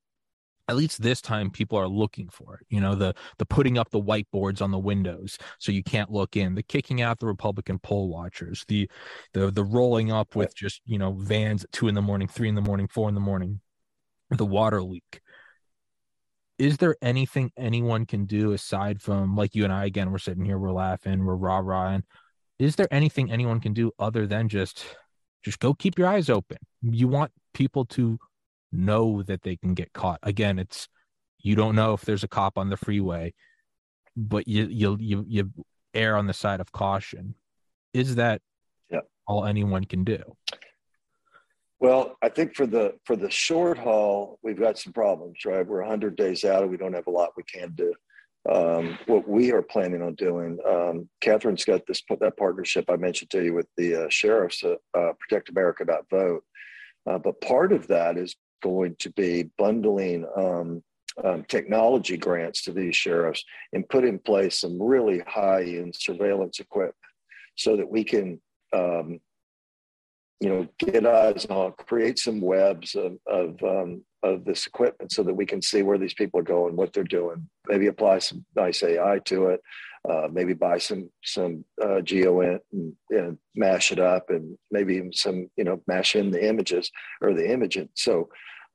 at 0.68 0.76
least 0.76 1.02
this 1.02 1.20
time 1.20 1.50
people 1.50 1.78
are 1.78 1.88
looking 1.88 2.28
for 2.28 2.54
it 2.54 2.66
you 2.68 2.80
know 2.80 2.94
the 2.94 3.14
the 3.38 3.46
putting 3.46 3.78
up 3.78 3.90
the 3.90 4.00
whiteboards 4.00 4.62
on 4.62 4.70
the 4.70 4.78
windows 4.78 5.38
so 5.58 5.72
you 5.72 5.82
can't 5.82 6.10
look 6.10 6.36
in 6.36 6.54
the 6.54 6.62
kicking 6.62 7.02
out 7.02 7.18
the 7.18 7.26
republican 7.26 7.78
poll 7.78 8.08
watchers 8.08 8.64
the 8.68 8.88
the 9.32 9.50
the 9.50 9.64
rolling 9.64 10.12
up 10.12 10.36
with 10.36 10.54
just 10.54 10.80
you 10.84 10.98
know 10.98 11.12
vans 11.12 11.64
at 11.64 11.72
two 11.72 11.88
in 11.88 11.94
the 11.94 12.02
morning 12.02 12.28
three 12.28 12.48
in 12.48 12.54
the 12.54 12.60
morning 12.60 12.88
four 12.88 13.08
in 13.08 13.14
the 13.14 13.20
morning 13.20 13.60
the 14.30 14.46
water 14.46 14.82
leak. 14.82 15.20
Is 16.58 16.78
there 16.78 16.96
anything 17.02 17.50
anyone 17.56 18.06
can 18.06 18.24
do 18.24 18.52
aside 18.52 19.02
from 19.02 19.36
like 19.36 19.54
you 19.54 19.64
and 19.64 19.72
i 19.72 19.84
again 19.84 20.10
we're 20.10 20.18
sitting 20.18 20.44
here 20.44 20.58
we're 20.58 20.72
laughing 20.72 21.24
we're 21.24 21.34
rah 21.34 21.58
rah 21.58 21.88
and 21.88 22.04
is 22.58 22.76
there 22.76 22.88
anything 22.92 23.32
anyone 23.32 23.60
can 23.60 23.72
do 23.72 23.90
other 23.98 24.26
than 24.26 24.48
just 24.48 24.84
just 25.42 25.58
go 25.58 25.74
keep 25.74 25.98
your 25.98 26.06
eyes 26.06 26.30
open? 26.30 26.58
You 26.82 27.08
want 27.08 27.32
people 27.52 27.84
to 27.86 28.18
know 28.72 29.22
that 29.22 29.42
they 29.42 29.56
can 29.56 29.74
get 29.74 29.92
caught. 29.92 30.18
Again, 30.22 30.58
it's 30.58 30.88
you 31.38 31.54
don't 31.54 31.76
know 31.76 31.92
if 31.94 32.02
there's 32.02 32.24
a 32.24 32.28
cop 32.28 32.58
on 32.58 32.70
the 32.70 32.76
freeway, 32.76 33.34
but 34.16 34.48
you 34.48 34.66
you 34.66 34.96
you 35.00 35.24
you 35.28 35.52
err 35.94 36.16
on 36.16 36.26
the 36.26 36.32
side 36.32 36.60
of 36.60 36.72
caution. 36.72 37.34
Is 37.92 38.14
that 38.14 38.40
all 39.26 39.44
anyone 39.46 39.84
can 39.84 40.04
do? 40.04 40.20
Well, 41.80 42.16
I 42.22 42.28
think 42.28 42.54
for 42.54 42.66
the 42.66 42.94
for 43.04 43.16
the 43.16 43.30
short 43.30 43.76
haul, 43.78 44.38
we've 44.42 44.58
got 44.58 44.78
some 44.78 44.92
problems, 44.92 45.38
right? 45.44 45.66
We're 45.66 45.80
100 45.80 46.16
days 46.16 46.44
out, 46.44 46.62
and 46.62 46.70
we 46.70 46.76
don't 46.76 46.92
have 46.92 47.08
a 47.08 47.10
lot 47.10 47.30
we 47.36 47.42
can 47.42 47.72
do. 47.74 47.92
Um, 48.48 48.98
what 49.06 49.28
we 49.28 49.52
are 49.52 49.62
planning 49.62 50.02
on 50.02 50.14
doing, 50.14 50.58
um, 50.68 51.08
Catherine's 51.20 51.64
got 51.64 51.82
this 51.86 52.02
that 52.20 52.36
partnership 52.36 52.84
I 52.88 52.96
mentioned 52.96 53.30
to 53.30 53.42
you 53.42 53.54
with 53.54 53.66
the 53.76 54.04
uh, 54.04 54.06
sheriffs, 54.10 54.62
uh, 54.64 54.74
uh, 54.94 55.12
ProtectAmerica.vote. 55.30 56.44
Uh, 57.08 57.18
but 57.18 57.40
part 57.40 57.72
of 57.72 57.88
that 57.88 58.16
is 58.16 58.36
going 58.62 58.96
to 59.00 59.10
be 59.10 59.50
bundling 59.58 60.26
um, 60.36 60.82
um, 61.22 61.44
technology 61.48 62.16
grants 62.16 62.62
to 62.62 62.72
these 62.72 62.96
sheriffs 62.96 63.44
and 63.72 63.88
put 63.88 64.04
in 64.04 64.18
place 64.18 64.60
some 64.60 64.82
really 64.82 65.22
high 65.26 65.62
end 65.62 65.94
surveillance 65.94 66.58
equipment 66.58 66.94
so 67.56 67.76
that 67.76 67.88
we 67.88 68.02
can 68.02 68.40
um, 68.72 69.20
you 70.40 70.48
know 70.48 70.66
get 70.78 71.06
eyes 71.06 71.46
on 71.46 71.72
create 71.86 72.18
some 72.18 72.40
webs 72.40 72.94
of 72.94 73.18
of, 73.26 73.62
um, 73.62 74.02
of 74.22 74.44
this 74.44 74.66
equipment 74.66 75.12
so 75.12 75.22
that 75.22 75.34
we 75.34 75.46
can 75.46 75.60
see 75.60 75.82
where 75.82 75.98
these 75.98 76.14
people 76.14 76.40
are 76.40 76.44
going 76.44 76.74
what 76.74 76.92
they're 76.92 77.04
doing 77.04 77.48
maybe 77.68 77.86
apply 77.86 78.18
some 78.18 78.44
nice 78.56 78.82
ai 78.82 79.18
to 79.24 79.46
it 79.46 79.60
uh, 80.08 80.28
maybe 80.32 80.52
buy 80.52 80.78
some 80.78 81.08
some 81.24 81.64
uh, 81.80 82.00
GEOINT 82.00 82.60
and, 82.72 82.92
and, 83.10 83.38
mash 83.54 83.92
it 83.92 84.00
up, 84.00 84.30
and 84.30 84.58
maybe 84.70 84.96
even 84.96 85.12
some 85.12 85.48
you 85.56 85.64
know 85.64 85.80
mash 85.86 86.16
in 86.16 86.30
the 86.30 86.44
images 86.44 86.90
or 87.20 87.34
the 87.34 87.48
imaging. 87.50 87.88
So 87.94 88.28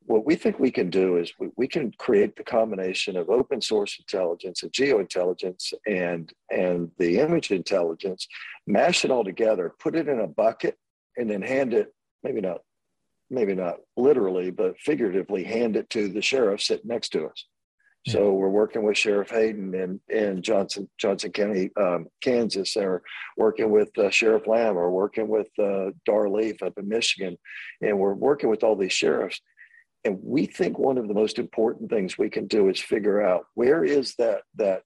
what 0.06 0.26
we 0.26 0.36
think 0.36 0.58
we 0.58 0.72
can 0.72 0.90
do 0.90 1.18
is 1.18 1.34
we, 1.38 1.50
we 1.58 1.68
can 1.68 1.92
create 1.98 2.38
the 2.38 2.44
combination 2.44 3.18
of 3.18 3.30
open 3.30 3.62
source 3.62 3.98
intelligence 4.00 4.64
and 4.64 4.72
geointelligence 4.72 5.74
and 5.86 6.32
and 6.50 6.90
the 6.98 7.20
image 7.20 7.52
intelligence, 7.52 8.28
mash 8.66 9.04
it 9.04 9.12
all 9.12 9.24
together, 9.24 9.74
put 9.80 9.96
it 9.96 10.08
in 10.08 10.22
a 10.22 10.28
bucket, 10.28 10.78
and 11.18 11.30
then 11.30 11.42
hand 11.42 11.74
it 11.74 11.94
maybe 12.24 12.42
not 12.42 12.60
maybe 13.30 13.54
not 13.54 13.78
literally 13.98 14.50
but 14.52 14.80
figuratively 14.80 15.44
hand 15.44 15.76
it 15.76 15.90
to 15.90 16.08
the 16.08 16.22
sheriff 16.22 16.62
sitting 16.62 16.88
next 16.88 17.10
to 17.10 17.26
us 17.26 17.46
so 18.08 18.34
we're 18.34 18.50
working 18.50 18.84
with 18.84 18.98
Sheriff 18.98 19.30
Hayden 19.32 19.74
in, 19.74 20.00
in 20.08 20.42
Johnson 20.42 20.90
Johnson 20.98 21.32
County, 21.32 21.72
um, 21.76 22.08
Kansas. 22.22 22.78
Or 22.78 23.04
working 23.36 23.70
with 23.70 23.96
uh, 23.98 24.10
Sheriff 24.10 24.48
Lamb. 24.48 24.78
Or 24.78 24.90
working 24.92 25.28
with 25.28 25.48
uh, 25.60 25.92
Dar 26.06 26.30
Leaf 26.30 26.64
up 26.64 26.78
in 26.78 26.88
Michigan, 26.88 27.38
and 27.82 28.00
we're 28.00 28.14
working 28.14 28.50
with 28.50 28.64
all 28.64 28.76
these 28.76 28.94
sheriffs. 28.94 29.42
And 30.06 30.20
we 30.24 30.46
think 30.46 30.80
one 30.80 30.98
of 30.98 31.08
the 31.08 31.14
most 31.14 31.38
important 31.38 31.90
things 31.90 32.18
we 32.18 32.30
can 32.30 32.48
do 32.48 32.70
is 32.70 32.80
figure 32.80 33.22
out 33.22 33.46
where 33.56 33.84
is 33.84 34.16
that 34.16 34.44
that 34.56 34.84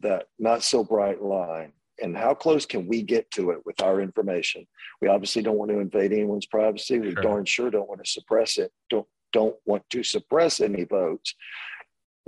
that 0.00 0.26
not 0.38 0.62
so 0.62 0.82
bright 0.82 1.22
line 1.22 1.72
and 2.02 2.16
how 2.16 2.34
close 2.34 2.64
can 2.64 2.86
we 2.86 3.02
get 3.02 3.30
to 3.30 3.50
it 3.50 3.58
with 3.66 3.80
our 3.82 4.00
information 4.00 4.66
we 5.02 5.08
obviously 5.08 5.42
don't 5.42 5.58
want 5.58 5.70
to 5.70 5.78
invade 5.78 6.12
anyone's 6.12 6.46
privacy 6.46 6.98
we 6.98 7.12
sure. 7.12 7.22
darn 7.22 7.44
sure 7.44 7.70
don't 7.70 7.88
want 7.88 8.02
to 8.02 8.10
suppress 8.10 8.56
it 8.56 8.72
don't 8.88 9.06
don't 9.32 9.56
want 9.66 9.82
to 9.90 10.02
suppress 10.02 10.60
any 10.60 10.84
votes 10.84 11.34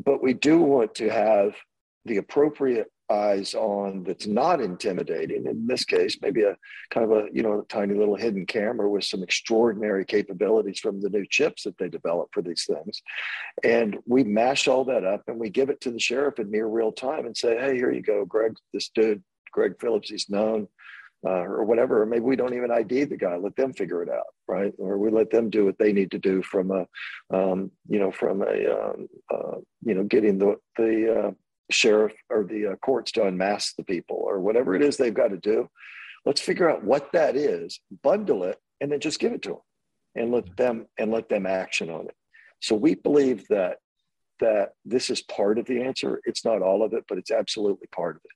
but 0.04 0.22
we 0.22 0.34
do 0.34 0.58
want 0.58 0.94
to 0.96 1.08
have 1.08 1.54
the 2.04 2.16
appropriate 2.16 2.88
eyes 3.10 3.54
on 3.54 4.04
that's 4.04 4.26
not 4.26 4.60
intimidating. 4.60 5.46
In 5.46 5.66
this 5.66 5.84
case, 5.84 6.16
maybe 6.22 6.42
a 6.42 6.56
kind 6.90 7.04
of 7.04 7.12
a 7.12 7.28
you 7.32 7.42
know 7.42 7.60
a 7.60 7.64
tiny 7.66 7.94
little 7.94 8.16
hidden 8.16 8.46
camera 8.46 8.88
with 8.88 9.04
some 9.04 9.22
extraordinary 9.22 10.04
capabilities 10.04 10.78
from 10.78 11.00
the 11.00 11.10
new 11.10 11.26
chips 11.28 11.64
that 11.64 11.76
they 11.78 11.88
develop 11.88 12.28
for 12.32 12.42
these 12.42 12.66
things, 12.66 13.02
and 13.62 13.98
we 14.06 14.24
mash 14.24 14.66
all 14.66 14.84
that 14.84 15.04
up 15.04 15.22
and 15.28 15.38
we 15.38 15.50
give 15.50 15.70
it 15.70 15.80
to 15.82 15.90
the 15.90 16.00
sheriff 16.00 16.38
in 16.38 16.50
near 16.50 16.66
real 16.66 16.92
time 16.92 17.26
and 17.26 17.36
say, 17.36 17.58
hey, 17.58 17.74
here 17.74 17.92
you 17.92 18.02
go, 18.02 18.24
Gregg. 18.24 18.54
This 18.72 18.90
dude, 18.94 19.22
Gregg 19.52 19.74
Phillips, 19.80 20.10
he's 20.10 20.30
known. 20.30 20.68
Uh, 21.24 21.44
or 21.44 21.62
whatever, 21.62 22.02
or 22.02 22.06
maybe 22.06 22.24
we 22.24 22.34
don't 22.34 22.54
even 22.54 22.72
ID 22.72 23.04
the 23.04 23.16
guy. 23.16 23.36
Let 23.36 23.54
them 23.54 23.72
figure 23.72 24.02
it 24.02 24.08
out, 24.08 24.26
right? 24.48 24.72
Or 24.76 24.98
we 24.98 25.08
let 25.08 25.30
them 25.30 25.50
do 25.50 25.64
what 25.64 25.78
they 25.78 25.92
need 25.92 26.10
to 26.10 26.18
do 26.18 26.42
from 26.42 26.72
a, 26.72 26.84
um, 27.32 27.70
you 27.88 28.00
know, 28.00 28.10
from 28.10 28.42
a, 28.42 28.66
um, 28.66 29.06
uh, 29.32 29.58
you 29.84 29.94
know, 29.94 30.02
getting 30.02 30.38
the 30.38 30.56
the 30.76 31.26
uh, 31.26 31.30
sheriff 31.70 32.12
or 32.28 32.42
the 32.42 32.72
uh, 32.72 32.76
courts 32.76 33.12
to 33.12 33.24
unmask 33.24 33.76
the 33.76 33.84
people 33.84 34.16
or 34.16 34.40
whatever 34.40 34.74
it 34.74 34.82
is 34.82 34.96
they've 34.96 35.14
got 35.14 35.28
to 35.28 35.36
do. 35.36 35.68
Let's 36.26 36.40
figure 36.40 36.68
out 36.68 36.82
what 36.82 37.12
that 37.12 37.36
is, 37.36 37.78
bundle 38.02 38.42
it, 38.42 38.58
and 38.80 38.90
then 38.90 38.98
just 38.98 39.20
give 39.20 39.32
it 39.32 39.42
to 39.42 39.50
them, 39.50 39.60
and 40.16 40.32
let 40.32 40.56
them 40.56 40.86
and 40.98 41.12
let 41.12 41.28
them 41.28 41.46
action 41.46 41.88
on 41.88 42.06
it. 42.06 42.16
So 42.58 42.74
we 42.74 42.96
believe 42.96 43.46
that 43.46 43.76
that 44.40 44.70
this 44.84 45.08
is 45.08 45.22
part 45.22 45.60
of 45.60 45.66
the 45.66 45.82
answer. 45.82 46.20
It's 46.24 46.44
not 46.44 46.62
all 46.62 46.82
of 46.82 46.94
it, 46.94 47.04
but 47.08 47.18
it's 47.18 47.30
absolutely 47.30 47.86
part 47.92 48.16
of 48.16 48.22
it 48.24 48.32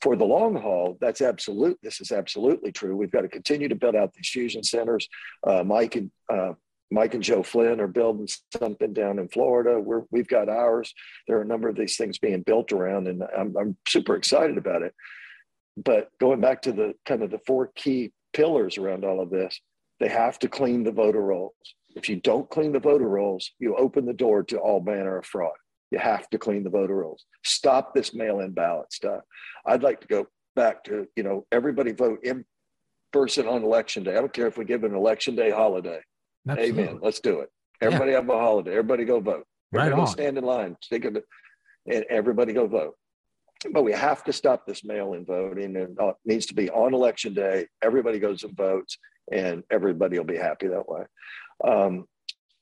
for 0.00 0.16
the 0.16 0.24
long 0.24 0.54
haul, 0.54 0.96
that's 1.00 1.20
absolute. 1.20 1.78
This 1.82 2.00
is 2.00 2.12
absolutely 2.12 2.72
true. 2.72 2.96
We've 2.96 3.10
got 3.10 3.22
to 3.22 3.28
continue 3.28 3.68
to 3.68 3.74
build 3.74 3.96
out 3.96 4.12
these 4.14 4.28
fusion 4.28 4.62
centers. 4.62 5.08
Uh, 5.44 5.64
Mike 5.64 5.96
and 5.96 6.10
uh, 6.32 6.52
Mike 6.90 7.14
and 7.14 7.22
Joe 7.22 7.42
Flynn 7.42 7.80
are 7.80 7.88
building 7.88 8.28
something 8.56 8.92
down 8.94 9.18
in 9.18 9.28
Florida. 9.28 9.78
We're, 9.78 10.04
we've 10.10 10.28
got 10.28 10.48
ours. 10.48 10.94
There 11.26 11.36
are 11.38 11.42
a 11.42 11.46
number 11.46 11.68
of 11.68 11.76
these 11.76 11.96
things 11.96 12.18
being 12.18 12.42
built 12.42 12.72
around, 12.72 13.08
and 13.08 13.22
I'm, 13.36 13.54
I'm 13.56 13.76
super 13.86 14.16
excited 14.16 14.56
about 14.56 14.82
it. 14.82 14.94
But 15.76 16.10
going 16.18 16.40
back 16.40 16.62
to 16.62 16.72
the 16.72 16.94
kind 17.04 17.22
of 17.22 17.30
the 17.30 17.40
four 17.46 17.70
key 17.74 18.12
pillars 18.32 18.78
around 18.78 19.04
all 19.04 19.20
of 19.20 19.30
this, 19.30 19.60
they 20.00 20.08
have 20.08 20.38
to 20.40 20.48
clean 20.48 20.82
the 20.82 20.92
voter 20.92 21.20
rolls. 21.20 21.54
If 21.94 22.08
you 22.08 22.16
don't 22.16 22.48
clean 22.48 22.72
the 22.72 22.80
voter 22.80 23.08
rolls, 23.08 23.50
you 23.58 23.76
open 23.76 24.06
the 24.06 24.12
door 24.12 24.42
to 24.44 24.58
all 24.58 24.80
manner 24.80 25.18
of 25.18 25.26
fraud. 25.26 25.52
You 25.90 25.98
have 25.98 26.28
to 26.30 26.38
clean 26.38 26.64
the 26.64 26.70
voter 26.70 26.96
rolls. 26.96 27.24
Stop 27.44 27.94
this 27.94 28.12
mail-in 28.14 28.52
ballot 28.52 28.92
stuff. 28.92 29.22
I'd 29.64 29.82
like 29.82 30.00
to 30.02 30.06
go 30.06 30.26
back 30.54 30.84
to, 30.84 31.06
you 31.16 31.22
know, 31.22 31.46
everybody 31.50 31.92
vote 31.92 32.20
in 32.24 32.44
person 33.12 33.46
on 33.46 33.62
election 33.62 34.02
day. 34.02 34.12
I 34.12 34.20
don't 34.20 34.32
care 34.32 34.46
if 34.46 34.58
we 34.58 34.64
give 34.64 34.84
an 34.84 34.94
election 34.94 35.34
day 35.34 35.50
holiday. 35.50 36.00
Absolutely. 36.48 36.82
Amen. 36.82 36.98
Let's 37.02 37.20
do 37.20 37.40
it. 37.40 37.50
Everybody 37.80 38.10
yeah. 38.10 38.18
have 38.18 38.28
a 38.28 38.38
holiday. 38.38 38.72
Everybody 38.72 39.04
go 39.04 39.20
vote. 39.20 39.46
Everybody 39.72 39.94
right 39.94 40.06
go 40.06 40.10
stand 40.10 40.38
in 40.38 40.44
line. 40.44 40.76
Stick 40.82 41.04
it, 41.04 41.24
and 41.86 42.04
everybody 42.10 42.52
go 42.52 42.66
vote. 42.66 42.94
but 43.72 43.82
we 43.82 43.92
have 43.92 44.24
to 44.24 44.32
stop 44.32 44.66
this 44.66 44.84
mail-in 44.84 45.24
voting, 45.24 45.76
and 45.76 45.98
it 45.98 46.14
needs 46.24 46.46
to 46.46 46.54
be 46.54 46.70
on 46.70 46.94
election 46.94 47.34
day. 47.34 47.66
Everybody 47.82 48.18
goes 48.18 48.44
and 48.44 48.56
votes, 48.56 48.98
and 49.32 49.62
everybody 49.70 50.18
will 50.18 50.24
be 50.24 50.36
happy 50.36 50.68
that 50.68 50.88
way. 50.88 51.02
Um, 51.64 52.06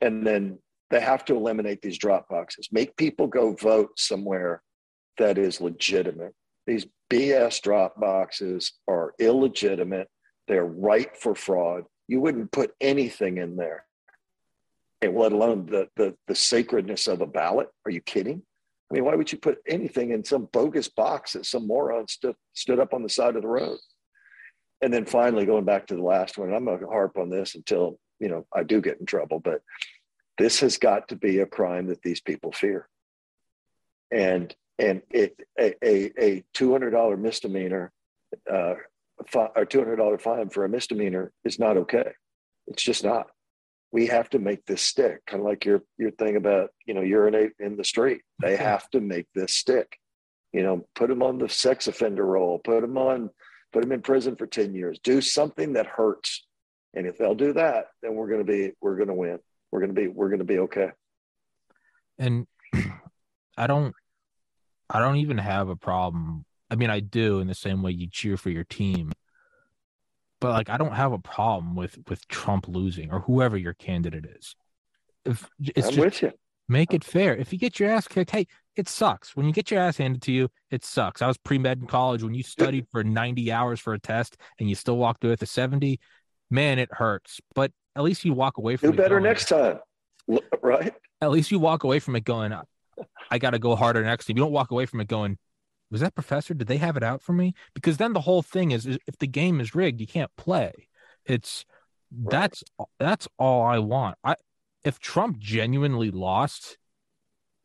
and 0.00 0.26
then 0.26 0.58
they 0.90 1.00
have 1.00 1.24
to 1.26 1.36
eliminate 1.36 1.82
these 1.82 1.98
drop 1.98 2.28
boxes. 2.28 2.68
Make 2.70 2.96
people 2.96 3.26
go 3.26 3.54
vote 3.54 3.98
somewhere 3.98 4.62
that 5.18 5.38
is 5.38 5.60
legitimate. 5.60 6.34
These 6.66 6.86
BS 7.10 7.60
drop 7.62 7.98
boxes 8.00 8.72
are 8.88 9.14
illegitimate. 9.18 10.08
They're 10.48 10.64
ripe 10.64 11.16
for 11.16 11.34
fraud. 11.34 11.84
You 12.08 12.20
wouldn't 12.20 12.52
put 12.52 12.72
anything 12.80 13.38
in 13.38 13.56
there, 13.56 13.84
and 15.02 15.16
let 15.16 15.32
alone 15.32 15.66
the, 15.66 15.88
the, 15.96 16.14
the 16.28 16.34
sacredness 16.34 17.08
of 17.08 17.20
a 17.20 17.26
ballot. 17.26 17.68
Are 17.84 17.90
you 17.90 18.00
kidding? 18.00 18.42
I 18.90 18.94
mean, 18.94 19.04
why 19.04 19.16
would 19.16 19.32
you 19.32 19.38
put 19.38 19.58
anything 19.66 20.10
in 20.10 20.24
some 20.24 20.48
bogus 20.52 20.88
box 20.88 21.32
that 21.32 21.46
some 21.46 21.66
moron 21.66 22.06
stood, 22.06 22.36
stood 22.54 22.78
up 22.78 22.94
on 22.94 23.02
the 23.02 23.08
side 23.08 23.34
of 23.34 23.42
the 23.42 23.48
road? 23.48 23.78
And 24.82 24.92
then 24.92 25.04
finally, 25.04 25.46
going 25.46 25.64
back 25.64 25.86
to 25.88 25.96
the 25.96 26.02
last 26.02 26.38
one, 26.38 26.54
I'm 26.54 26.66
going 26.66 26.78
to 26.78 26.86
harp 26.86 27.18
on 27.18 27.30
this 27.30 27.54
until 27.54 27.98
you 28.20 28.28
know 28.28 28.46
I 28.54 28.62
do 28.62 28.80
get 28.80 29.00
in 29.00 29.06
trouble, 29.06 29.40
but 29.40 29.62
this 30.38 30.60
has 30.60 30.78
got 30.78 31.08
to 31.08 31.16
be 31.16 31.38
a 31.38 31.46
crime 31.46 31.86
that 31.86 32.02
these 32.02 32.20
people 32.20 32.52
fear. 32.52 32.88
And 34.10 34.54
and 34.78 35.02
it 35.10 35.38
a 35.58 35.74
a, 35.82 36.12
a 36.20 36.44
two 36.52 36.72
hundred 36.72 36.90
dollar 36.90 37.16
misdemeanor 37.16 37.92
uh, 38.50 38.74
or 39.54 39.64
two 39.64 39.78
hundred 39.78 39.96
dollar 39.96 40.18
fine 40.18 40.50
for 40.50 40.64
a 40.64 40.68
misdemeanor 40.68 41.32
is 41.44 41.58
not 41.58 41.76
okay. 41.76 42.12
It's 42.66 42.82
just 42.82 43.04
not. 43.04 43.28
We 43.92 44.06
have 44.06 44.28
to 44.30 44.38
make 44.38 44.66
this 44.66 44.82
stick, 44.82 45.24
kind 45.26 45.40
of 45.40 45.46
like 45.46 45.64
your 45.64 45.82
your 45.98 46.10
thing 46.12 46.36
about 46.36 46.70
you 46.84 46.94
know 46.94 47.02
urinate 47.02 47.52
in 47.58 47.76
the 47.76 47.84
street. 47.84 48.20
They 48.40 48.56
have 48.56 48.88
to 48.90 49.00
make 49.00 49.26
this 49.34 49.54
stick. 49.54 49.98
You 50.52 50.62
know, 50.62 50.86
put 50.94 51.08
them 51.08 51.22
on 51.22 51.38
the 51.38 51.48
sex 51.48 51.88
offender 51.88 52.24
roll. 52.24 52.58
Put 52.58 52.82
them 52.82 52.98
on. 52.98 53.30
Put 53.72 53.82
them 53.82 53.92
in 53.92 54.02
prison 54.02 54.36
for 54.36 54.46
ten 54.46 54.74
years. 54.74 54.98
Do 55.02 55.20
something 55.20 55.72
that 55.74 55.86
hurts. 55.86 56.46
And 56.94 57.06
if 57.06 57.18
they'll 57.18 57.34
do 57.34 57.52
that, 57.54 57.88
then 58.02 58.14
we're 58.14 58.28
going 58.28 58.44
to 58.44 58.52
be 58.52 58.72
we're 58.80 58.96
going 58.96 59.08
to 59.08 59.14
win. 59.14 59.38
We're 59.70 59.80
going 59.80 59.94
to 59.94 60.00
be 60.00 60.08
we're 60.08 60.36
to 60.36 60.44
be 60.44 60.58
okay. 60.60 60.90
And 62.18 62.46
I 63.56 63.66
don't 63.66 63.94
I 64.88 65.00
don't 65.00 65.16
even 65.16 65.38
have 65.38 65.68
a 65.68 65.76
problem. 65.76 66.44
I 66.70 66.76
mean, 66.76 66.90
I 66.90 67.00
do 67.00 67.40
in 67.40 67.48
the 67.48 67.54
same 67.54 67.82
way 67.82 67.92
you 67.92 68.08
cheer 68.10 68.36
for 68.36 68.50
your 68.50 68.64
team. 68.64 69.12
But 70.40 70.52
like 70.52 70.68
I 70.68 70.76
don't 70.76 70.94
have 70.94 71.12
a 71.12 71.18
problem 71.18 71.74
with 71.74 71.98
with 72.08 72.26
Trump 72.28 72.68
losing 72.68 73.12
or 73.12 73.20
whoever 73.20 73.56
your 73.56 73.74
candidate 73.74 74.26
is. 74.26 74.54
If 75.24 75.48
it's 75.58 75.88
I'm 75.88 75.94
just, 75.94 75.98
with 75.98 76.22
you. 76.22 76.32
Make 76.68 76.92
it 76.92 77.04
fair. 77.04 77.36
If 77.36 77.52
you 77.52 77.58
get 77.58 77.78
your 77.78 77.90
ass 77.90 78.08
kicked, 78.08 78.32
hey, 78.32 78.46
it 78.74 78.88
sucks. 78.88 79.36
When 79.36 79.46
you 79.46 79.52
get 79.52 79.70
your 79.70 79.80
ass 79.80 79.96
handed 79.96 80.22
to 80.22 80.32
you, 80.32 80.48
it 80.70 80.84
sucks. 80.84 81.22
I 81.22 81.26
was 81.26 81.38
pre 81.38 81.58
med 81.58 81.80
in 81.80 81.86
college. 81.86 82.22
When 82.22 82.34
you 82.34 82.42
studied 82.42 82.86
for 82.90 83.04
90 83.04 83.52
hours 83.52 83.80
for 83.80 83.94
a 83.94 83.98
test 83.98 84.36
and 84.58 84.68
you 84.68 84.74
still 84.74 84.96
walked 84.96 85.24
away 85.24 85.32
with 85.32 85.42
a 85.42 85.46
70, 85.46 86.00
man, 86.50 86.78
it 86.78 86.92
hurts. 86.92 87.40
But 87.54 87.72
at 87.96 88.02
least 88.02 88.24
you 88.24 88.34
walk 88.34 88.58
away 88.58 88.76
from 88.76 88.90
it. 88.90 88.92
Do 88.92 88.98
better 88.98 89.16
going, 89.16 89.24
next 89.24 89.48
time. 89.48 89.78
Right? 90.62 90.94
At 91.20 91.30
least 91.30 91.50
you 91.50 91.58
walk 91.58 91.82
away 91.82 91.98
from 91.98 92.14
it 92.14 92.24
going, 92.24 92.54
I 93.30 93.38
got 93.38 93.50
to 93.50 93.58
go 93.58 93.74
harder 93.74 94.04
next 94.04 94.26
time. 94.26 94.36
You 94.36 94.42
don't 94.42 94.52
walk 94.52 94.70
away 94.70 94.86
from 94.86 95.00
it 95.00 95.08
going, 95.08 95.38
was 95.90 96.00
that 96.00 96.14
professor? 96.14 96.52
Did 96.52 96.68
they 96.68 96.76
have 96.76 96.96
it 96.96 97.02
out 97.02 97.22
for 97.22 97.32
me? 97.32 97.54
Because 97.74 97.96
then 97.96 98.12
the 98.12 98.20
whole 98.20 98.42
thing 98.42 98.72
is, 98.72 98.86
if 98.86 99.18
the 99.18 99.26
game 99.26 99.60
is 99.60 99.74
rigged, 99.74 100.00
you 100.00 100.06
can't 100.06 100.30
play. 100.36 100.72
It's 101.24 101.64
right. 102.12 102.30
that's 102.30 102.64
that's 102.98 103.28
all 103.38 103.62
I 103.62 103.78
want. 103.78 104.18
I 104.24 104.34
if 104.84 104.98
Trump 104.98 105.38
genuinely 105.38 106.10
lost, 106.10 106.76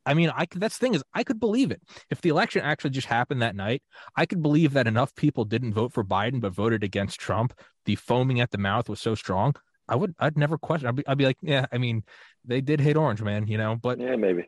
I 0.06 0.14
mean, 0.14 0.32
I 0.36 0.46
could. 0.46 0.62
That's 0.62 0.78
the 0.78 0.86
thing 0.86 0.96
is, 0.96 1.04
I 1.14 1.24
could 1.24 1.40
believe 1.40 1.72
it. 1.72 1.82
If 2.10 2.22
the 2.22 2.30
election 2.30 2.62
actually 2.64 2.92
just 2.92 3.08
happened 3.08 3.42
that 3.42 3.56
night, 3.56 3.84
I 4.16 4.26
could 4.26 4.42
believe 4.42 4.74
that 4.74 4.88
enough 4.88 5.16
people 5.16 5.46
didn't 5.46 5.74
vote 5.74 5.94
for 5.94 6.04
Biden 6.04 6.42
but 6.42 6.54
voted 6.54 6.84
against 6.84 7.20
Trump. 7.20 7.54
The 7.86 7.96
foaming 7.96 8.40
at 8.40 8.52
the 8.52 8.58
mouth 8.58 8.90
was 8.90 9.00
so 9.00 9.16
strong. 9.16 9.56
I 9.92 9.96
would. 9.96 10.16
I'd 10.20 10.38
never 10.38 10.58
question. 10.58 10.88
I'd 10.88 10.96
be, 10.96 11.06
I'd 11.06 11.18
be 11.18 11.26
like, 11.26 11.38
yeah. 11.42 11.66
I 11.72 11.78
mean, 11.78 12.04
they 12.46 12.62
did 12.62 12.80
hate 12.80 12.96
Orange, 12.96 13.22
man. 13.22 13.46
You 13.48 13.58
know, 13.58 13.76
but 13.76 14.00
yeah, 14.00 14.16
maybe 14.16 14.46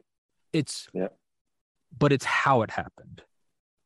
it's 0.53 0.87
yeah, 0.93 1.09
but 1.99 2.13
it's 2.13 2.25
how 2.25 2.61
it 2.61 2.71
happened. 2.71 3.21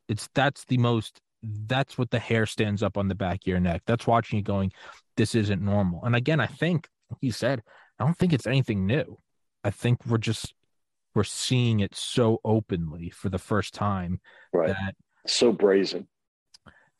It's 0.08 0.28
that's 0.34 0.64
the 0.66 0.78
most 0.78 1.20
that's 1.42 1.98
what 1.98 2.10
the 2.10 2.18
hair 2.18 2.46
stands 2.46 2.82
up 2.82 2.96
on 2.96 3.08
the 3.08 3.14
back 3.14 3.40
of 3.42 3.46
your 3.46 3.60
neck. 3.60 3.82
That's 3.86 4.06
watching 4.06 4.38
you 4.38 4.42
going, 4.42 4.72
this 5.16 5.34
isn't 5.34 5.62
normal. 5.62 6.04
And 6.04 6.16
again, 6.16 6.40
I 6.40 6.46
think 6.46 6.88
he 7.20 7.30
said, 7.30 7.62
I 7.98 8.04
don't 8.04 8.16
think 8.16 8.32
it's 8.32 8.46
anything 8.46 8.86
new. 8.86 9.18
I 9.64 9.70
think 9.70 10.06
we're 10.06 10.18
just 10.18 10.54
we're 11.14 11.24
seeing 11.24 11.80
it 11.80 11.94
so 11.94 12.40
openly 12.44 13.10
for 13.10 13.28
the 13.28 13.38
first 13.38 13.74
time 13.74 14.20
right. 14.52 14.68
that 14.68 14.94
so 15.26 15.52
brazen. 15.52 16.06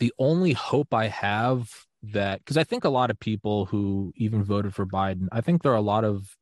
The 0.01 0.13
only 0.19 0.53
hope 0.53 0.95
I 0.95 1.09
have 1.09 1.71
that 2.13 2.41
because 2.41 2.57
I 2.57 2.65
think 2.65 2.85
a 2.85 2.89
lot 2.91 3.11
of 3.11 3.19
people 3.19 3.67
who 3.67 4.13
even 4.17 4.45
voted 4.45 4.75
for 4.75 4.87
Biden, 4.87 5.29
I 5.33 5.41
think 5.41 5.63
there 5.63 5.73
are 5.73 5.77
a 5.77 5.81
lot 5.81 6.05
of 6.05 6.37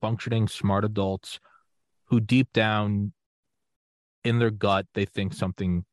functioning 0.00 0.48
smart 0.48 0.84
adults 0.84 1.40
who 2.06 2.20
deep 2.20 2.52
down 2.52 3.12
in 4.24 4.38
their 4.38 4.50
gut 4.50 4.86
they 4.94 5.04
think 5.04 5.32
something 5.32 5.84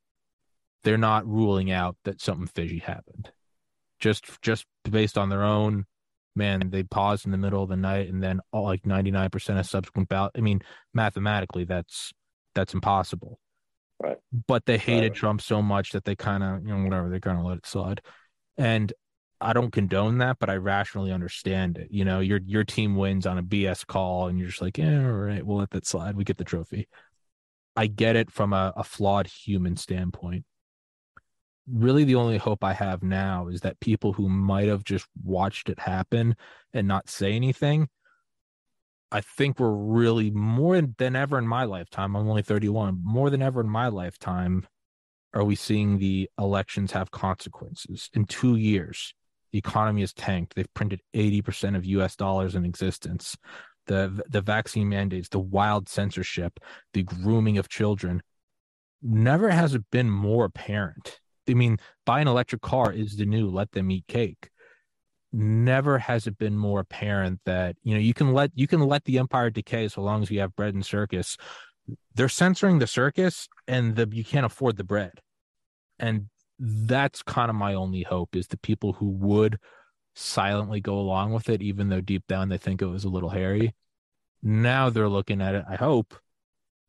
they're 0.84 0.98
not 0.98 1.28
ruling 1.28 1.72
out 1.72 1.98
that 2.06 2.22
something 2.22 2.48
fishy 2.48 2.80
happened. 2.80 3.32
Just 4.00 4.26
just 4.42 4.66
based 4.90 5.18
on 5.18 5.30
their 5.30 5.44
own 5.44 5.86
man 6.36 6.70
they 6.70 6.84
paused 6.84 7.26
in 7.26 7.32
the 7.32 7.38
middle 7.38 7.64
of 7.64 7.70
the 7.70 7.76
night 7.76 8.08
and 8.08 8.22
then 8.22 8.40
all 8.54 8.64
like 8.64 8.84
99% 8.84 9.60
of 9.60 9.66
subsequent 9.66 10.08
ballot 10.08 10.32
i 10.38 10.40
mean 10.40 10.62
mathematically 10.94 11.66
that's 11.66 12.14
that's 12.54 12.74
impossible. 12.74 13.40
Right. 14.00 14.18
But 14.48 14.66
they 14.66 14.78
hated 14.78 15.10
right. 15.10 15.14
trump 15.16 15.42
so 15.42 15.62
much 15.62 15.92
that 15.92 16.06
they 16.06 16.16
kind 16.16 16.44
of 16.44 16.62
you 16.64 16.76
know 16.76 16.84
whatever 16.84 17.10
they're 17.10 17.20
gonna 17.20 17.46
let 17.46 17.58
it 17.58 17.66
slide 17.66 18.02
and 18.58 18.92
I 19.40 19.54
don't 19.54 19.72
condone 19.72 20.18
that, 20.18 20.38
but 20.40 20.50
I 20.50 20.56
rationally 20.56 21.12
understand 21.12 21.78
it. 21.78 21.90
You 21.92 22.06
know, 22.06 22.20
your 22.20 22.40
your 22.46 22.64
team 22.64 22.96
wins 22.96 23.26
on 23.26 23.38
a 23.38 23.44
BS 23.44 23.86
call, 23.86 24.28
and 24.28 24.40
you're 24.40 24.50
just 24.50 24.62
like, 24.62 24.78
yeah, 24.78 25.04
all 25.06 25.12
right, 25.12 25.46
we'll 25.46 25.58
let 25.58 25.72
that 25.72 25.86
slide. 25.86 26.16
We 26.16 26.24
get 26.24 26.38
the 26.38 26.44
trophy. 26.44 26.88
I 27.76 27.88
get 27.88 28.16
it 28.16 28.32
from 28.32 28.54
a, 28.54 28.74
a 28.76 28.84
flawed 28.84 29.28
human 29.28 29.78
standpoint. 29.78 30.46
Really, 31.72 32.06
the 32.06 32.16
only 32.16 32.38
hope 32.38 32.64
I 32.64 32.74
have 32.74 33.04
now 33.04 33.48
is 33.48 33.62
that 33.62 33.80
people 33.80 34.14
who 34.14 34.28
might 34.30 34.68
have 34.68 34.84
just 34.84 35.06
watched 35.24 35.70
it 35.70 35.80
happen 35.80 36.36
and 36.74 36.88
not 36.88 37.10
say 37.10 37.34
anything. 37.34 37.90
I 39.12 39.22
think 39.22 39.60
we're 39.60 39.72
really 39.72 40.32
more 40.32 40.82
than 40.82 41.16
ever 41.16 41.38
in 41.38 41.48
my 41.48 41.66
lifetime. 41.66 42.16
I'm 42.16 42.28
only 42.28 42.42
31. 42.42 43.00
More 43.04 43.30
than 43.30 43.42
ever 43.42 43.62
in 43.62 43.70
my 43.70 43.90
lifetime, 43.90 44.66
are 45.34 45.44
we 45.44 45.56
seeing 45.56 45.98
the 45.98 46.30
elections 46.40 46.92
have 46.92 47.12
consequences 47.12 48.10
in 48.14 48.26
two 48.26 48.56
years? 48.56 49.14
the 49.52 49.60
economy 49.60 50.02
has 50.02 50.14
tanked. 50.14 50.56
They've 50.56 50.74
printed 50.74 51.02
80% 51.16 51.76
of 51.76 51.86
US 51.86 52.16
dollars 52.16 52.56
in 52.56 52.66
existence. 52.66 53.36
The 53.88 54.22
the 54.28 54.42
vaccine 54.42 54.90
mandates, 54.90 55.30
the 55.30 55.40
wild 55.40 55.88
censorship, 55.88 56.60
the 56.94 57.04
grooming 57.04 57.58
of 57.58 57.70
children. 57.70 58.22
Never 59.02 59.50
has 59.50 59.74
it 59.76 59.84
been 59.92 60.10
more 60.10 60.46
apparent. 60.46 61.20
I 61.50 61.54
mean, 61.54 61.78
buy 62.06 62.20
an 62.20 62.28
electric 62.28 62.62
car 62.62 62.92
is 62.92 63.16
the 63.16 63.26
new 63.26 63.50
let 63.50 63.72
them 63.72 63.90
eat 63.92 64.06
cake. 64.08 64.50
Never 65.32 66.00
has 66.00 66.28
it 66.28 66.38
been 66.38 66.58
more 66.58 66.82
apparent 66.82 67.40
that, 67.46 67.78
you 67.84 67.94
know, 67.94 68.00
you 68.00 68.14
can 68.14 68.34
let 68.34 68.52
you 68.56 68.68
can 68.68 68.82
let 68.82 69.06
the 69.06 69.20
empire 69.20 69.50
decay 69.50 69.88
so 69.88 70.02
long 70.02 70.22
as 70.22 70.32
you 70.32 70.42
have 70.42 70.56
bread 70.56 70.74
and 70.74 70.86
circus. 70.86 71.38
They're 72.16 72.30
censoring 72.30 72.80
the 72.80 72.88
circus 72.88 73.48
and 73.68 73.96
the 73.96 74.10
you 74.12 74.24
can't 74.24 74.46
afford 74.46 74.78
the 74.78 74.84
bread. 74.84 75.14
And 76.00 76.30
that's 76.60 77.24
kind 77.24 77.50
of 77.50 77.56
my 77.56 77.74
only 77.74 78.04
hope 78.04 78.36
is 78.36 78.48
the 78.48 78.58
people 78.58 78.94
who 78.94 79.10
would 79.10 79.60
silently 80.16 80.82
go 80.82 81.00
along 81.00 81.34
with 81.34 81.50
it, 81.50 81.62
even 81.62 81.90
though 81.90 82.02
deep 82.02 82.26
down 82.28 82.50
they 82.50 82.58
think 82.58 82.82
it 82.82 82.88
was 82.88 83.04
a 83.04 83.10
little 83.10 83.30
hairy. 83.30 83.76
Now 84.42 84.90
they're 84.90 85.10
looking 85.10 85.42
at 85.42 85.56
it, 85.56 85.66
I 85.70 85.76
hope, 85.76 86.16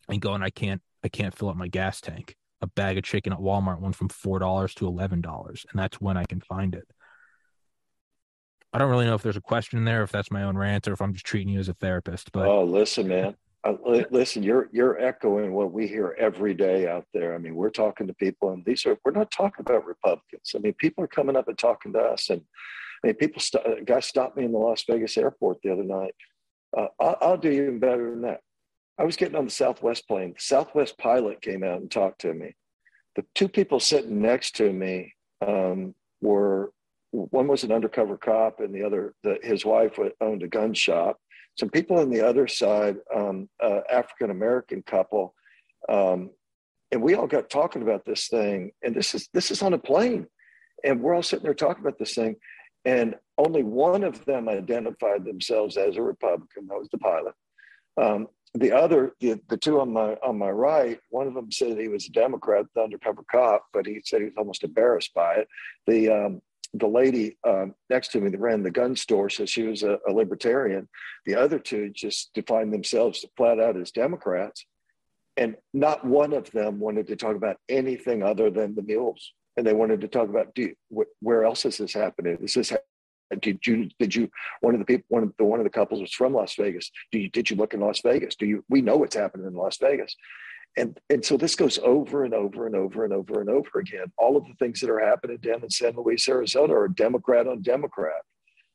and 0.08 0.20
going, 0.20 0.42
I 0.42 0.50
can't, 0.50 0.82
I 1.04 1.08
can't 1.08 1.34
fill 1.34 1.48
up 1.48 1.56
my 1.56 1.68
gas 1.68 2.00
tank. 2.00 2.36
A 2.60 2.66
bag 2.66 2.98
of 2.98 3.04
chicken 3.04 3.32
at 3.32 3.38
Walmart 3.38 3.80
went 3.80 3.94
from 3.94 4.08
four 4.08 4.38
dollars 4.38 4.74
to 4.74 4.86
eleven 4.86 5.20
dollars, 5.20 5.64
and 5.70 5.78
that's 5.78 6.00
when 6.00 6.16
I 6.16 6.24
can 6.24 6.40
find 6.40 6.74
it. 6.74 6.88
I 8.72 8.78
don't 8.78 8.90
really 8.90 9.06
know 9.06 9.14
if 9.14 9.22
there's 9.22 9.36
a 9.36 9.40
question 9.40 9.84
there, 9.84 10.02
if 10.02 10.10
that's 10.10 10.30
my 10.30 10.42
own 10.42 10.58
rant, 10.58 10.88
or 10.88 10.92
if 10.92 11.00
I'm 11.00 11.12
just 11.12 11.24
treating 11.24 11.52
you 11.52 11.60
as 11.60 11.68
a 11.68 11.74
therapist. 11.74 12.32
But 12.32 12.46
oh, 12.46 12.64
listen, 12.64 13.08
man, 13.08 13.36
uh, 13.64 13.74
listen, 14.10 14.42
you're 14.42 14.68
you're 14.72 15.00
echoing 15.00 15.52
what 15.52 15.72
we 15.72 15.86
hear 15.86 16.14
every 16.18 16.54
day 16.54 16.86
out 16.86 17.04
there. 17.12 17.34
I 17.34 17.38
mean, 17.38 17.54
we're 17.54 17.70
talking 17.70 18.06
to 18.06 18.14
people, 18.14 18.52
and 18.52 18.64
these 18.64 18.86
are 18.86 18.96
we're 19.04 19.12
not 19.12 19.30
talking 19.30 19.64
about 19.66 19.84
Republicans. 19.84 20.52
I 20.54 20.58
mean, 20.58 20.74
people 20.74 21.02
are 21.02 21.08
coming 21.08 21.36
up 21.36 21.48
and 21.48 21.58
talking 21.58 21.92
to 21.94 21.98
us, 21.98 22.30
and 22.30 22.40
I 23.02 23.08
mean, 23.08 23.16
people. 23.16 23.40
St- 23.40 23.80
a 23.80 23.84
guy 23.84 24.00
stopped 24.00 24.36
me 24.36 24.44
in 24.44 24.52
the 24.52 24.58
Las 24.58 24.84
Vegas 24.88 25.18
airport 25.18 25.58
the 25.62 25.72
other 25.72 25.82
night. 25.82 26.14
Uh, 26.76 26.86
I'll, 27.00 27.16
I'll 27.20 27.36
do 27.36 27.50
even 27.50 27.78
better 27.80 28.10
than 28.10 28.22
that. 28.22 28.40
I 28.98 29.04
was 29.04 29.16
getting 29.16 29.36
on 29.36 29.44
the 29.44 29.50
Southwest 29.50 30.06
plane. 30.06 30.34
The 30.34 30.42
Southwest 30.42 30.98
pilot 30.98 31.40
came 31.40 31.64
out 31.64 31.80
and 31.80 31.90
talked 31.90 32.20
to 32.22 32.34
me. 32.34 32.54
The 33.16 33.24
two 33.34 33.48
people 33.48 33.80
sitting 33.80 34.20
next 34.20 34.56
to 34.56 34.72
me 34.72 35.14
um, 35.44 35.94
were 36.20 36.72
one 37.10 37.48
was 37.48 37.64
an 37.64 37.72
undercover 37.72 38.16
cop, 38.16 38.60
and 38.60 38.74
the 38.74 38.84
other, 38.84 39.14
the, 39.22 39.38
his 39.42 39.64
wife 39.64 39.98
owned 40.20 40.42
a 40.42 40.48
gun 40.48 40.74
shop 40.74 41.18
some 41.58 41.68
people 41.68 41.98
on 41.98 42.10
the 42.10 42.20
other 42.20 42.46
side, 42.46 42.96
um, 43.14 43.48
uh, 43.62 43.80
African 43.90 44.30
American 44.30 44.82
couple, 44.82 45.34
um, 45.88 46.30
and 46.92 47.02
we 47.02 47.14
all 47.14 47.26
got 47.26 47.50
talking 47.50 47.82
about 47.82 48.04
this 48.04 48.28
thing, 48.28 48.72
and 48.82 48.94
this 48.94 49.14
is 49.14 49.28
this 49.34 49.50
is 49.50 49.62
on 49.62 49.74
a 49.74 49.78
plane, 49.78 50.26
and 50.84 51.00
we're 51.00 51.14
all 51.14 51.22
sitting 51.22 51.44
there 51.44 51.54
talking 51.54 51.82
about 51.82 51.98
this 51.98 52.14
thing, 52.14 52.36
and 52.84 53.16
only 53.36 53.62
one 53.62 54.04
of 54.04 54.24
them 54.24 54.48
identified 54.48 55.24
themselves 55.24 55.76
as 55.76 55.96
a 55.96 56.02
Republican. 56.02 56.66
That 56.68 56.78
was 56.78 56.88
the 56.90 56.98
pilot. 56.98 57.34
Um, 58.00 58.28
the 58.54 58.72
other, 58.72 59.12
the, 59.20 59.38
the 59.48 59.56
two 59.56 59.80
on 59.80 59.92
my 59.92 60.14
on 60.22 60.38
my 60.38 60.50
right, 60.50 60.98
one 61.10 61.26
of 61.26 61.34
them 61.34 61.50
said 61.52 61.78
he 61.78 61.88
was 61.88 62.06
a 62.06 62.12
Democrat, 62.12 62.66
the 62.74 62.82
undercover 62.82 63.22
cop, 63.30 63.66
but 63.72 63.86
he 63.86 64.00
said 64.04 64.20
he 64.20 64.26
was 64.26 64.34
almost 64.38 64.64
embarrassed 64.64 65.12
by 65.14 65.34
it. 65.34 65.48
The 65.86 66.08
um, 66.08 66.40
the 66.74 66.86
lady 66.86 67.38
um, 67.46 67.74
next 67.88 68.12
to 68.12 68.20
me 68.20 68.30
that 68.30 68.40
ran 68.40 68.62
the 68.62 68.70
gun 68.70 68.94
store 68.94 69.30
said 69.30 69.48
she 69.48 69.62
was 69.62 69.82
a, 69.82 69.98
a, 70.06 70.12
libertarian. 70.12 70.88
The 71.24 71.34
other 71.34 71.58
two 71.58 71.90
just 71.90 72.32
defined 72.34 72.72
themselves 72.72 73.24
flat 73.36 73.58
out 73.58 73.76
as 73.76 73.90
Democrats, 73.90 74.66
and 75.36 75.56
not 75.72 76.04
one 76.04 76.32
of 76.32 76.50
them 76.50 76.78
wanted 76.78 77.06
to 77.08 77.16
talk 77.16 77.36
about 77.36 77.56
anything 77.68 78.22
other 78.22 78.50
than 78.50 78.74
the 78.74 78.82
mules. 78.82 79.32
And 79.56 79.66
they 79.66 79.72
wanted 79.72 80.02
to 80.02 80.08
talk 80.08 80.28
about 80.28 80.54
do, 80.54 80.72
wh- 80.94 81.10
where 81.20 81.44
else 81.44 81.64
is 81.64 81.78
this 81.78 81.94
happening? 81.94 82.38
Is 82.42 82.54
this 82.54 82.72
did 83.40 83.66
you 83.66 83.88
did 83.98 84.14
you 84.14 84.30
one 84.60 84.74
of 84.74 84.80
the 84.80 84.86
people 84.86 85.04
one 85.08 85.22
of 85.22 85.32
the 85.38 85.44
one 85.44 85.60
of 85.60 85.64
the 85.64 85.70
couples 85.70 86.00
was 86.00 86.12
from 86.12 86.34
Las 86.34 86.54
Vegas? 86.54 86.90
Do 87.12 87.18
you 87.18 87.28
did 87.30 87.50
you 87.50 87.56
look 87.56 87.74
in 87.74 87.80
Las 87.80 88.00
Vegas? 88.00 88.36
Do 88.36 88.46
you 88.46 88.64
we 88.68 88.82
know 88.82 88.96
what's 88.96 89.16
happening 89.16 89.46
in 89.46 89.54
Las 89.54 89.78
Vegas? 89.78 90.14
And 90.78 90.98
and 91.10 91.24
so 91.24 91.36
this 91.36 91.56
goes 91.56 91.78
over 91.78 92.24
and 92.24 92.32
over 92.32 92.66
and 92.66 92.76
over 92.76 93.04
and 93.04 93.12
over 93.12 93.40
and 93.40 93.50
over 93.50 93.80
again. 93.80 94.12
All 94.16 94.36
of 94.36 94.46
the 94.46 94.54
things 94.54 94.80
that 94.80 94.90
are 94.90 95.00
happening 95.00 95.38
down 95.38 95.62
in 95.62 95.70
San 95.70 95.94
Luis, 95.96 96.28
Arizona 96.28 96.74
are 96.74 96.88
Democrat 96.88 97.48
on 97.48 97.62
Democrat. 97.62 98.22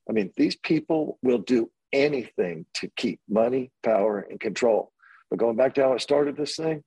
I 0.09 0.11
mean, 0.11 0.31
these 0.35 0.57
people 0.57 1.17
will 1.23 1.37
do 1.37 1.71
anything 1.93 2.65
to 2.75 2.89
keep 2.97 3.21
money, 3.29 3.71
power, 3.83 4.19
and 4.19 4.39
control. 4.39 4.91
But 5.29 5.39
going 5.39 5.55
back 5.55 5.75
to 5.75 5.83
how 5.83 5.93
I 5.93 5.97
started 5.97 6.35
this 6.35 6.57
thing, 6.57 6.83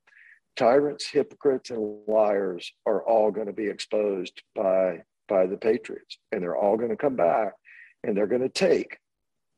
tyrants, 0.55 1.09
hypocrites, 1.09 1.71
and 1.71 2.01
liars 2.07 2.71
are 2.85 3.03
all 3.03 3.31
going 3.31 3.47
to 3.47 3.53
be 3.53 3.69
exposed 3.69 4.43
by 4.55 5.03
by 5.29 5.47
the 5.47 5.57
Patriots, 5.57 6.19
and 6.31 6.43
they're 6.43 6.57
all 6.57 6.77
going 6.77 6.91
to 6.91 6.97
come 6.97 7.17
back 7.17 7.55
and 8.05 8.17
they're 8.17 8.27
going 8.27 8.43
to 8.43 8.49
take 8.49 8.99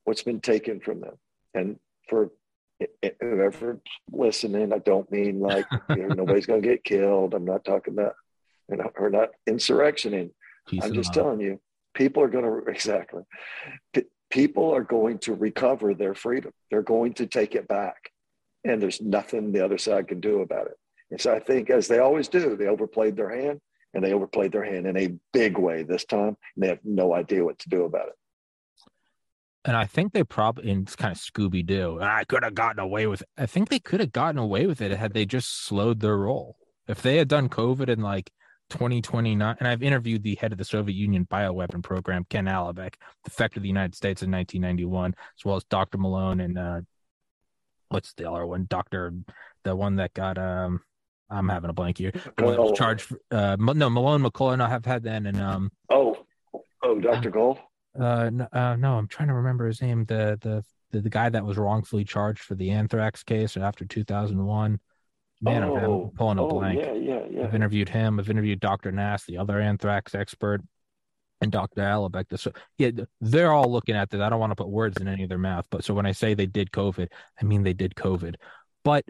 what's 0.05 0.23
been 0.23 0.41
taken 0.41 0.81
from 0.81 1.01
them. 1.01 1.15
And 1.55 1.79
for 2.09 2.31
whoever 3.21 3.81
listening, 4.13 4.73
I 4.73 4.79
don't 4.79 5.11
mean 5.11 5.41
like 5.41 5.67
you 5.91 6.09
know, 6.09 6.15
nobody's 6.15 6.47
going 6.47 6.63
to 6.63 6.69
get 6.69 6.85
killed. 6.85 7.35
I'm 7.35 7.45
not 7.45 7.65
talking 7.65 7.95
about 7.95 8.15
you 8.71 8.77
know, 8.77 8.91
or 8.97 9.11
not 9.11 9.31
insurrectioning. 9.47 10.31
Peace 10.67 10.83
I'm 10.85 10.93
just 10.93 11.15
telling 11.15 11.41
you, 11.41 11.61
people 11.95 12.23
are 12.23 12.29
going 12.29 12.45
to 12.45 12.71
exactly. 12.71 13.23
P- 13.93 14.05
people 14.31 14.75
are 14.75 14.85
going 14.85 15.19
to 15.19 15.35
recover 15.35 15.95
their 15.95 16.15
freedom. 16.15 16.53
They're 16.71 16.83
going 16.83 17.15
to 17.15 17.27
take 17.27 17.55
it 17.55 17.67
back, 17.67 18.11
and 18.65 18.81
there's 18.81 19.01
nothing 19.01 19.53
the 19.53 19.65
other 19.65 19.79
side 19.79 20.09
can 20.09 20.21
do 20.21 20.43
about 20.43 20.67
it. 20.67 20.77
And 21.11 21.21
so 21.21 21.35
I 21.35 21.41
think, 21.41 21.71
as 21.71 21.89
they 21.89 21.99
always 21.99 22.29
do, 22.29 22.57
they 22.57 22.67
overplayed 22.67 23.17
their 23.17 23.31
hand 23.31 23.61
and 23.95 24.05
they 24.05 24.13
overplayed 24.13 24.53
their 24.53 24.65
hand 24.65 24.87
in 24.87 24.97
a 24.97 25.15
big 25.33 25.59
way 25.59 25.83
this 25.83 26.05
time. 26.05 26.37
And 26.55 26.63
they 26.63 26.69
have 26.69 26.85
no 26.85 27.15
idea 27.15 27.45
what 27.45 27.59
to 27.61 27.69
do 27.69 27.85
about 27.85 28.09
it. 28.09 28.15
And 29.65 29.77
I 29.77 29.87
think 29.87 30.13
they 30.13 30.25
probably, 30.25 30.71
and 30.71 30.87
it's 30.87 30.97
kind 30.97 31.13
of 31.13 31.19
Scooby 31.19 31.67
Doo. 31.67 31.99
I 32.01 32.25
could 32.25 32.45
have 32.45 32.55
gotten 32.55 32.79
away 32.79 33.07
with 33.07 33.23
it. 33.23 33.29
I 33.37 33.47
think 33.47 33.69
they 33.69 33.81
could 33.81 34.01
have 34.01 34.13
gotten 34.13 34.39
away 34.39 34.67
with 34.67 34.81
it 34.81 34.93
had 34.93 35.13
they 35.13 35.27
just 35.27 35.65
slowed 35.65 36.01
their 36.01 36.17
roll. 36.17 36.57
If 36.87 37.03
they 37.03 37.17
had 37.17 37.29
done 37.29 37.49
COVID 37.49 37.89
in 37.89 38.01
like 38.01 38.31
2029, 38.71 39.57
and 39.59 39.69
I've 39.69 39.83
interviewed 39.83 40.23
the 40.23 40.37
head 40.37 40.53
of 40.53 40.59
the 40.59 40.65
Soviet 40.65 40.95
Union 40.95 41.27
bioweapon 41.31 41.83
program, 41.83 42.25
Ken 42.31 42.47
Alibek, 42.47 42.75
the 42.75 42.83
Alibek, 42.83 42.95
defected 43.25 43.63
the 43.63 43.69
United 43.69 43.95
States 43.95 44.23
in 44.23 44.31
1991, 44.31 45.15
as 45.39 45.45
well 45.45 45.57
as 45.57 45.65
Dr. 45.65 45.99
Malone 45.99 46.41
and 46.41 46.59
uh, 46.59 46.81
what's 47.89 48.15
the 48.15 48.31
other 48.31 48.47
one? 48.47 48.67
Dr. 48.69 49.13
The 49.65 49.75
one 49.75 49.97
that 49.97 50.15
got 50.15 50.39
um 50.39 50.81
I'm 51.31 51.49
having 51.49 51.71
a 51.71 51.75
blank 51.75 51.99
here. 51.99 52.13
The 52.37 52.45
one 52.45 52.55
that 52.55 52.63
was 52.63 52.79
charged. 52.79 53.15
Uh, 53.31 53.57
no, 53.59 53.91
Malone 53.91 54.23
McCullough. 54.23 54.61
I 54.61 54.69
have 54.69 54.87
had 54.87 55.03
that, 55.03 55.27
and 55.27 55.41
um. 55.41 55.71
Oh, 55.91 56.17
oh, 56.83 56.99
Doctor 57.01 57.29
uh, 57.29 57.33
Gold. 57.33 57.59
Uh, 57.99 58.31
no, 58.31 58.49
uh, 58.53 58.77
no, 58.77 58.97
I'm 58.97 59.09
trying 59.09 59.29
to 59.29 59.35
remember 59.35 59.67
his 59.67 59.83
name. 59.83 60.05
The, 60.05 60.39
the 60.41 60.65
the 60.91 61.01
the 61.01 61.11
guy 61.11 61.29
that 61.29 61.45
was 61.45 61.57
wrongfully 61.57 62.05
charged 62.05 62.41
for 62.41 62.55
the 62.55 62.71
anthrax 62.71 63.23
case 63.23 63.57
after 63.57 63.85
2001. 63.85 64.81
Man, 65.41 65.63
oh, 65.63 66.05
I'm 66.11 66.17
pulling 66.17 66.39
a 66.39 66.45
oh, 66.45 66.49
blank. 66.49 66.81
Yeah, 66.81 66.93
yeah, 66.95 67.21
yeah. 67.31 67.45
I've 67.45 67.55
interviewed 67.55 67.89
him. 67.89 68.19
I've 68.19 68.31
interviewed 68.31 68.61
Dr. 68.61 68.91
Nass, 68.91 69.25
the 69.25 69.39
other 69.39 69.61
anthrax 69.61 70.15
expert, 70.15 70.63
and 71.41 71.53
Dr. 71.53 71.83
Alibek. 71.83 72.37
So 72.39 72.53
yeah, 72.77 72.91
they're 73.21 73.53
all 73.53 73.71
looking 73.71 73.95
at 73.95 74.11
this. 74.11 74.21
I 74.21 74.29
don't 74.29 74.41
want 74.41 74.51
to 74.51 74.57
put 74.57 74.69
words 74.69 75.01
in 75.01 75.07
any 75.07 75.23
of 75.23 75.29
their 75.29 75.39
mouth, 75.39 75.67
but 75.71 75.85
so 75.85 75.95
when 75.95 76.07
I 76.07 76.13
say 76.13 76.35
they 76.35 76.47
did 76.47 76.73
COVID, 76.73 77.09
I 77.41 77.45
mean 77.45 77.63
they 77.63 77.73
did 77.73 77.95
COVID. 77.95 78.37
But 78.85 79.05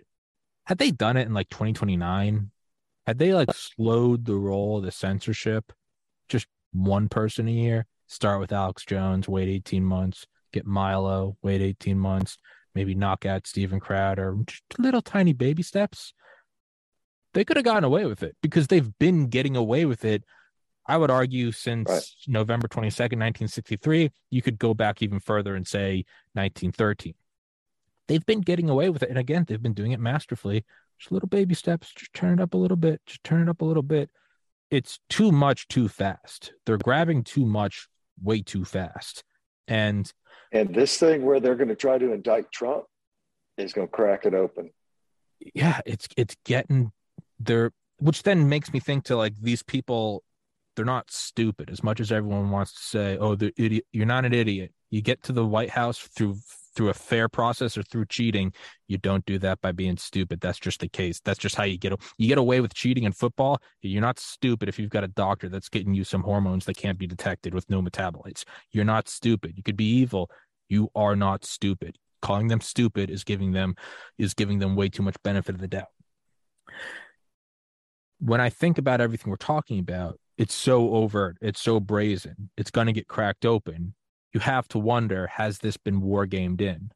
had 0.66 0.78
they 0.78 0.90
done 0.90 1.16
it 1.16 1.26
in 1.26 1.34
like 1.34 1.48
2029, 1.48 2.50
had 3.06 3.18
they 3.18 3.32
like 3.32 3.52
slowed 3.54 4.26
the 4.26 4.34
roll 4.36 4.78
of 4.78 4.84
the 4.84 4.92
censorship, 4.92 5.72
just 6.28 6.46
one 6.72 7.08
person 7.08 7.48
a 7.48 7.52
year, 7.52 7.86
start 8.08 8.40
with 8.40 8.52
Alex 8.52 8.84
Jones, 8.84 9.28
wait 9.28 9.48
18 9.48 9.84
months, 9.84 10.26
get 10.52 10.66
Milo, 10.66 11.36
wait 11.42 11.60
18 11.60 11.98
months, 11.98 12.38
maybe 12.74 12.94
knock 12.94 13.24
out 13.24 13.46
Steven 13.46 13.78
Crowder, 13.78 14.36
just 14.46 14.62
little 14.78 15.02
tiny 15.02 15.32
baby 15.32 15.62
steps. 15.62 16.12
They 17.34 17.44
could 17.44 17.56
have 17.56 17.64
gotten 17.64 17.84
away 17.84 18.06
with 18.06 18.22
it 18.22 18.36
because 18.42 18.66
they've 18.66 18.98
been 18.98 19.28
getting 19.28 19.54
away 19.54 19.84
with 19.84 20.04
it. 20.04 20.24
I 20.86 20.96
would 20.96 21.10
argue 21.10 21.52
since 21.52 21.88
right. 21.88 22.02
November 22.26 22.66
22nd, 22.66 23.20
1963. 23.20 24.10
You 24.30 24.42
could 24.42 24.58
go 24.58 24.74
back 24.74 25.02
even 25.02 25.20
further 25.20 25.54
and 25.54 25.66
say 25.68 26.04
1913 26.32 27.14
they've 28.08 28.26
been 28.26 28.40
getting 28.40 28.68
away 28.68 28.90
with 28.90 29.02
it. 29.02 29.10
And 29.10 29.18
again, 29.18 29.44
they've 29.46 29.62
been 29.62 29.74
doing 29.74 29.92
it 29.92 30.00
masterfully. 30.00 30.64
Just 30.98 31.12
little 31.12 31.28
baby 31.28 31.54
steps, 31.54 31.92
just 31.94 32.12
turn 32.12 32.40
it 32.40 32.42
up 32.42 32.54
a 32.54 32.56
little 32.56 32.76
bit, 32.76 33.00
just 33.06 33.22
turn 33.22 33.42
it 33.42 33.48
up 33.48 33.60
a 33.60 33.64
little 33.64 33.84
bit. 33.84 34.10
It's 34.70 34.98
too 35.08 35.30
much 35.30 35.68
too 35.68 35.88
fast. 35.88 36.52
They're 36.66 36.76
grabbing 36.76 37.22
too 37.22 37.46
much 37.46 37.86
way 38.22 38.42
too 38.42 38.64
fast. 38.64 39.24
And 39.66 40.10
and 40.52 40.74
this 40.74 40.96
thing 40.96 41.24
where 41.24 41.40
they're 41.40 41.56
going 41.56 41.68
to 41.68 41.76
try 41.76 41.98
to 41.98 42.12
indict 42.12 42.50
Trump 42.52 42.84
is 43.56 43.72
going 43.72 43.86
to 43.86 43.92
crack 43.92 44.24
it 44.24 44.34
open. 44.34 44.70
Yeah, 45.54 45.80
it's 45.84 46.08
it's 46.16 46.36
getting 46.44 46.92
there 47.38 47.72
which 47.98 48.22
then 48.22 48.48
makes 48.48 48.72
me 48.72 48.80
think 48.80 49.04
to 49.04 49.16
like 49.16 49.34
these 49.40 49.62
people 49.62 50.22
they're 50.76 50.84
not 50.84 51.10
stupid 51.10 51.70
as 51.70 51.82
much 51.82 51.98
as 51.98 52.12
everyone 52.12 52.50
wants 52.50 52.72
to 52.72 52.80
say, 52.80 53.18
"Oh, 53.18 53.34
the 53.34 53.52
idiot, 53.56 53.84
you're 53.92 54.06
not 54.06 54.24
an 54.24 54.32
idiot." 54.32 54.72
You 54.90 55.02
get 55.02 55.22
to 55.24 55.32
the 55.32 55.44
White 55.44 55.70
House 55.70 55.98
through 55.98 56.36
through 56.74 56.88
a 56.88 56.94
fair 56.94 57.28
process 57.28 57.76
or 57.76 57.82
through 57.82 58.06
cheating. 58.06 58.52
You 58.86 58.98
don't 58.98 59.24
do 59.26 59.38
that 59.40 59.60
by 59.60 59.72
being 59.72 59.96
stupid. 59.96 60.40
That's 60.40 60.58
just 60.58 60.80
the 60.80 60.88
case. 60.88 61.20
That's 61.20 61.38
just 61.38 61.54
how 61.54 61.64
you 61.64 61.78
get 61.78 61.92
you 62.18 62.28
get 62.28 62.38
away 62.38 62.60
with 62.60 62.74
cheating 62.74 63.04
in 63.04 63.12
football. 63.12 63.60
You're 63.82 64.02
not 64.02 64.18
stupid 64.18 64.68
if 64.68 64.78
you've 64.78 64.90
got 64.90 65.04
a 65.04 65.08
doctor 65.08 65.48
that's 65.48 65.68
getting 65.68 65.94
you 65.94 66.04
some 66.04 66.22
hormones 66.22 66.64
that 66.66 66.76
can't 66.76 66.98
be 66.98 67.06
detected 67.06 67.54
with 67.54 67.68
no 67.70 67.82
metabolites. 67.82 68.44
You're 68.72 68.84
not 68.84 69.08
stupid. 69.08 69.54
You 69.56 69.62
could 69.62 69.76
be 69.76 69.88
evil. 69.88 70.30
You 70.68 70.90
are 70.94 71.16
not 71.16 71.44
stupid. 71.44 71.96
Calling 72.20 72.48
them 72.48 72.60
stupid 72.60 73.10
is 73.10 73.24
giving 73.24 73.52
them 73.52 73.74
is 74.18 74.34
giving 74.34 74.58
them 74.58 74.76
way 74.76 74.88
too 74.88 75.02
much 75.02 75.16
benefit 75.22 75.54
of 75.54 75.60
the 75.60 75.68
doubt. 75.68 75.88
When 78.20 78.40
I 78.40 78.50
think 78.50 78.78
about 78.78 79.00
everything 79.00 79.30
we're 79.30 79.36
talking 79.36 79.78
about, 79.78 80.18
it's 80.36 80.54
so 80.54 80.94
overt, 80.94 81.36
it's 81.40 81.60
so 81.60 81.80
brazen, 81.80 82.50
it's 82.56 82.70
going 82.70 82.86
to 82.88 82.92
get 82.92 83.08
cracked 83.08 83.44
open 83.44 83.94
you 84.32 84.40
have 84.40 84.68
to 84.68 84.78
wonder 84.78 85.26
has 85.26 85.58
this 85.58 85.76
been 85.76 86.00
war 86.00 86.26
gamed 86.26 86.60
in? 86.60 86.90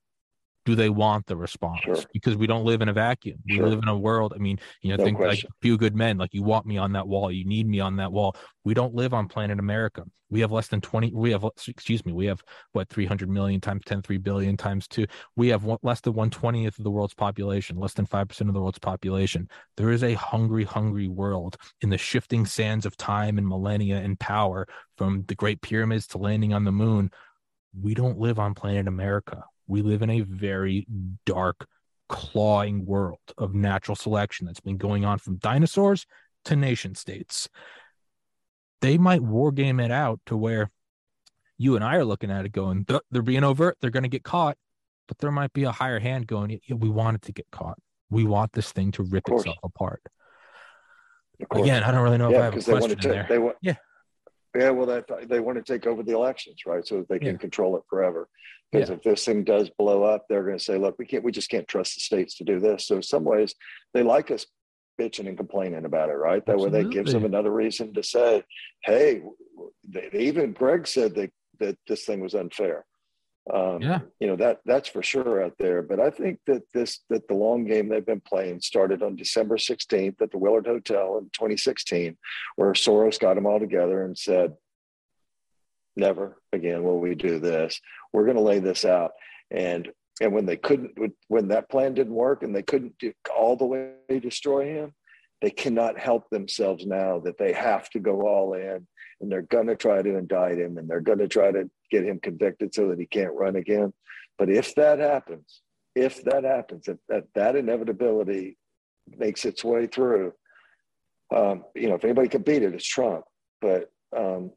Do 0.65 0.75
they 0.75 0.91
want 0.91 1.27
the 1.27 1.37
response? 1.37 1.81
Sure. 1.83 1.97
Because 2.13 2.37
we 2.37 2.47
don't 2.47 2.65
live 2.65 2.83
in 2.83 2.89
a 2.89 2.93
vacuum. 2.93 3.39
We 3.47 3.57
sure. 3.57 3.69
live 3.69 3.81
in 3.83 3.89
a 3.89 3.97
world. 3.97 4.33
I 4.35 4.39
mean, 4.39 4.59
you 4.81 4.91
know, 4.91 4.97
no 4.97 5.05
think 5.05 5.17
question. 5.19 5.49
like 5.49 5.61
few 5.61 5.77
good 5.77 5.97
men, 5.97 6.19
like 6.19 6.33
you 6.33 6.43
want 6.43 6.67
me 6.67 6.79
on 6.79 6.93
that 6.93 7.09
wall, 7.09 7.31
you 7.33 7.45
need 7.45 7.67
me 7.67 7.81
on 7.81 7.97
that 7.97 8.13
wall. 8.13 8.37
We 8.65 8.75
don't 8.75 8.95
live 8.95 9.13
on 9.13 9.29
planet 9.29 9.59
America. 9.59 10.05
We 10.31 10.41
have 10.41 10.51
less 10.51 10.69
than 10.69 10.81
20, 10.81 11.13
we 11.13 11.31
have, 11.33 11.45
excuse 11.69 12.07
me, 12.07 12.13
we 12.13 12.25
have 12.25 12.43
what, 12.73 12.89
300 12.89 13.29
million 13.29 13.61
times 13.61 13.83
10, 13.85 14.01
3 14.01 14.17
billion 14.17 14.57
times 14.57 14.89
two. 14.89 15.07
We 15.37 15.49
have 15.49 15.65
one, 15.65 15.77
less 15.83 16.01
than 16.01 16.15
120th 16.15 16.79
of 16.79 16.85
the 16.85 16.91
world's 16.91 17.13
population, 17.13 17.77
less 17.77 17.93
than 17.93 18.07
5% 18.07 18.41
of 18.49 18.55
the 18.55 18.61
world's 18.61 18.79
population. 18.79 19.47
There 19.77 19.91
is 19.91 20.03
a 20.03 20.15
hungry, 20.15 20.65
hungry 20.65 21.09
world 21.09 21.59
in 21.83 21.91
the 21.91 21.99
shifting 21.99 22.47
sands 22.47 22.87
of 22.87 22.97
time 22.97 23.37
and 23.37 23.47
millennia 23.47 23.99
and 23.99 24.19
power 24.19 24.67
from 24.97 25.25
the 25.29 25.35
Great 25.35 25.61
Pyramids 25.61 26.07
to 26.09 26.19
landing 26.19 26.55
on 26.55 26.65
the 26.65 26.73
moon 26.73 27.11
we 27.81 27.95
don't 27.95 28.19
live 28.19 28.39
on 28.39 28.55
planet 28.55 28.87
America. 28.87 29.45
We 29.73 29.81
live 29.81 30.03
in 30.03 30.11
a 30.11 30.21
very 30.21 30.87
dark, 31.25 31.67
clawing 32.07 32.85
world 32.85 33.21
of 33.39 33.55
natural 33.55 33.97
selection 33.97 34.47
that's 34.47 34.61
been 34.61 34.77
going 34.77 35.07
on 35.07 35.19
from 35.19 35.39
dinosaurs 35.39 36.05
to 36.45 36.57
nation 36.57 36.95
states. 36.95 37.49
They 38.83 38.99
might 38.99 39.23
war 39.23 39.51
game 39.51 39.81
it 39.81 39.91
out 39.91 40.21
to 40.27 40.37
where 40.37 40.71
you 41.57 41.75
and 41.75 41.83
I 41.83 41.97
are 41.97 42.05
looking 42.05 42.31
at 42.31 42.45
it 42.45 42.53
going, 42.53 42.85
they're 43.11 43.23
being 43.23 43.45
overt, 43.45 43.79
they're 43.81 43.89
going 43.89 44.03
to 44.03 44.11
get 44.11 44.25
caught, 44.25 44.59
but 45.09 45.17
there 45.17 45.31
might 45.31 45.55
be 45.55 45.65
a 45.65 45.73
higher 45.73 46.01
hand 46.01 46.27
going, 46.27 46.51
yeah, 46.51 46.77
we 46.77 46.91
want 46.91 47.15
it 47.15 47.23
to 47.23 47.33
get 47.33 47.47
caught. 47.51 47.79
We 48.11 48.25
want 48.25 48.53
this 48.53 48.73
thing 48.73 48.93
to 48.93 49.05
rip 49.05 49.27
itself 49.27 49.57
apart. 49.63 50.03
Again, 51.51 51.83
I 51.83 51.93
don't 51.93 52.03
really 52.03 52.19
know 52.19 52.29
yeah, 52.29 52.37
if 52.37 52.43
I 52.43 52.45
have 52.45 52.57
a 52.59 52.63
question 52.63 52.99
to, 52.99 53.09
there. 53.09 53.27
They 53.27 53.53
yeah. 53.63 53.77
Yeah, 54.57 54.71
well, 54.71 54.87
that 54.87 55.29
they 55.29 55.41
want 55.41 55.65
to 55.65 55.73
take 55.73 55.87
over 55.87 56.03
the 56.03 56.15
elections, 56.15 56.63
right? 56.67 56.87
So 56.87 56.99
that 56.99 57.09
they 57.09 57.19
can 57.19 57.35
yeah. 57.35 57.37
control 57.37 57.77
it 57.77 57.85
forever. 57.89 58.29
Because 58.71 58.91
yeah. 58.91 58.97
if 58.97 59.03
this 59.03 59.25
thing 59.25 59.45
does 59.45 59.71
blow 59.79 60.03
up, 60.03 60.27
they're 60.29 60.45
going 60.45 60.59
to 60.59 60.65
say, 60.65 60.77
"Look, 60.77 60.97
we 60.99 61.07
can't. 61.07 61.25
We 61.25 61.33
just 61.33 61.49
can't 61.51 61.69
trust 61.69 61.95
the 61.95 62.01
states 62.01 62.37
to 62.37 62.45
do 62.45 62.61
this." 62.61 62.87
So 62.87 62.97
in 62.97 63.03
some 63.03 63.25
ways, 63.25 63.55
they 63.95 64.03
like 64.03 64.31
us 64.31 64.47
bitching 65.01 65.29
and 65.29 65.37
complaining 65.37 65.85
about 65.85 66.11
it, 66.11 66.15
right? 66.15 66.45
That 66.47 66.55
Absolutely. 66.55 66.79
way 66.79 66.85
that 66.85 66.93
gives 66.93 67.13
them 67.13 67.25
another 67.25 67.51
reason 67.51 67.93
to 67.95 68.03
say, 68.03 68.43
hey, 68.85 69.23
they, 69.89 70.11
even 70.13 70.53
Gregg 70.53 70.87
said 70.87 71.15
that, 71.15 71.31
that 71.61 71.77
this 71.89 72.05
thing 72.05 72.21
was 72.21 72.35
unfair. 72.35 72.85
Um, 73.53 73.83
yeah. 73.83 74.01
You 74.21 74.29
know, 74.29 74.37
that 74.37 74.61
that's 74.65 74.89
for 74.89 75.03
sure 75.03 75.43
out 75.43 75.55
there. 75.59 75.83
But 75.83 75.99
I 75.99 76.11
think 76.11 76.39
that 76.47 76.63
this, 76.73 77.01
that 77.11 77.27
the 77.27 77.35
long 77.35 77.65
game 77.65 77.89
they've 77.89 78.07
been 78.07 78.21
playing 78.21 78.61
started 78.61 79.03
on 79.03 79.17
December 79.17 79.57
16th 79.57 80.21
at 80.21 80.31
the 80.31 80.39
Willard 80.39 80.67
Hotel 80.67 81.19
in 81.19 81.25
2016, 81.33 82.17
where 82.57 82.73
Soros 82.73 83.19
got 83.19 83.35
them 83.35 83.47
all 83.47 83.59
together 83.59 84.05
and 84.05 84.17
said, 84.17 84.55
never 85.97 86.39
again 86.53 86.83
will 86.83 87.01
we 87.01 87.15
do 87.15 87.39
this. 87.39 87.81
We're 88.13 88.25
going 88.25 88.37
to 88.37 88.43
lay 88.43 88.59
this 88.59 88.85
out. 88.85 89.13
And 89.51 89.91
and 90.21 90.33
when 90.33 90.47
they 90.47 90.57
couldn't, 90.57 90.93
when 91.29 91.49
that 91.49 91.71
plan 91.71 91.95
didn't 91.95 92.15
work 92.15 92.43
and 92.43 92.55
they 92.55 92.63
couldn't 92.63 92.97
do, 92.99 93.13
all 93.35 93.57
the 93.57 93.65
way 93.65 93.95
destroy 94.21 94.67
him, 94.67 94.93
they 95.41 95.51
cannot 95.51 95.99
help 95.99 96.29
themselves 96.31 96.87
now 96.87 97.19
that 97.21 97.39
they 97.39 97.53
have 97.53 97.91
to 97.91 97.99
go 97.99 98.23
all 98.27 98.55
in 98.55 98.87
and 99.21 99.33
they're 99.33 99.43
going 99.43 99.67
to 99.67 99.75
try 99.75 100.01
to 100.01 100.17
indict 100.17 100.59
him 100.59 100.79
and 100.79 100.89
they're 100.89 101.01
going 101.01 101.19
to 101.19 101.29
try 101.29 101.51
to 101.51 101.69
get 101.93 102.05
him 102.05 102.19
convicted 102.19 102.75
so 102.75 102.89
that 102.89 102.99
he 102.99 103.07
can't 103.07 103.35
run 103.35 103.57
again. 103.57 103.93
But 104.39 104.49
if 104.49 104.75
that 104.77 104.99
happens, 104.99 105.61
if 105.95 106.25
that 106.25 106.43
happens, 106.43 106.89
if 106.89 106.97
that, 107.09 107.25
that 107.35 107.55
inevitability 107.55 108.57
makes 109.19 109.45
its 109.45 109.63
way 109.63 109.87
through, 109.87 110.33
um, 111.35 111.65
you 111.75 111.89
know, 111.89 111.95
if 111.95 112.05
anybody 112.05 112.29
can 112.29 112.43
beat 112.43 112.63
it, 112.63 112.75
it's 112.75 112.87
Trump. 112.87 113.25
But 113.61 113.93
um, 114.17 114.53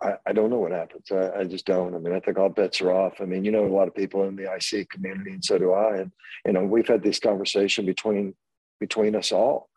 I, 0.00 0.14
I, 0.26 0.32
don't 0.32 0.50
know 0.50 0.58
what 0.58 0.72
happens. 0.72 1.10
I, 1.10 1.40
I, 1.40 1.44
just 1.44 1.64
don't. 1.64 1.94
I 1.94 1.98
mean, 1.98 2.12
I 2.12 2.20
think 2.20 2.38
all 2.38 2.48
bets 2.48 2.80
are 2.80 2.92
off. 2.92 3.20
I 3.20 3.24
mean, 3.24 3.44
you 3.44 3.52
know, 3.52 3.64
a 3.64 3.68
lot 3.68 3.88
of 3.88 3.94
people 3.94 4.24
in 4.24 4.36
the 4.36 4.52
IC 4.52 4.90
community, 4.90 5.30
and 5.30 5.44
so 5.44 5.58
do 5.58 5.72
I. 5.72 5.98
And 5.98 6.12
you 6.44 6.52
know, 6.52 6.64
we've 6.64 6.86
had 6.86 7.02
this 7.02 7.18
conversation 7.18 7.86
between 7.86 8.34
between 8.80 9.16
us 9.16 9.32
all, 9.32 9.68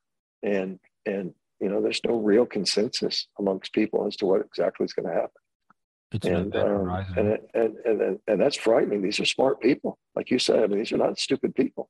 and 0.43 0.79
and 1.05 1.33
you 1.59 1.69
know, 1.69 1.81
there's 1.81 2.01
no 2.05 2.17
real 2.17 2.45
consensus 2.45 3.27
amongst 3.39 3.73
people 3.73 4.05
as 4.05 4.15
to 4.17 4.25
what 4.25 4.41
exactly 4.41 4.83
is 4.83 4.93
going 4.93 5.07
to 5.07 5.13
happen. 5.13 5.41
It's 6.15 6.27
and, 6.27 6.55
um, 6.55 6.89
and, 7.17 7.27
it, 7.27 7.49
and, 7.53 7.77
and 7.85 8.19
and 8.27 8.41
that's 8.41 8.55
frightening. 8.55 9.01
These 9.01 9.19
are 9.19 9.25
smart 9.25 9.61
people, 9.61 9.97
like 10.15 10.31
you 10.31 10.39
said. 10.39 10.63
I 10.63 10.67
mean, 10.67 10.79
these 10.79 10.91
are 10.91 10.97
not 10.97 11.19
stupid 11.19 11.53
people. 11.55 11.89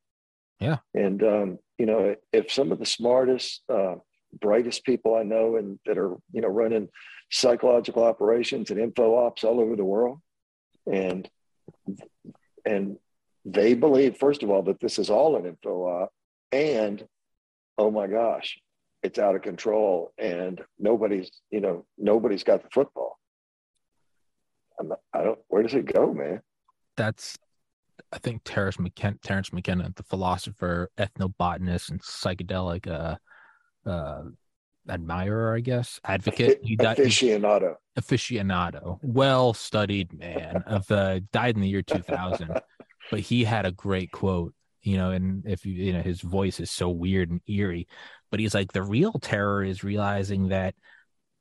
Yeah. 0.59 0.77
And 0.93 1.23
um, 1.23 1.59
you 1.77 1.85
know, 1.85 2.15
if 2.31 2.51
some 2.51 2.71
of 2.71 2.79
the 2.79 2.85
smartest, 2.85 3.61
uh, 3.71 3.95
brightest 4.41 4.83
people 4.83 5.15
I 5.15 5.23
know, 5.23 5.57
and 5.57 5.79
that 5.85 5.97
are 5.97 6.15
you 6.31 6.41
know 6.41 6.47
running 6.47 6.89
psychological 7.31 8.03
operations 8.03 8.71
and 8.71 8.79
info 8.79 9.15
ops 9.15 9.43
all 9.43 9.59
over 9.59 9.75
the 9.75 9.85
world. 9.85 10.19
And 10.91 11.29
and 12.65 12.97
they 13.43 13.73
believe, 13.73 14.17
first 14.17 14.43
of 14.43 14.49
all, 14.49 14.63
that 14.63 14.79
this 14.79 14.97
is 14.97 15.09
all 15.09 15.35
an 15.35 15.45
info 15.45 15.83
op, 15.83 16.13
and 16.51 17.05
oh 17.77 17.91
my 17.91 18.07
gosh, 18.07 18.57
it's 19.03 19.19
out 19.19 19.35
of 19.35 19.41
control, 19.41 20.13
and 20.17 20.61
nobody's, 20.79 21.31
you 21.51 21.61
know, 21.61 21.85
nobody's 21.97 22.43
got 22.43 22.63
the 22.63 22.69
football. 22.73 23.19
I'm, 24.79 24.93
I 25.13 25.23
don't. 25.23 25.39
Where 25.47 25.63
does 25.63 25.73
it 25.73 25.91
go, 25.91 26.13
man? 26.13 26.41
That's, 26.97 27.37
I 28.11 28.17
think 28.19 28.41
Terence 28.43 28.79
McKenna, 28.79 29.17
Terence 29.23 29.51
McKenna, 29.51 29.91
the 29.95 30.03
philosopher, 30.03 30.89
ethnobotanist, 30.97 31.89
and 31.89 32.01
psychedelic 32.01 32.87
uh, 32.87 33.15
uh, 33.89 34.23
admirer, 34.89 35.55
I 35.55 35.59
guess, 35.59 35.99
advocate. 36.03 36.59
He 36.63 36.75
died, 36.75 36.97
aficionado. 36.97 37.75
Aficionado. 37.97 38.99
Well 39.01 39.53
studied 39.53 40.13
man 40.13 40.63
of 40.67 40.89
uh, 40.91 41.19
died 41.31 41.55
in 41.55 41.61
the 41.61 41.69
year 41.69 41.81
2000, 41.81 42.59
but 43.11 43.19
he 43.19 43.43
had 43.43 43.65
a 43.65 43.71
great 43.71 44.11
quote. 44.11 44.53
You 44.81 44.97
know, 44.97 45.09
and 45.09 45.43
if 45.47 45.65
you 45.65 45.73
you 45.73 45.93
know 45.93 46.01
his 46.01 46.21
voice 46.21 46.59
is 46.59 46.69
so 46.69 46.89
weird 46.89 47.31
and 47.31 47.41
eerie, 47.47 47.87
but 48.29 48.39
he's 48.39 48.53
like 48.53 48.71
the 48.71 48.83
real 48.83 49.13
terror 49.13 49.63
is 49.63 49.83
realizing 49.83 50.49
that 50.49 50.75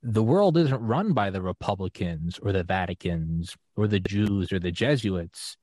the 0.06 0.22
world 0.22 0.58
isn't 0.58 0.82
run 0.82 1.14
by 1.14 1.30
the 1.30 1.40
Republicans 1.40 2.38
or 2.38 2.52
the 2.52 2.62
Vaticans 2.62 3.56
or 3.74 3.88
the 3.88 4.00
Jews 4.00 4.52
or 4.52 4.58
the 4.58 4.70
Jesuits. 4.70 5.56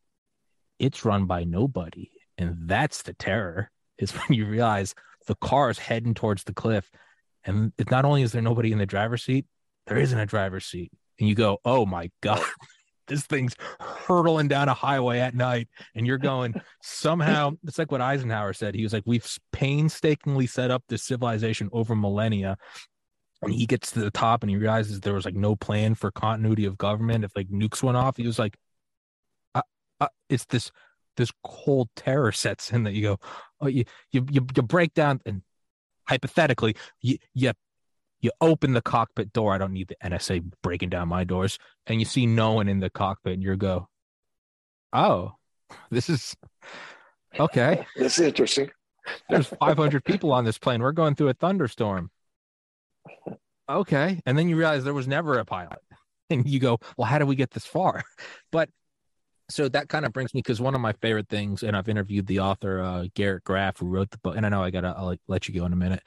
It's 0.80 1.06
run 1.06 1.26
by 1.26 1.44
nobody. 1.44 2.10
And 2.40 2.58
that's 2.66 3.04
the 3.04 3.14
terror 3.14 3.70
is 4.00 4.12
when 4.12 4.38
you 4.38 4.48
realize 4.48 4.96
the 5.28 5.36
car 5.36 5.70
is 5.70 5.78
heading 5.78 6.16
towards 6.16 6.44
the 6.44 6.54
cliff 6.54 6.90
and 7.46 7.72
not 7.90 8.04
only 8.04 8.24
is 8.24 8.32
there 8.32 8.42
nobody 8.42 8.72
in 8.72 8.80
the 8.80 8.86
driver's 8.86 9.24
seat, 9.24 9.46
there 9.86 9.98
isn't 9.98 10.20
a 10.20 10.26
driver's 10.26 10.66
seat. 10.66 10.92
And 11.20 11.30
you 11.30 11.36
go, 11.36 11.60
oh 11.64 11.86
my 11.86 12.10
God, 12.22 12.44
this 13.08 13.24
thing's 13.24 13.56
hurtling 13.80 14.48
down 14.48 14.70
a 14.70 14.74
highway 14.74 15.20
at 15.20 15.36
night. 15.36 15.68
And 15.96 16.08
you're 16.08 16.18
going, 16.18 16.56
somehow, 16.82 17.52
it's 17.64 17.78
like 17.78 17.92
what 17.92 18.02
Eisenhower 18.02 18.54
said. 18.54 18.74
He 18.74 18.84
was 18.84 18.94
like, 18.94 19.04
we've 19.06 19.28
painstakingly 19.52 20.48
set 20.48 20.72
up 20.72 20.84
this 20.88 21.04
civilization 21.04 21.70
over 21.72 21.96
millennia. 21.96 22.58
And 23.42 23.54
he 23.54 23.66
gets 23.66 23.92
to 23.92 24.00
the 24.00 24.12
top 24.12 24.44
and 24.44 24.50
he 24.50 24.56
realizes 24.56 25.00
there 25.00 25.14
was 25.16 25.26
like 25.26 25.36
no 25.36 25.56
plan 25.56 25.96
for 25.96 26.12
continuity 26.12 26.66
of 26.66 26.78
government. 26.78 27.24
If 27.24 27.36
like 27.36 27.50
nukes 27.50 27.82
went 27.82 27.98
off, 27.98 28.18
he 28.18 28.28
was 28.28 28.38
like, 28.38 28.56
uh, 29.56 29.64
uh, 30.00 30.08
it's 30.30 30.46
this 30.46 30.72
this 31.18 31.32
cold 31.44 31.90
terror 31.96 32.32
sets 32.32 32.72
in 32.72 32.84
that 32.84 32.94
you 32.94 33.02
go, 33.02 33.20
oh, 33.60 33.68
you 33.68 33.86
you 34.12 34.26
you, 34.30 34.46
you 34.56 34.62
break 34.62 34.94
down 34.94 35.22
and 35.26 35.42
hypothetically, 36.08 36.76
you, 37.02 37.18
you 37.34 37.54
you 38.20 38.32
open 38.40 38.74
the 38.74 38.82
cockpit 38.82 39.34
door. 39.34 39.54
I 39.54 39.58
don't 39.58 39.74
need 39.74 39.88
the 39.88 39.98
NSA 40.04 40.44
breaking 40.62 40.90
down 40.90 41.08
my 41.08 41.24
doors, 41.24 41.58
and 41.88 42.00
you 42.00 42.06
see 42.06 42.28
no 42.28 42.54
one 42.54 42.68
in 42.68 42.80
the 42.80 42.90
cockpit, 42.90 43.34
and 43.34 43.44
you 43.44 43.56
go, 43.56 43.90
"Oh, 44.94 45.34
this 45.90 46.10
is 46.10 46.36
okay. 47.40 47.86
This 47.96 48.20
is 48.20 48.28
interesting." 48.28 48.70
There's 49.30 49.48
500 49.48 50.06
people 50.06 50.32
on 50.32 50.46
this 50.46 50.60
plane. 50.60 50.82
We're 50.82 50.92
going 50.92 51.16
through 51.16 51.30
a 51.30 51.34
thunderstorm. 51.34 52.12
Okay, 53.72 54.22
and 54.26 54.38
then 54.38 54.50
you 54.50 54.58
realize 54.58 54.84
there 54.84 54.94
was 54.94 55.08
never 55.08 55.40
a 55.40 55.46
pilot, 55.46 55.80
and 56.30 56.48
you 56.48 56.60
go, 56.60 56.80
"Well, 56.98 57.08
how 57.08 57.20
do 57.20 57.26
we 57.26 57.36
get 57.36 57.52
this 57.52 57.66
far?" 57.66 58.04
But 58.52 58.70
so 59.50 59.68
that 59.70 59.90
kind 59.90 60.06
of 60.06 60.14
brings 60.14 60.34
me 60.34 60.40
because 60.40 60.62
one 60.62 60.76
of 60.76 60.82
my 60.82 60.94
favorite 60.94 61.30
things, 61.30 61.64
and 61.64 61.76
I've 61.76 61.90
interviewed 61.90 62.28
the 62.28 62.40
author 62.40 62.82
uh, 62.82 63.06
Garrett 63.16 63.44
Graff, 63.44 63.78
who 63.80 63.88
wrote 63.88 64.12
the 64.12 64.18
book, 64.20 64.36
and 64.38 64.46
I 64.46 64.50
know 64.50 64.64
I 64.64 64.72
gotta 64.72 64.94
I'll 64.98 65.16
let 65.28 65.48
you 65.48 65.54
go 65.54 65.66
in 65.66 65.74
a 65.74 65.78
minute. 65.78 66.04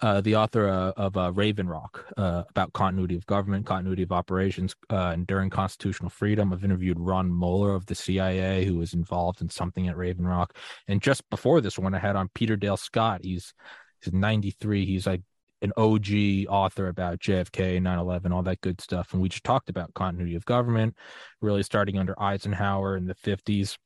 Uh, 0.00 0.20
the 0.20 0.34
author 0.34 0.68
uh, 0.68 0.90
of 0.96 1.16
uh, 1.16 1.32
Raven 1.32 1.68
Rock 1.68 2.04
uh, 2.16 2.42
about 2.50 2.72
continuity 2.72 3.14
of 3.16 3.24
government, 3.26 3.64
continuity 3.64 4.02
of 4.02 4.10
operations, 4.10 4.74
uh, 4.90 5.12
enduring 5.14 5.48
constitutional 5.48 6.10
freedom. 6.10 6.52
I've 6.52 6.64
interviewed 6.64 6.98
Ron 6.98 7.30
Moeller 7.30 7.76
of 7.76 7.86
the 7.86 7.94
CIA, 7.94 8.64
who 8.64 8.78
was 8.78 8.94
involved 8.94 9.42
in 9.42 9.48
something 9.48 9.86
at 9.86 9.96
Raven 9.96 10.26
Rock, 10.26 10.56
and 10.88 11.00
just 11.00 11.28
before 11.30 11.60
this 11.60 11.78
one, 11.78 11.94
I 11.94 11.98
had 11.98 12.16
on 12.16 12.30
Peter 12.34 12.56
Dale 12.56 12.76
Scott. 12.76 13.20
He's 13.22 13.54
he's 14.02 14.12
93. 14.12 14.84
He's 14.84 15.06
like 15.06 15.22
an 15.62 15.72
OG 15.76 16.48
author 16.48 16.88
about 16.88 17.20
JFK, 17.20 17.80
9 17.80 17.98
11, 17.98 18.32
all 18.32 18.42
that 18.42 18.60
good 18.60 18.80
stuff. 18.80 19.12
And 19.12 19.22
we 19.22 19.28
just 19.28 19.44
talked 19.44 19.70
about 19.70 19.94
continuity 19.94 20.34
of 20.34 20.44
government, 20.44 20.96
really 21.40 21.62
starting 21.62 21.98
under 21.98 22.20
Eisenhower 22.20 22.96
in 22.96 23.06
the 23.06 23.14
50s, 23.14 23.78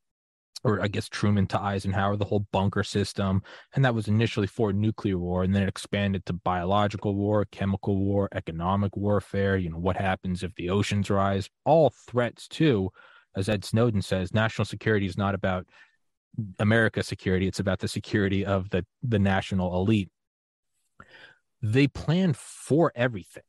or 0.65 0.83
I 0.83 0.89
guess 0.89 1.09
Truman 1.09 1.47
to 1.49 1.61
Eisenhower, 1.61 2.17
the 2.17 2.25
whole 2.25 2.47
bunker 2.51 2.83
system. 2.83 3.43
And 3.75 3.85
that 3.85 3.95
was 3.95 4.09
initially 4.09 4.47
for 4.47 4.73
nuclear 4.73 5.19
war, 5.19 5.45
and 5.45 5.55
then 5.55 5.63
it 5.63 5.69
expanded 5.69 6.25
to 6.27 6.33
biological 6.33 7.15
war, 7.15 7.45
chemical 7.45 7.97
war, 7.97 8.29
economic 8.33 8.97
warfare. 8.97 9.57
You 9.57 9.71
know, 9.71 9.79
what 9.79 9.97
happens 9.97 10.43
if 10.43 10.55
the 10.55 10.71
oceans 10.71 11.11
rise? 11.11 11.49
All 11.65 11.93
threats, 12.09 12.49
too. 12.49 12.91
As 13.37 13.51
Ed 13.51 13.67
Snowden 13.67 14.01
says, 14.01 14.33
national 14.33 14.65
security 14.65 15.05
is 15.05 15.19
not 15.19 15.35
about 15.35 15.67
America 16.59 17.03
security, 17.03 17.47
it's 17.47 17.61
about 17.61 17.81
the 17.81 17.89
security 17.89 18.47
of 18.47 18.71
the, 18.71 18.85
the 19.03 19.19
national 19.19 19.75
elite 19.77 20.11
they 21.73 21.89
plan 21.89 22.33
for 22.33 22.93
everything. 22.95 23.43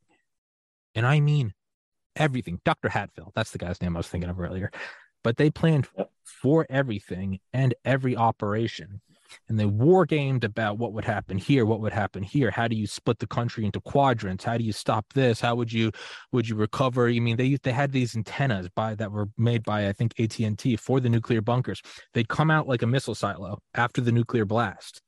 And 0.96 1.06
I 1.06 1.20
mean 1.20 1.54
everything. 2.16 2.60
Dr. 2.66 2.90
Hatfill, 2.90 3.32
that's 3.36 3.52
the 3.52 3.58
guy's 3.58 3.82
name 3.82 3.96
I 3.96 4.00
was 4.00 4.08
thinking 4.08 4.30
of 4.30 4.40
earlier. 4.40 4.72
But 5.24 5.38
they 5.38 5.50
planned 5.50 5.88
for 6.24 6.66
everything 6.70 7.40
and 7.54 7.74
every 7.86 8.16
operation. 8.16 9.02
And 9.50 9.60
they 9.60 9.66
war 9.66 10.06
gamed 10.06 10.46
about 10.46 10.78
what 10.78 10.94
would 10.94 11.04
happen 11.04 11.38
here, 11.38 11.66
what 11.66 11.82
would 11.82 11.92
happen 11.92 12.24
here. 12.24 12.50
How 12.50 12.70
do 12.70 12.78
you 12.78 12.88
split 12.88 13.20
the 13.20 13.28
country 13.28 13.66
into 13.66 13.82
quadrants? 13.82 14.46
How 14.46 14.58
do 14.58 14.64
you 14.64 14.72
stop 14.72 15.06
this? 15.14 15.42
How 15.42 15.54
would 15.56 15.74
you 15.74 15.92
would 16.32 16.48
you 16.48 16.56
recover? 16.56 17.10
I 17.10 17.20
mean, 17.20 17.36
they 17.36 17.58
they 17.62 17.74
had 17.74 17.92
these 17.92 18.16
antennas 18.16 18.70
by 18.74 18.96
that 18.96 19.12
were 19.12 19.28
made 19.38 19.64
by 19.64 19.90
I 19.90 19.92
think 19.92 20.18
AT 20.18 20.40
and 20.40 20.58
T 20.58 20.78
for 20.78 21.02
the 21.02 21.10
nuclear 21.10 21.42
bunkers. 21.42 21.82
They'd 22.14 22.30
come 22.30 22.50
out 22.50 22.70
like 22.70 22.84
a 22.84 22.88
missile 22.88 23.16
silo 23.16 23.60
after 23.74 24.00
the 24.00 24.14
nuclear 24.14 24.46
blast, 24.46 25.02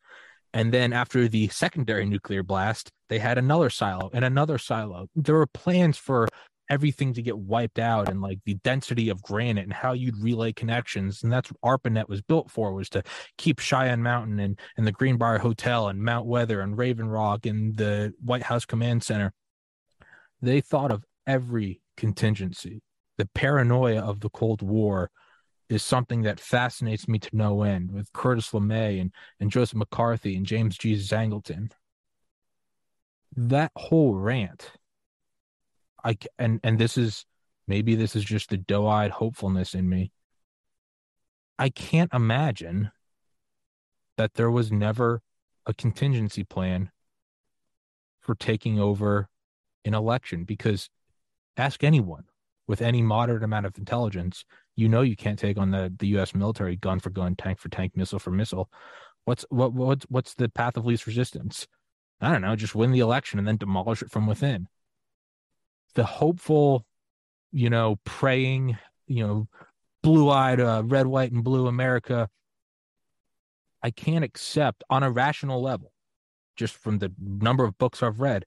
and 0.53 0.73
then 0.73 0.93
after 0.93 1.27
the 1.27 1.47
secondary 1.49 2.05
nuclear 2.05 2.43
blast, 2.43 2.91
they 3.07 3.19
had 3.19 3.37
another 3.37 3.69
silo 3.69 4.09
and 4.13 4.25
another 4.25 4.57
silo. 4.57 5.07
There 5.15 5.35
were 5.35 5.47
plans 5.47 5.97
for 5.97 6.27
everything 6.69 7.13
to 7.13 7.21
get 7.21 7.37
wiped 7.37 7.79
out 7.79 8.07
and 8.07 8.21
like 8.21 8.39
the 8.45 8.53
density 8.55 9.09
of 9.09 9.21
granite 9.23 9.63
and 9.63 9.73
how 9.73 9.93
you'd 9.93 10.21
relay 10.21 10.53
connections. 10.53 11.23
And 11.23 11.31
that's 11.31 11.51
what 11.51 11.81
ARPANET 11.81 12.07
was 12.07 12.21
built 12.21 12.51
for 12.51 12.73
was 12.73 12.89
to 12.89 13.03
keep 13.37 13.59
Cheyenne 13.59 14.03
Mountain 14.03 14.39
and, 14.39 14.59
and 14.77 14.85
the 14.85 14.91
Greenbrier 14.91 15.39
Hotel 15.39 15.87
and 15.87 16.03
Mount 16.03 16.27
Weather 16.27 16.61
and 16.61 16.77
Raven 16.77 17.09
Rock 17.09 17.45
and 17.45 17.75
the 17.75 18.13
White 18.23 18.43
House 18.43 18.65
Command 18.65 19.03
Center. 19.03 19.33
They 20.41 20.61
thought 20.61 20.91
of 20.91 21.03
every 21.25 21.81
contingency. 21.97 22.81
The 23.17 23.27
paranoia 23.33 24.01
of 24.01 24.21
the 24.21 24.29
Cold 24.29 24.61
War 24.61 25.09
is 25.69 25.83
something 25.83 26.23
that 26.23 26.39
fascinates 26.39 27.07
me 27.07 27.19
to 27.19 27.29
no 27.31 27.61
end 27.61 27.91
with 27.91 28.11
Curtis 28.11 28.49
LeMay 28.49 28.99
and, 28.99 29.11
and 29.39 29.51
Joseph 29.51 29.77
McCarthy 29.77 30.35
and 30.35 30.45
James 30.45 30.77
G. 30.77 30.95
Zangleton. 30.95 31.71
That 33.35 33.71
whole 33.75 34.15
rant, 34.15 34.71
I 36.03 36.17
and 36.39 36.59
and 36.63 36.79
this 36.79 36.97
is 36.97 37.25
maybe 37.67 37.93
this 37.93 38.15
is 38.15 38.25
just 38.25 38.49
the 38.49 38.57
doe-eyed 38.57 39.11
hopefulness 39.11 39.75
in 39.75 39.87
me. 39.87 40.11
I 41.59 41.69
can't 41.69 42.11
imagine 42.13 42.91
that 44.17 44.33
there 44.33 44.49
was 44.49 44.71
never 44.71 45.21
a 45.67 45.73
contingency 45.73 46.43
plan 46.43 46.89
for 48.19 48.33
taking 48.33 48.79
over 48.79 49.29
an 49.85 49.93
election 49.93 50.43
because 50.43 50.89
ask 51.55 51.83
anyone 51.83 52.25
with 52.67 52.81
any 52.81 53.01
moderate 53.01 53.43
amount 53.43 53.65
of 53.65 53.77
intelligence, 53.77 54.45
you 54.79 54.89
know 54.89 55.01
you 55.01 55.15
can't 55.15 55.37
take 55.37 55.57
on 55.57 55.71
the, 55.71 55.93
the 55.99 56.07
US 56.19 56.33
military 56.33 56.75
gun 56.75 56.99
for 56.99 57.09
gun, 57.09 57.35
tank 57.35 57.59
for 57.59 57.69
tank, 57.69 57.95
missile 57.95 58.19
for 58.19 58.31
missile. 58.31 58.69
What's 59.25 59.45
what 59.49 59.73
what's 59.73 60.05
what's 60.09 60.33
the 60.33 60.49
path 60.49 60.77
of 60.77 60.85
least 60.85 61.05
resistance? 61.05 61.67
I 62.21 62.31
don't 62.31 62.41
know, 62.41 62.55
just 62.55 62.75
win 62.75 62.91
the 62.91 62.99
election 62.99 63.39
and 63.39 63.47
then 63.47 63.57
demolish 63.57 64.01
it 64.01 64.11
from 64.11 64.27
within. 64.27 64.67
The 65.95 66.03
hopeful, 66.03 66.85
you 67.51 67.69
know, 67.69 67.97
praying, 68.03 68.77
you 69.07 69.25
know, 69.25 69.47
blue-eyed 70.03 70.59
uh, 70.59 70.83
red, 70.85 71.07
white 71.07 71.31
and 71.31 71.43
blue 71.43 71.67
America 71.67 72.29
I 73.81 73.91
can't 73.91 74.25
accept 74.25 74.83
on 74.89 75.03
a 75.03 75.11
rational 75.11 75.61
level, 75.61 75.93
just 76.55 76.75
from 76.75 76.99
the 76.99 77.13
number 77.19 77.63
of 77.63 77.77
books 77.77 78.03
I've 78.03 78.19
read, 78.19 78.45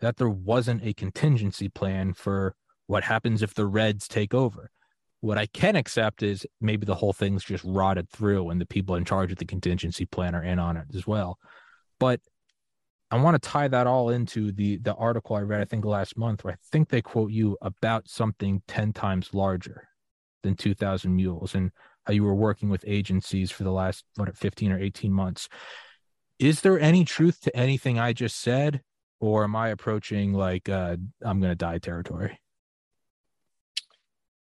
that 0.00 0.16
there 0.16 0.28
wasn't 0.28 0.84
a 0.84 0.94
contingency 0.94 1.68
plan 1.68 2.12
for 2.12 2.54
what 2.86 3.04
happens 3.04 3.42
if 3.42 3.54
the 3.54 3.66
Reds 3.66 4.06
take 4.06 4.32
over. 4.32 4.70
What 5.26 5.38
I 5.38 5.46
can 5.46 5.76
accept 5.76 6.22
is 6.22 6.46
maybe 6.60 6.86
the 6.86 6.94
whole 6.94 7.12
thing's 7.12 7.44
just 7.44 7.64
rotted 7.64 8.08
through 8.10 8.50
and 8.50 8.60
the 8.60 8.66
people 8.66 8.94
in 8.94 9.04
charge 9.04 9.32
of 9.32 9.38
the 9.38 9.44
contingency 9.44 10.06
plan 10.06 10.34
are 10.34 10.42
in 10.42 10.58
on 10.58 10.76
it 10.76 10.86
as 10.94 11.06
well. 11.06 11.38
But 11.98 12.20
I 13.10 13.20
want 13.20 13.40
to 13.40 13.48
tie 13.48 13.68
that 13.68 13.86
all 13.86 14.10
into 14.10 14.52
the 14.52 14.78
the 14.78 14.94
article 14.94 15.36
I 15.36 15.40
read, 15.40 15.60
I 15.60 15.64
think 15.64 15.84
last 15.84 16.16
month, 16.16 16.44
where 16.44 16.54
I 16.54 16.56
think 16.70 16.88
they 16.88 17.02
quote 17.02 17.30
you 17.30 17.56
about 17.62 18.08
something 18.08 18.62
10 18.66 18.92
times 18.92 19.32
larger 19.32 19.88
than 20.42 20.54
2000 20.54 21.14
mules. 21.14 21.54
And 21.54 21.70
how 22.06 22.12
you 22.12 22.22
were 22.22 22.34
working 22.34 22.68
with 22.68 22.84
agencies 22.86 23.50
for 23.50 23.64
the 23.64 23.72
last 23.72 24.04
what 24.16 24.34
15 24.36 24.72
or 24.72 24.78
18 24.78 25.12
months 25.12 25.48
is 26.38 26.60
there 26.60 26.78
any 26.78 27.04
truth 27.04 27.40
to 27.40 27.56
anything 27.56 27.98
i 27.98 28.12
just 28.12 28.40
said 28.40 28.80
or 29.20 29.44
am 29.44 29.56
i 29.56 29.68
approaching 29.68 30.32
like 30.32 30.68
uh, 30.68 30.96
i'm 31.22 31.40
going 31.40 31.50
to 31.50 31.56
die 31.56 31.78
territory 31.78 32.38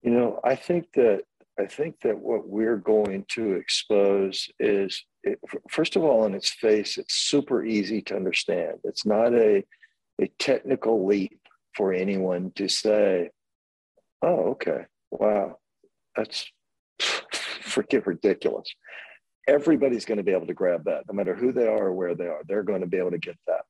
you 0.03 0.11
know 0.11 0.41
i 0.45 0.55
think 0.55 0.87
that 0.95 1.23
i 1.59 1.67
think 1.67 1.97
that 2.03 2.19
what 2.19 2.49
we're 2.49 2.77
going 2.77 3.25
to 3.29 3.53
expose 3.53 4.49
is 4.59 5.05
it, 5.25 5.39
first 5.71 5.97
of 5.97 6.03
all 6.03 6.25
in 6.27 6.35
its 6.35 6.51
face 6.51 6.99
it's 6.99 7.15
super 7.15 7.65
easy 7.65 8.03
to 8.03 8.17
understand 8.17 8.79
it's 8.85 9.07
not 9.07 9.33
a 9.35 9.65
a 10.21 10.27
technical 10.39 11.07
leap 11.07 11.41
for 11.75 11.93
anyone 11.93 12.53
to 12.55 12.69
say 12.69 13.31
oh 14.23 14.51
okay 14.51 14.85
wow 15.11 15.57
that's 16.17 16.51
freaking 17.01 18.05
ridiculous. 18.07 18.69
Everybody's 19.49 20.05
going 20.05 20.19
to 20.19 20.25
be 20.25 20.33
able 20.33 20.47
to 20.47 20.55
grab 20.55 20.85
that, 20.85 21.05
no 21.09 21.15
matter 21.15 21.35
who 21.35 21.53
they 21.53 21.67
are 21.67 21.87
or 21.87 21.93
where 21.93 22.15
they 22.15 22.27
are. 22.27 22.43
They're 22.47 22.63
going 22.63 22.83
to 22.83 22.87
be 22.87 22.99
able 22.99 23.11
to 23.11 23.19
get 23.19 23.39
that. 23.47 23.63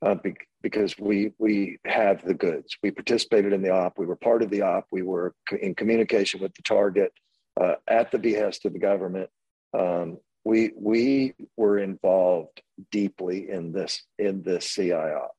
Uh, 0.00 0.14
be, 0.14 0.34
because 0.62 0.96
we 0.98 1.32
we 1.38 1.78
have 1.84 2.24
the 2.24 2.34
goods. 2.34 2.76
We 2.82 2.90
participated 2.92 3.52
in 3.52 3.62
the 3.62 3.70
op. 3.70 3.98
We 3.98 4.06
were 4.06 4.16
part 4.16 4.42
of 4.42 4.50
the 4.50 4.62
op. 4.62 4.86
We 4.92 5.02
were 5.02 5.34
in 5.60 5.74
communication 5.74 6.40
with 6.40 6.54
the 6.54 6.62
target 6.62 7.12
uh, 7.60 7.74
at 7.88 8.12
the 8.12 8.18
behest 8.18 8.64
of 8.64 8.72
the 8.72 8.78
government. 8.78 9.28
Um, 9.76 10.18
we 10.44 10.72
we 10.76 11.34
were 11.56 11.78
involved 11.78 12.62
deeply 12.92 13.50
in 13.50 13.72
this 13.72 14.02
in 14.18 14.42
this 14.42 14.72
CI 14.72 14.92
op. 14.92 15.34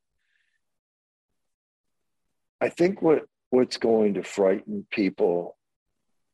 I 2.61 2.69
think 2.69 3.01
what 3.01 3.25
what's 3.49 3.77
going 3.77 4.15
to 4.15 4.23
frighten 4.23 4.85
people 4.91 5.57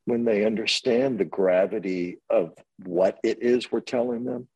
when 0.05 0.25
they 0.25 0.45
understand 0.45 1.17
the 1.17 1.25
gravity 1.25 2.17
of 2.29 2.53
what 2.83 3.17
it 3.23 3.41
is 3.41 3.71
we're 3.71 3.79
telling 3.79 4.23
them. 4.23 4.47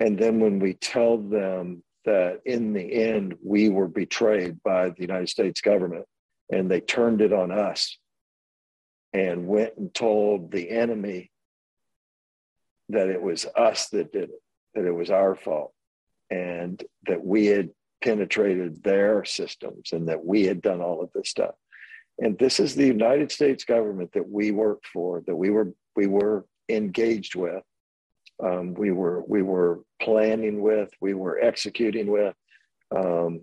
And 0.00 0.18
then 0.18 0.40
when 0.40 0.58
we 0.58 0.74
tell 0.74 1.18
them 1.18 1.82
that 2.04 2.40
in 2.44 2.72
the 2.72 2.92
end, 2.94 3.34
we 3.42 3.68
were 3.68 3.88
betrayed 3.88 4.62
by 4.62 4.90
the 4.90 5.00
United 5.00 5.28
States 5.28 5.60
government 5.60 6.04
and 6.50 6.70
they 6.70 6.80
turned 6.80 7.20
it 7.20 7.32
on 7.32 7.50
us 7.50 7.98
and 9.12 9.46
went 9.46 9.76
and 9.76 9.94
told 9.94 10.50
the 10.50 10.70
enemy 10.70 11.30
that 12.90 13.08
it 13.08 13.22
was 13.22 13.46
us 13.56 13.88
that 13.88 14.12
did 14.12 14.30
it, 14.30 14.42
that 14.74 14.84
it 14.84 14.92
was 14.92 15.10
our 15.10 15.34
fault, 15.34 15.72
and 16.30 16.82
that 17.06 17.24
we 17.24 17.46
had 17.46 17.70
penetrated 18.02 18.82
their 18.82 19.24
systems 19.24 19.92
and 19.92 20.08
that 20.08 20.24
we 20.24 20.42
had 20.44 20.60
done 20.60 20.82
all 20.82 21.02
of 21.02 21.10
this 21.14 21.30
stuff. 21.30 21.54
And 22.18 22.38
this 22.38 22.60
is 22.60 22.74
the 22.74 22.86
United 22.86 23.32
States 23.32 23.64
government 23.64 24.12
that 24.12 24.28
we 24.28 24.50
worked 24.50 24.86
for, 24.86 25.22
that 25.26 25.34
we 25.36 25.50
were 25.50 25.72
we 25.96 26.06
were 26.06 26.44
engaged 26.68 27.34
with, 27.34 27.62
um, 28.42 28.74
we 28.74 28.90
were 28.90 29.22
we 29.26 29.42
were 29.42 29.80
planning 30.04 30.60
with, 30.60 30.90
we 31.00 31.14
were 31.14 31.38
executing 31.38 32.06
with, 32.06 32.34
um, 32.94 33.40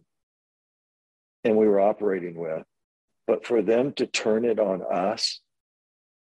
and 1.44 1.58
we 1.58 1.68
were 1.68 1.80
operating 1.80 2.36
with. 2.36 2.64
But 3.28 3.46
for 3.46 3.62
them 3.62 3.94
to 3.94 4.06
turn 4.06 4.46
it 4.46 4.60
on 4.60 4.82
us 4.84 5.40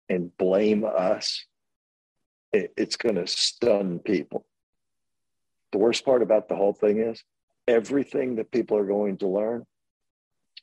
and 0.10 0.36
blame 0.38 0.86
us, 0.86 1.46
it, 2.54 2.72
it's 2.78 2.96
going 2.96 3.16
to 3.16 3.28
stun 3.28 4.00
people. 4.00 4.46
The 5.72 5.80
worst 5.80 6.06
part 6.06 6.22
about 6.22 6.48
the 6.48 6.56
whole 6.56 6.74
thing 6.74 7.00
is 7.00 7.24
everything 7.68 8.36
that 8.36 8.52
people 8.52 8.78
are 8.78 8.86
going 8.86 9.18
to 9.18 9.28
learn 9.28 9.66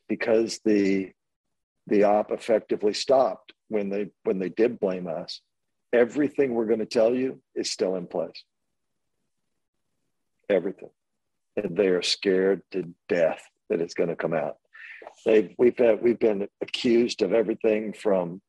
because 0.08 0.60
the 0.64 1.10
the 1.86 2.04
op 2.04 2.30
effectively 2.30 2.94
stopped 2.94 3.52
when 3.68 3.90
they 3.90 4.10
when 4.22 4.38
they 4.38 4.48
did 4.48 4.80
blame 4.80 5.06
us 5.06 5.40
everything 5.92 6.54
we're 6.54 6.64
going 6.64 6.78
to 6.78 6.86
tell 6.86 7.14
you 7.14 7.40
is 7.54 7.70
still 7.70 7.96
in 7.96 8.06
place 8.06 8.42
everything. 10.48 10.90
And 11.56 11.76
they 11.76 11.88
are 11.88 12.02
scared 12.02 12.62
to 12.72 12.92
death 13.08 13.42
that 13.70 13.80
it's 13.80 13.94
going 13.94 14.08
to 14.08 14.16
come 14.16 14.34
out. 14.34 14.56
They've, 15.24 15.54
we've 15.58 15.78
had, 15.78 16.02
we've 16.02 16.18
been 16.18 16.48
accused 16.60 17.22
of 17.22 17.32
everything 17.32 17.92
from 17.92 18.40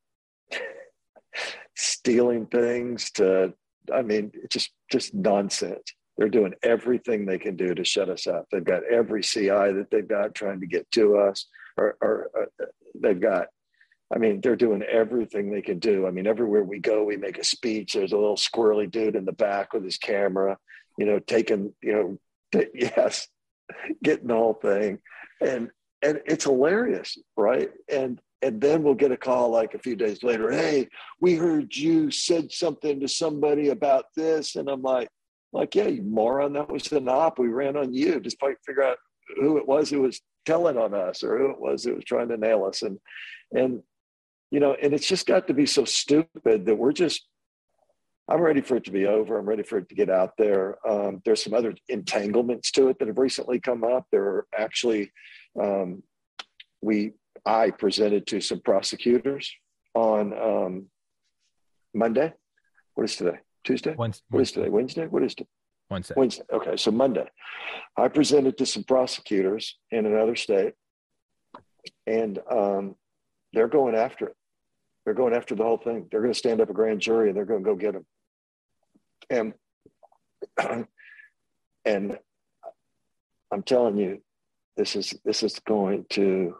stealing 1.76 2.46
things 2.46 3.10
to 3.10 3.52
i 3.92 4.02
mean 4.02 4.32
just 4.50 4.70
just 4.90 5.14
nonsense. 5.14 5.82
They're 6.16 6.28
doing 6.30 6.54
everything 6.62 7.26
they 7.26 7.38
can 7.38 7.56
do 7.56 7.74
to 7.74 7.84
shut 7.84 8.08
us 8.08 8.26
up 8.26 8.46
they've 8.50 8.64
got 8.64 8.84
every 8.84 9.22
ci 9.22 9.48
that 9.48 9.88
they've 9.90 10.08
got 10.08 10.34
trying 10.34 10.60
to 10.60 10.66
get 10.66 10.90
to 10.92 11.18
us 11.18 11.46
or, 11.76 11.96
or, 12.00 12.30
uh, 12.40 12.64
they've 12.94 13.20
got 13.20 13.48
I 14.14 14.18
mean, 14.18 14.40
they're 14.40 14.54
doing 14.54 14.82
everything 14.82 15.50
they 15.50 15.62
can 15.62 15.80
do. 15.80 16.06
I 16.06 16.12
mean, 16.12 16.28
everywhere 16.28 16.62
we 16.62 16.78
go, 16.78 17.02
we 17.02 17.16
make 17.16 17.38
a 17.38 17.44
speech. 17.44 17.94
There's 17.94 18.12
a 18.12 18.16
little 18.16 18.36
squirrely 18.36 18.88
dude 18.88 19.16
in 19.16 19.24
the 19.24 19.32
back 19.32 19.72
with 19.72 19.82
his 19.82 19.98
camera, 19.98 20.56
you 20.98 21.06
know, 21.06 21.18
taking, 21.18 21.72
you 21.82 21.92
know, 21.92 22.18
t- 22.52 22.70
yes, 22.74 23.28
getting 24.02 24.28
whole 24.28 24.54
thing, 24.54 24.98
and 25.40 25.70
and 26.02 26.20
it's 26.26 26.44
hilarious, 26.44 27.18
right? 27.36 27.70
And 27.88 28.20
and 28.42 28.60
then 28.60 28.82
we'll 28.82 28.94
get 28.94 29.12
a 29.12 29.16
call 29.16 29.50
like 29.50 29.74
a 29.74 29.78
few 29.78 29.96
days 29.96 30.22
later. 30.22 30.50
Hey, 30.50 30.88
we 31.20 31.34
heard 31.34 31.74
you 31.74 32.10
said 32.10 32.52
something 32.52 33.00
to 33.00 33.08
somebody 33.08 33.70
about 33.70 34.04
this, 34.14 34.56
and 34.56 34.68
I'm 34.68 34.82
like, 34.82 35.08
like, 35.52 35.74
yeah, 35.74 35.86
you 35.86 36.02
moron, 36.02 36.52
that 36.52 36.70
was 36.70 36.92
an 36.92 37.08
op. 37.08 37.38
We 37.38 37.48
ran 37.48 37.76
on 37.76 37.94
you, 37.94 38.20
despite 38.20 38.56
figure 38.64 38.82
out 38.82 38.98
who 39.40 39.56
it 39.58 39.66
was 39.66 39.90
who 39.90 40.02
was 40.02 40.20
telling 40.44 40.76
on 40.76 40.94
us 40.94 41.24
or 41.24 41.38
who 41.38 41.50
it 41.50 41.60
was 41.60 41.84
who 41.84 41.94
was 41.94 42.04
trying 42.04 42.28
to 42.28 42.36
nail 42.36 42.64
us. 42.64 42.82
And, 42.82 42.98
and, 43.52 43.82
you 44.50 44.60
know, 44.60 44.76
and 44.80 44.92
it's 44.92 45.08
just 45.08 45.26
got 45.26 45.48
to 45.48 45.54
be 45.54 45.66
so 45.66 45.84
stupid 45.84 46.66
that 46.66 46.76
we're 46.76 46.92
just, 46.92 47.26
I'm 48.28 48.40
ready 48.40 48.60
for 48.60 48.76
it 48.76 48.84
to 48.84 48.90
be 48.90 49.06
over. 49.06 49.38
I'm 49.38 49.46
ready 49.46 49.62
for 49.62 49.78
it 49.78 49.88
to 49.88 49.94
get 49.94 50.10
out 50.10 50.32
there. 50.36 50.76
Um, 50.88 51.22
there's 51.24 51.44
some 51.44 51.54
other 51.54 51.74
entanglements 51.88 52.72
to 52.72 52.88
it 52.88 52.98
that 52.98 53.08
have 53.08 53.18
recently 53.18 53.60
come 53.60 53.84
up. 53.84 54.06
There 54.10 54.24
are 54.24 54.46
actually, 54.56 55.12
um, 55.60 56.02
we, 56.82 57.12
I 57.44 57.70
presented 57.70 58.26
to 58.28 58.40
some 58.40 58.60
prosecutors 58.60 59.52
on 59.94 60.32
um, 60.32 60.86
Monday. 61.94 62.32
What 62.94 63.04
is 63.04 63.14
today? 63.14 63.38
Tuesday? 63.62 63.94
Wednesday. 63.96 64.24
What 64.30 64.42
is 64.42 64.52
today? 64.52 64.68
Wednesday? 64.70 65.06
What 65.06 65.22
is 65.22 65.34
today? 65.36 65.48
Wednesday. 65.88 66.14
Wednesday. 66.16 66.44
Okay, 66.52 66.76
so 66.76 66.90
Monday. 66.90 67.28
I 67.96 68.08
presented 68.08 68.58
to 68.58 68.66
some 68.66 68.82
prosecutors 68.82 69.78
in 69.92 70.04
another 70.04 70.34
state, 70.34 70.74
and 72.08 72.40
um, 72.50 72.96
they're 73.52 73.68
going 73.68 73.94
after 73.94 74.26
it. 74.26 74.36
They're 75.04 75.14
going 75.14 75.34
after 75.34 75.54
the 75.54 75.62
whole 75.62 75.76
thing. 75.76 76.08
They're 76.10 76.20
going 76.20 76.32
to 76.32 76.38
stand 76.38 76.60
up 76.60 76.68
a 76.68 76.74
grand 76.74 77.00
jury 77.00 77.28
and 77.28 77.36
they're 77.36 77.44
going 77.44 77.62
to 77.62 77.70
go 77.70 77.76
get 77.76 77.94
him. 77.94 78.04
And 79.30 79.54
and 81.84 82.18
I'm 83.52 83.62
telling 83.62 83.96
you, 83.96 84.20
this 84.76 84.96
is 84.96 85.14
this 85.24 85.42
is 85.42 85.58
going 85.60 86.06
to 86.10 86.56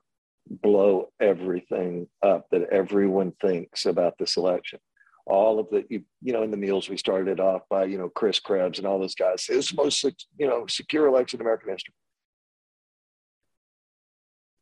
blow 0.49 1.09
everything 1.21 2.09
up 2.23 2.47
that 2.51 2.69
everyone 2.71 3.33
thinks 3.41 3.87
about 3.87 4.17
this 4.19 4.37
election. 4.37 4.79
All 5.27 5.59
of 5.59 5.69
the, 5.71 5.85
you, 5.89 6.05
you 6.23 6.33
know, 6.33 6.45
in 6.45 6.53
the 6.53 6.57
meals 6.57 6.89
we 6.89 6.97
started 6.97 7.41
off 7.41 7.63
by, 7.69 7.85
you 7.85 7.99
know, 7.99 8.09
Chris 8.09 8.39
Krebs 8.39 8.79
and 8.79 8.87
all 8.87 9.01
those 9.01 9.17
guys. 9.17 9.47
It's 9.49 9.71
the 9.71 9.83
most, 9.83 10.05
you 10.39 10.47
know, 10.47 10.67
secure 10.69 11.07
election 11.09 11.41
in 11.41 11.47
American 11.47 11.71
history. 11.71 11.95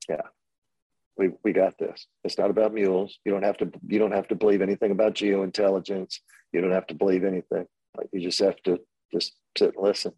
Yeah, 0.09 0.23
we 1.17 1.31
we 1.45 1.53
got 1.53 1.79
this. 1.79 2.07
It's 2.25 2.39
not 2.39 2.51
about 2.51 2.73
mules. 2.73 3.19
You 3.25 3.33
don't 3.33 3.43
have 3.43 3.59
to 3.59 3.71
you 3.87 3.99
don't 3.99 4.13
have 4.13 4.29
to 4.29 4.35
believe 4.35 4.63
anything 4.63 4.91
about 4.91 5.15
geo 5.15 5.43
intelligence. 5.43 6.21
You 6.53 6.61
don't 6.61 6.73
have 6.73 6.87
to 6.89 6.95
believe 6.95 7.25
anything. 7.25 7.67
Like 7.97 8.09
you 8.13 8.21
just 8.21 8.41
have 8.41 8.57
to 8.65 8.81
just 9.13 9.35
sit 9.57 9.75
and 9.77 9.85
listen. 9.85 10.13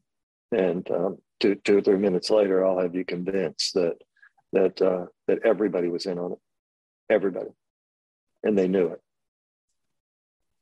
And 0.52 0.88
um, 0.90 1.18
two 1.40 1.56
two 1.56 1.78
or 1.78 1.82
three 1.82 1.98
minutes 1.98 2.30
later, 2.30 2.64
I'll 2.64 2.80
have 2.80 2.94
you 2.94 3.04
convinced 3.04 3.74
that 3.74 3.96
that 4.52 4.80
uh, 4.80 5.06
that 5.26 5.44
everybody 5.44 5.88
was 5.88 6.06
in 6.06 6.18
on 6.18 6.32
it, 6.32 6.38
everybody, 7.10 7.50
and 8.42 8.56
they 8.56 8.68
knew 8.68 8.88
it. 8.88 9.00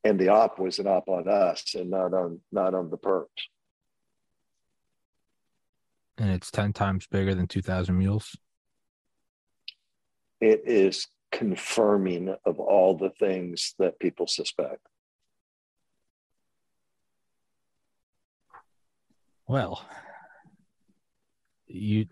And 0.03 0.19
the 0.19 0.29
op 0.29 0.59
was 0.59 0.79
an 0.79 0.87
op 0.87 1.09
on 1.09 1.29
us, 1.29 1.75
and 1.75 1.91
not 1.91 2.15
on 2.15 2.41
not 2.51 2.75
on 2.75 2.91
the 2.91 2.99
perps. 2.99 3.29
And 6.19 6.31
it's 6.31 6.51
ten 6.51 6.73
times 6.73 7.07
bigger 7.07 7.35
than 7.35 7.47
two 7.47 7.63
thousand 7.63 7.99
mules. 7.99 8.37
It 10.41 10.63
is 10.67 11.07
confirming 11.33 12.35
of 12.45 12.61
all 12.61 12.97
the 12.97 13.11
things 13.19 13.75
that 13.79 13.99
people 13.99 14.27
suspect. 14.27 14.87
Well, 19.47 19.85
you 21.67 22.07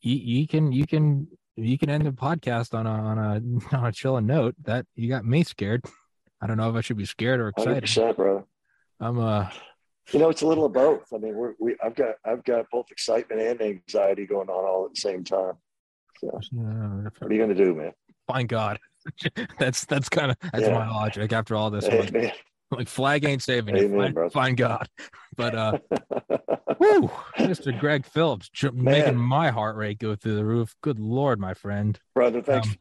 you, 0.00 0.16
you 0.16 0.48
can 0.48 0.72
you 0.72 0.86
can 0.86 1.28
you 1.56 1.78
can 1.78 1.90
end 1.90 2.06
the 2.06 2.12
podcast 2.12 2.74
on 2.74 2.86
a 2.86 2.90
on 2.90 3.18
a 3.18 3.76
on 3.76 3.86
a 3.86 3.92
chilling 3.92 4.26
note. 4.26 4.54
That 4.64 4.86
you 4.94 5.08
got 5.08 5.24
me 5.24 5.44
scared. 5.44 5.84
I 6.40 6.46
don't 6.46 6.56
know 6.56 6.70
if 6.70 6.76
I 6.76 6.80
should 6.80 6.96
be 6.96 7.06
scared 7.06 7.40
or 7.40 7.48
excited. 7.48 8.16
brother. 8.16 8.44
I'm 9.00 9.18
uh 9.18 9.50
you 10.12 10.20
know, 10.20 10.30
it's 10.30 10.42
a 10.42 10.46
little 10.46 10.66
of 10.66 10.72
both. 10.72 11.12
I 11.12 11.18
mean, 11.18 11.34
we're, 11.34 11.54
we 11.58 11.76
I've 11.82 11.94
got 11.94 12.14
I've 12.24 12.44
got 12.44 12.66
both 12.70 12.86
excitement 12.90 13.40
and 13.40 13.60
anxiety 13.60 14.26
going 14.26 14.48
on 14.48 14.64
all 14.64 14.86
at 14.86 14.94
the 14.94 15.00
same 15.00 15.24
time. 15.24 15.54
So, 16.20 16.28
uh, 16.28 17.10
what 17.18 17.30
are 17.30 17.32
you 17.32 17.38
going 17.38 17.54
to 17.54 17.64
do, 17.64 17.74
man? 17.74 17.92
Find 18.26 18.48
God. 18.48 18.78
that's 19.58 19.84
that's 19.84 20.08
kind 20.08 20.30
of 20.30 20.36
that's 20.52 20.66
yeah. 20.66 20.74
my 20.74 20.88
logic 20.88 21.32
after 21.32 21.56
all 21.56 21.70
this. 21.70 21.86
Hey, 21.86 22.32
like 22.70 22.88
flag 22.88 23.24
ain't 23.24 23.42
saving 23.42 23.76
Amen, 23.76 24.08
you. 24.08 24.14
Find, 24.14 24.32
find, 24.32 24.56
God. 24.56 24.88
But 25.36 25.54
uh 25.54 25.78
whoo, 26.78 27.10
Mr. 27.36 27.78
Gregg 27.78 28.06
Phillips 28.06 28.48
making 28.72 29.16
my 29.16 29.50
heart 29.50 29.76
rate 29.76 29.98
go 29.98 30.16
through 30.16 30.36
the 30.36 30.46
roof. 30.46 30.74
Good 30.80 30.98
lord, 30.98 31.38
my 31.38 31.52
friend. 31.52 32.00
Brother, 32.14 32.40
thanks. 32.40 32.68
Um, 32.68 32.76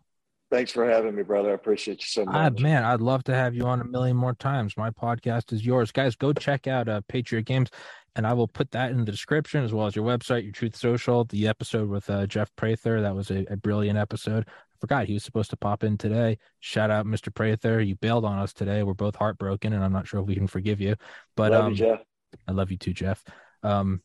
thanks 0.51 0.71
for 0.71 0.89
having 0.89 1.15
me, 1.15 1.23
brother. 1.23 1.51
I 1.51 1.55
appreciate 1.55 1.99
you 1.99 2.07
so 2.07 2.23
much. 2.23 2.33
I, 2.33 2.49
man, 2.61 2.85
I'd 2.85 3.01
love 3.01 3.25
to 3.25 3.35
have 3.35 3.53
you 3.53 3.63
on 3.63 3.81
a 3.81 3.83
million 3.83 4.15
more 4.15 4.35
times. 4.35 4.77
My 4.77 4.89
podcast 4.89 5.51
is 5.51 5.65
yours. 5.65 5.91
Guys, 5.91 6.15
go 6.15 6.31
check 6.31 6.65
out 6.65 6.87
uh 6.87 7.01
Patriot 7.09 7.43
Games 7.43 7.69
and 8.15 8.25
I 8.25 8.33
will 8.33 8.47
put 8.47 8.71
that 8.71 8.91
in 8.91 8.99
the 8.99 9.11
description 9.11 9.63
as 9.63 9.73
well 9.73 9.87
as 9.87 9.95
your 9.95 10.05
website, 10.05 10.43
your 10.43 10.53
Truth 10.53 10.77
Social, 10.77 11.25
the 11.25 11.47
episode 11.47 11.89
with 11.89 12.09
uh, 12.09 12.25
Jeff 12.25 12.49
Prather. 12.55 13.01
That 13.01 13.15
was 13.15 13.29
a, 13.29 13.45
a, 13.49 13.57
brilliant 13.57 13.99
episode. 13.99 14.47
Forgot 14.85 15.07
he 15.07 15.15
was 15.15 15.23
supposed 15.23 15.49
to 15.49 15.57
pop 15.57 15.83
in 15.83 15.97
today. 15.97 16.37
Shout 16.59 16.91
out, 16.91 17.07
Mr. 17.07 17.33
Prather. 17.33 17.81
You 17.81 17.95
bailed 17.95 18.23
on 18.23 18.37
us 18.37 18.53
today. 18.53 18.83
We're 18.83 18.93
both 18.93 19.15
heartbroken, 19.15 19.73
and 19.73 19.83
I'm 19.83 19.91
not 19.91 20.07
sure 20.07 20.19
if 20.19 20.27
we 20.27 20.35
can 20.35 20.45
forgive 20.45 20.79
you. 20.79 20.95
But 21.35 21.53
love 21.53 21.63
um, 21.65 21.71
you, 21.71 21.77
Jeff. 21.77 21.99
I 22.47 22.51
love 22.51 22.69
you 22.69 22.77
too, 22.77 22.93
Jeff. 22.93 23.23
Um, 23.63 24.03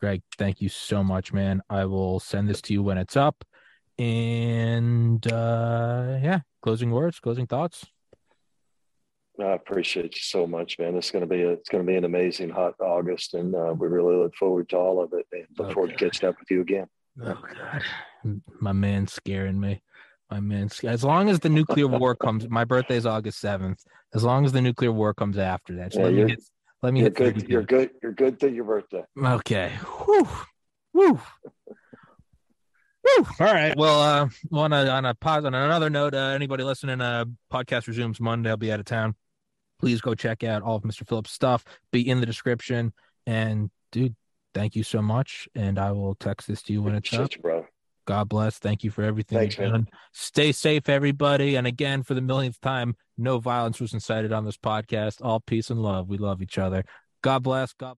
Gregg, 0.00 0.22
thank 0.38 0.60
you 0.60 0.68
so 0.68 1.04
much, 1.04 1.32
man. 1.32 1.62
I 1.70 1.84
will 1.84 2.18
send 2.18 2.48
this 2.48 2.60
to 2.62 2.72
you 2.72 2.82
when 2.82 2.98
it's 2.98 3.16
up. 3.16 3.44
And 3.96 5.24
uh, 5.32 6.18
yeah, 6.20 6.40
closing 6.62 6.90
words, 6.90 7.20
closing 7.20 7.46
thoughts. 7.46 7.86
I 9.38 9.52
appreciate 9.52 10.16
you 10.16 10.20
so 10.20 10.48
much, 10.48 10.80
man. 10.80 10.96
It's 10.96 11.12
gonna 11.12 11.26
be 11.26 11.42
a, 11.42 11.50
it's 11.50 11.68
gonna 11.68 11.84
be 11.84 11.94
an 11.94 12.04
amazing 12.04 12.50
hot 12.50 12.74
August, 12.80 13.34
and 13.34 13.54
uh, 13.54 13.72
we 13.78 13.86
really 13.86 14.16
look 14.16 14.34
forward 14.34 14.68
to 14.70 14.78
all 14.78 15.00
of 15.00 15.12
it. 15.12 15.26
And 15.30 15.46
look 15.56 15.68
oh, 15.68 15.74
forward 15.74 15.96
to 15.96 15.96
catching 15.96 16.28
up 16.28 16.40
with 16.40 16.50
you 16.50 16.62
again. 16.62 16.88
Oh 17.22 17.38
God, 17.54 17.82
my 18.60 18.72
man 18.72 19.06
scaring 19.06 19.58
me. 19.58 19.82
My 20.30 20.40
man, 20.40 20.68
as 20.82 21.04
long 21.04 21.28
as 21.28 21.38
the 21.38 21.48
nuclear 21.48 21.86
war 21.86 22.14
comes, 22.24 22.48
my 22.48 22.64
birthday 22.64 22.96
is 22.96 23.06
August 23.06 23.38
seventh. 23.38 23.84
As 24.14 24.24
long 24.24 24.44
as 24.44 24.52
the 24.52 24.60
nuclear 24.60 24.92
war 24.92 25.14
comes 25.14 25.38
after 25.38 25.76
that, 25.76 25.94
yeah, 25.94 26.02
let 26.02 26.12
me 26.12 26.28
hit. 26.28 26.42
Let 26.82 26.92
me 26.94 27.00
you're 27.00 27.08
hit. 27.08 27.14
Good, 27.14 27.48
you're 27.48 27.62
good. 27.62 27.90
You're 28.02 28.12
good 28.12 28.40
to 28.40 28.50
your 28.50 28.64
birthday. 28.64 29.04
Okay. 29.16 29.72
Whew. 30.04 30.28
Whew. 30.92 31.20
Woo! 33.04 33.26
All 33.40 33.46
right. 33.46 33.76
Well, 33.76 34.00
uh, 34.00 34.28
on 34.52 34.72
a 34.72 34.88
on 34.88 35.04
a 35.04 35.14
pause 35.14 35.44
on 35.44 35.54
another 35.54 35.90
note, 35.90 36.14
uh, 36.14 36.30
anybody 36.34 36.64
listening, 36.64 37.00
uh, 37.00 37.26
podcast 37.52 37.86
resumes 37.86 38.18
Monday. 38.18 38.50
I'll 38.50 38.56
be 38.56 38.72
out 38.72 38.80
of 38.80 38.86
town 38.86 39.14
please 39.78 40.00
go 40.00 40.14
check 40.14 40.44
out 40.44 40.62
all 40.62 40.76
of 40.76 40.82
Mr. 40.82 41.06
Phillips' 41.06 41.32
stuff. 41.32 41.64
Be 41.92 42.08
in 42.08 42.20
the 42.20 42.26
description. 42.26 42.92
And 43.26 43.70
dude, 43.92 44.16
thank 44.54 44.76
you 44.76 44.82
so 44.82 45.02
much. 45.02 45.48
And 45.54 45.78
I 45.78 45.92
will 45.92 46.14
text 46.14 46.48
this 46.48 46.62
to 46.62 46.72
you 46.72 46.82
when 46.82 46.94
it's 46.94 47.12
up. 47.12 47.30
Bro. 47.40 47.55
God 48.06 48.28
bless. 48.28 48.58
Thank 48.58 48.84
you 48.84 48.90
for 48.90 49.02
everything 49.02 49.38
Thanks, 49.38 49.58
you've 49.58 49.70
done. 49.70 49.88
Stay 50.12 50.52
safe, 50.52 50.88
everybody. 50.88 51.56
And 51.56 51.66
again, 51.66 52.02
for 52.02 52.14
the 52.14 52.20
millionth 52.20 52.60
time, 52.60 52.96
no 53.18 53.38
violence 53.38 53.80
was 53.80 53.94
incited 53.94 54.32
on 54.32 54.44
this 54.44 54.56
podcast. 54.56 55.22
All 55.22 55.40
peace 55.40 55.70
and 55.70 55.80
love. 55.80 56.08
We 56.08 56.18
love 56.18 56.42
each 56.42 56.58
other. 56.58 56.84
God 57.22 57.42
bless. 57.42 57.72
God. 57.72 57.94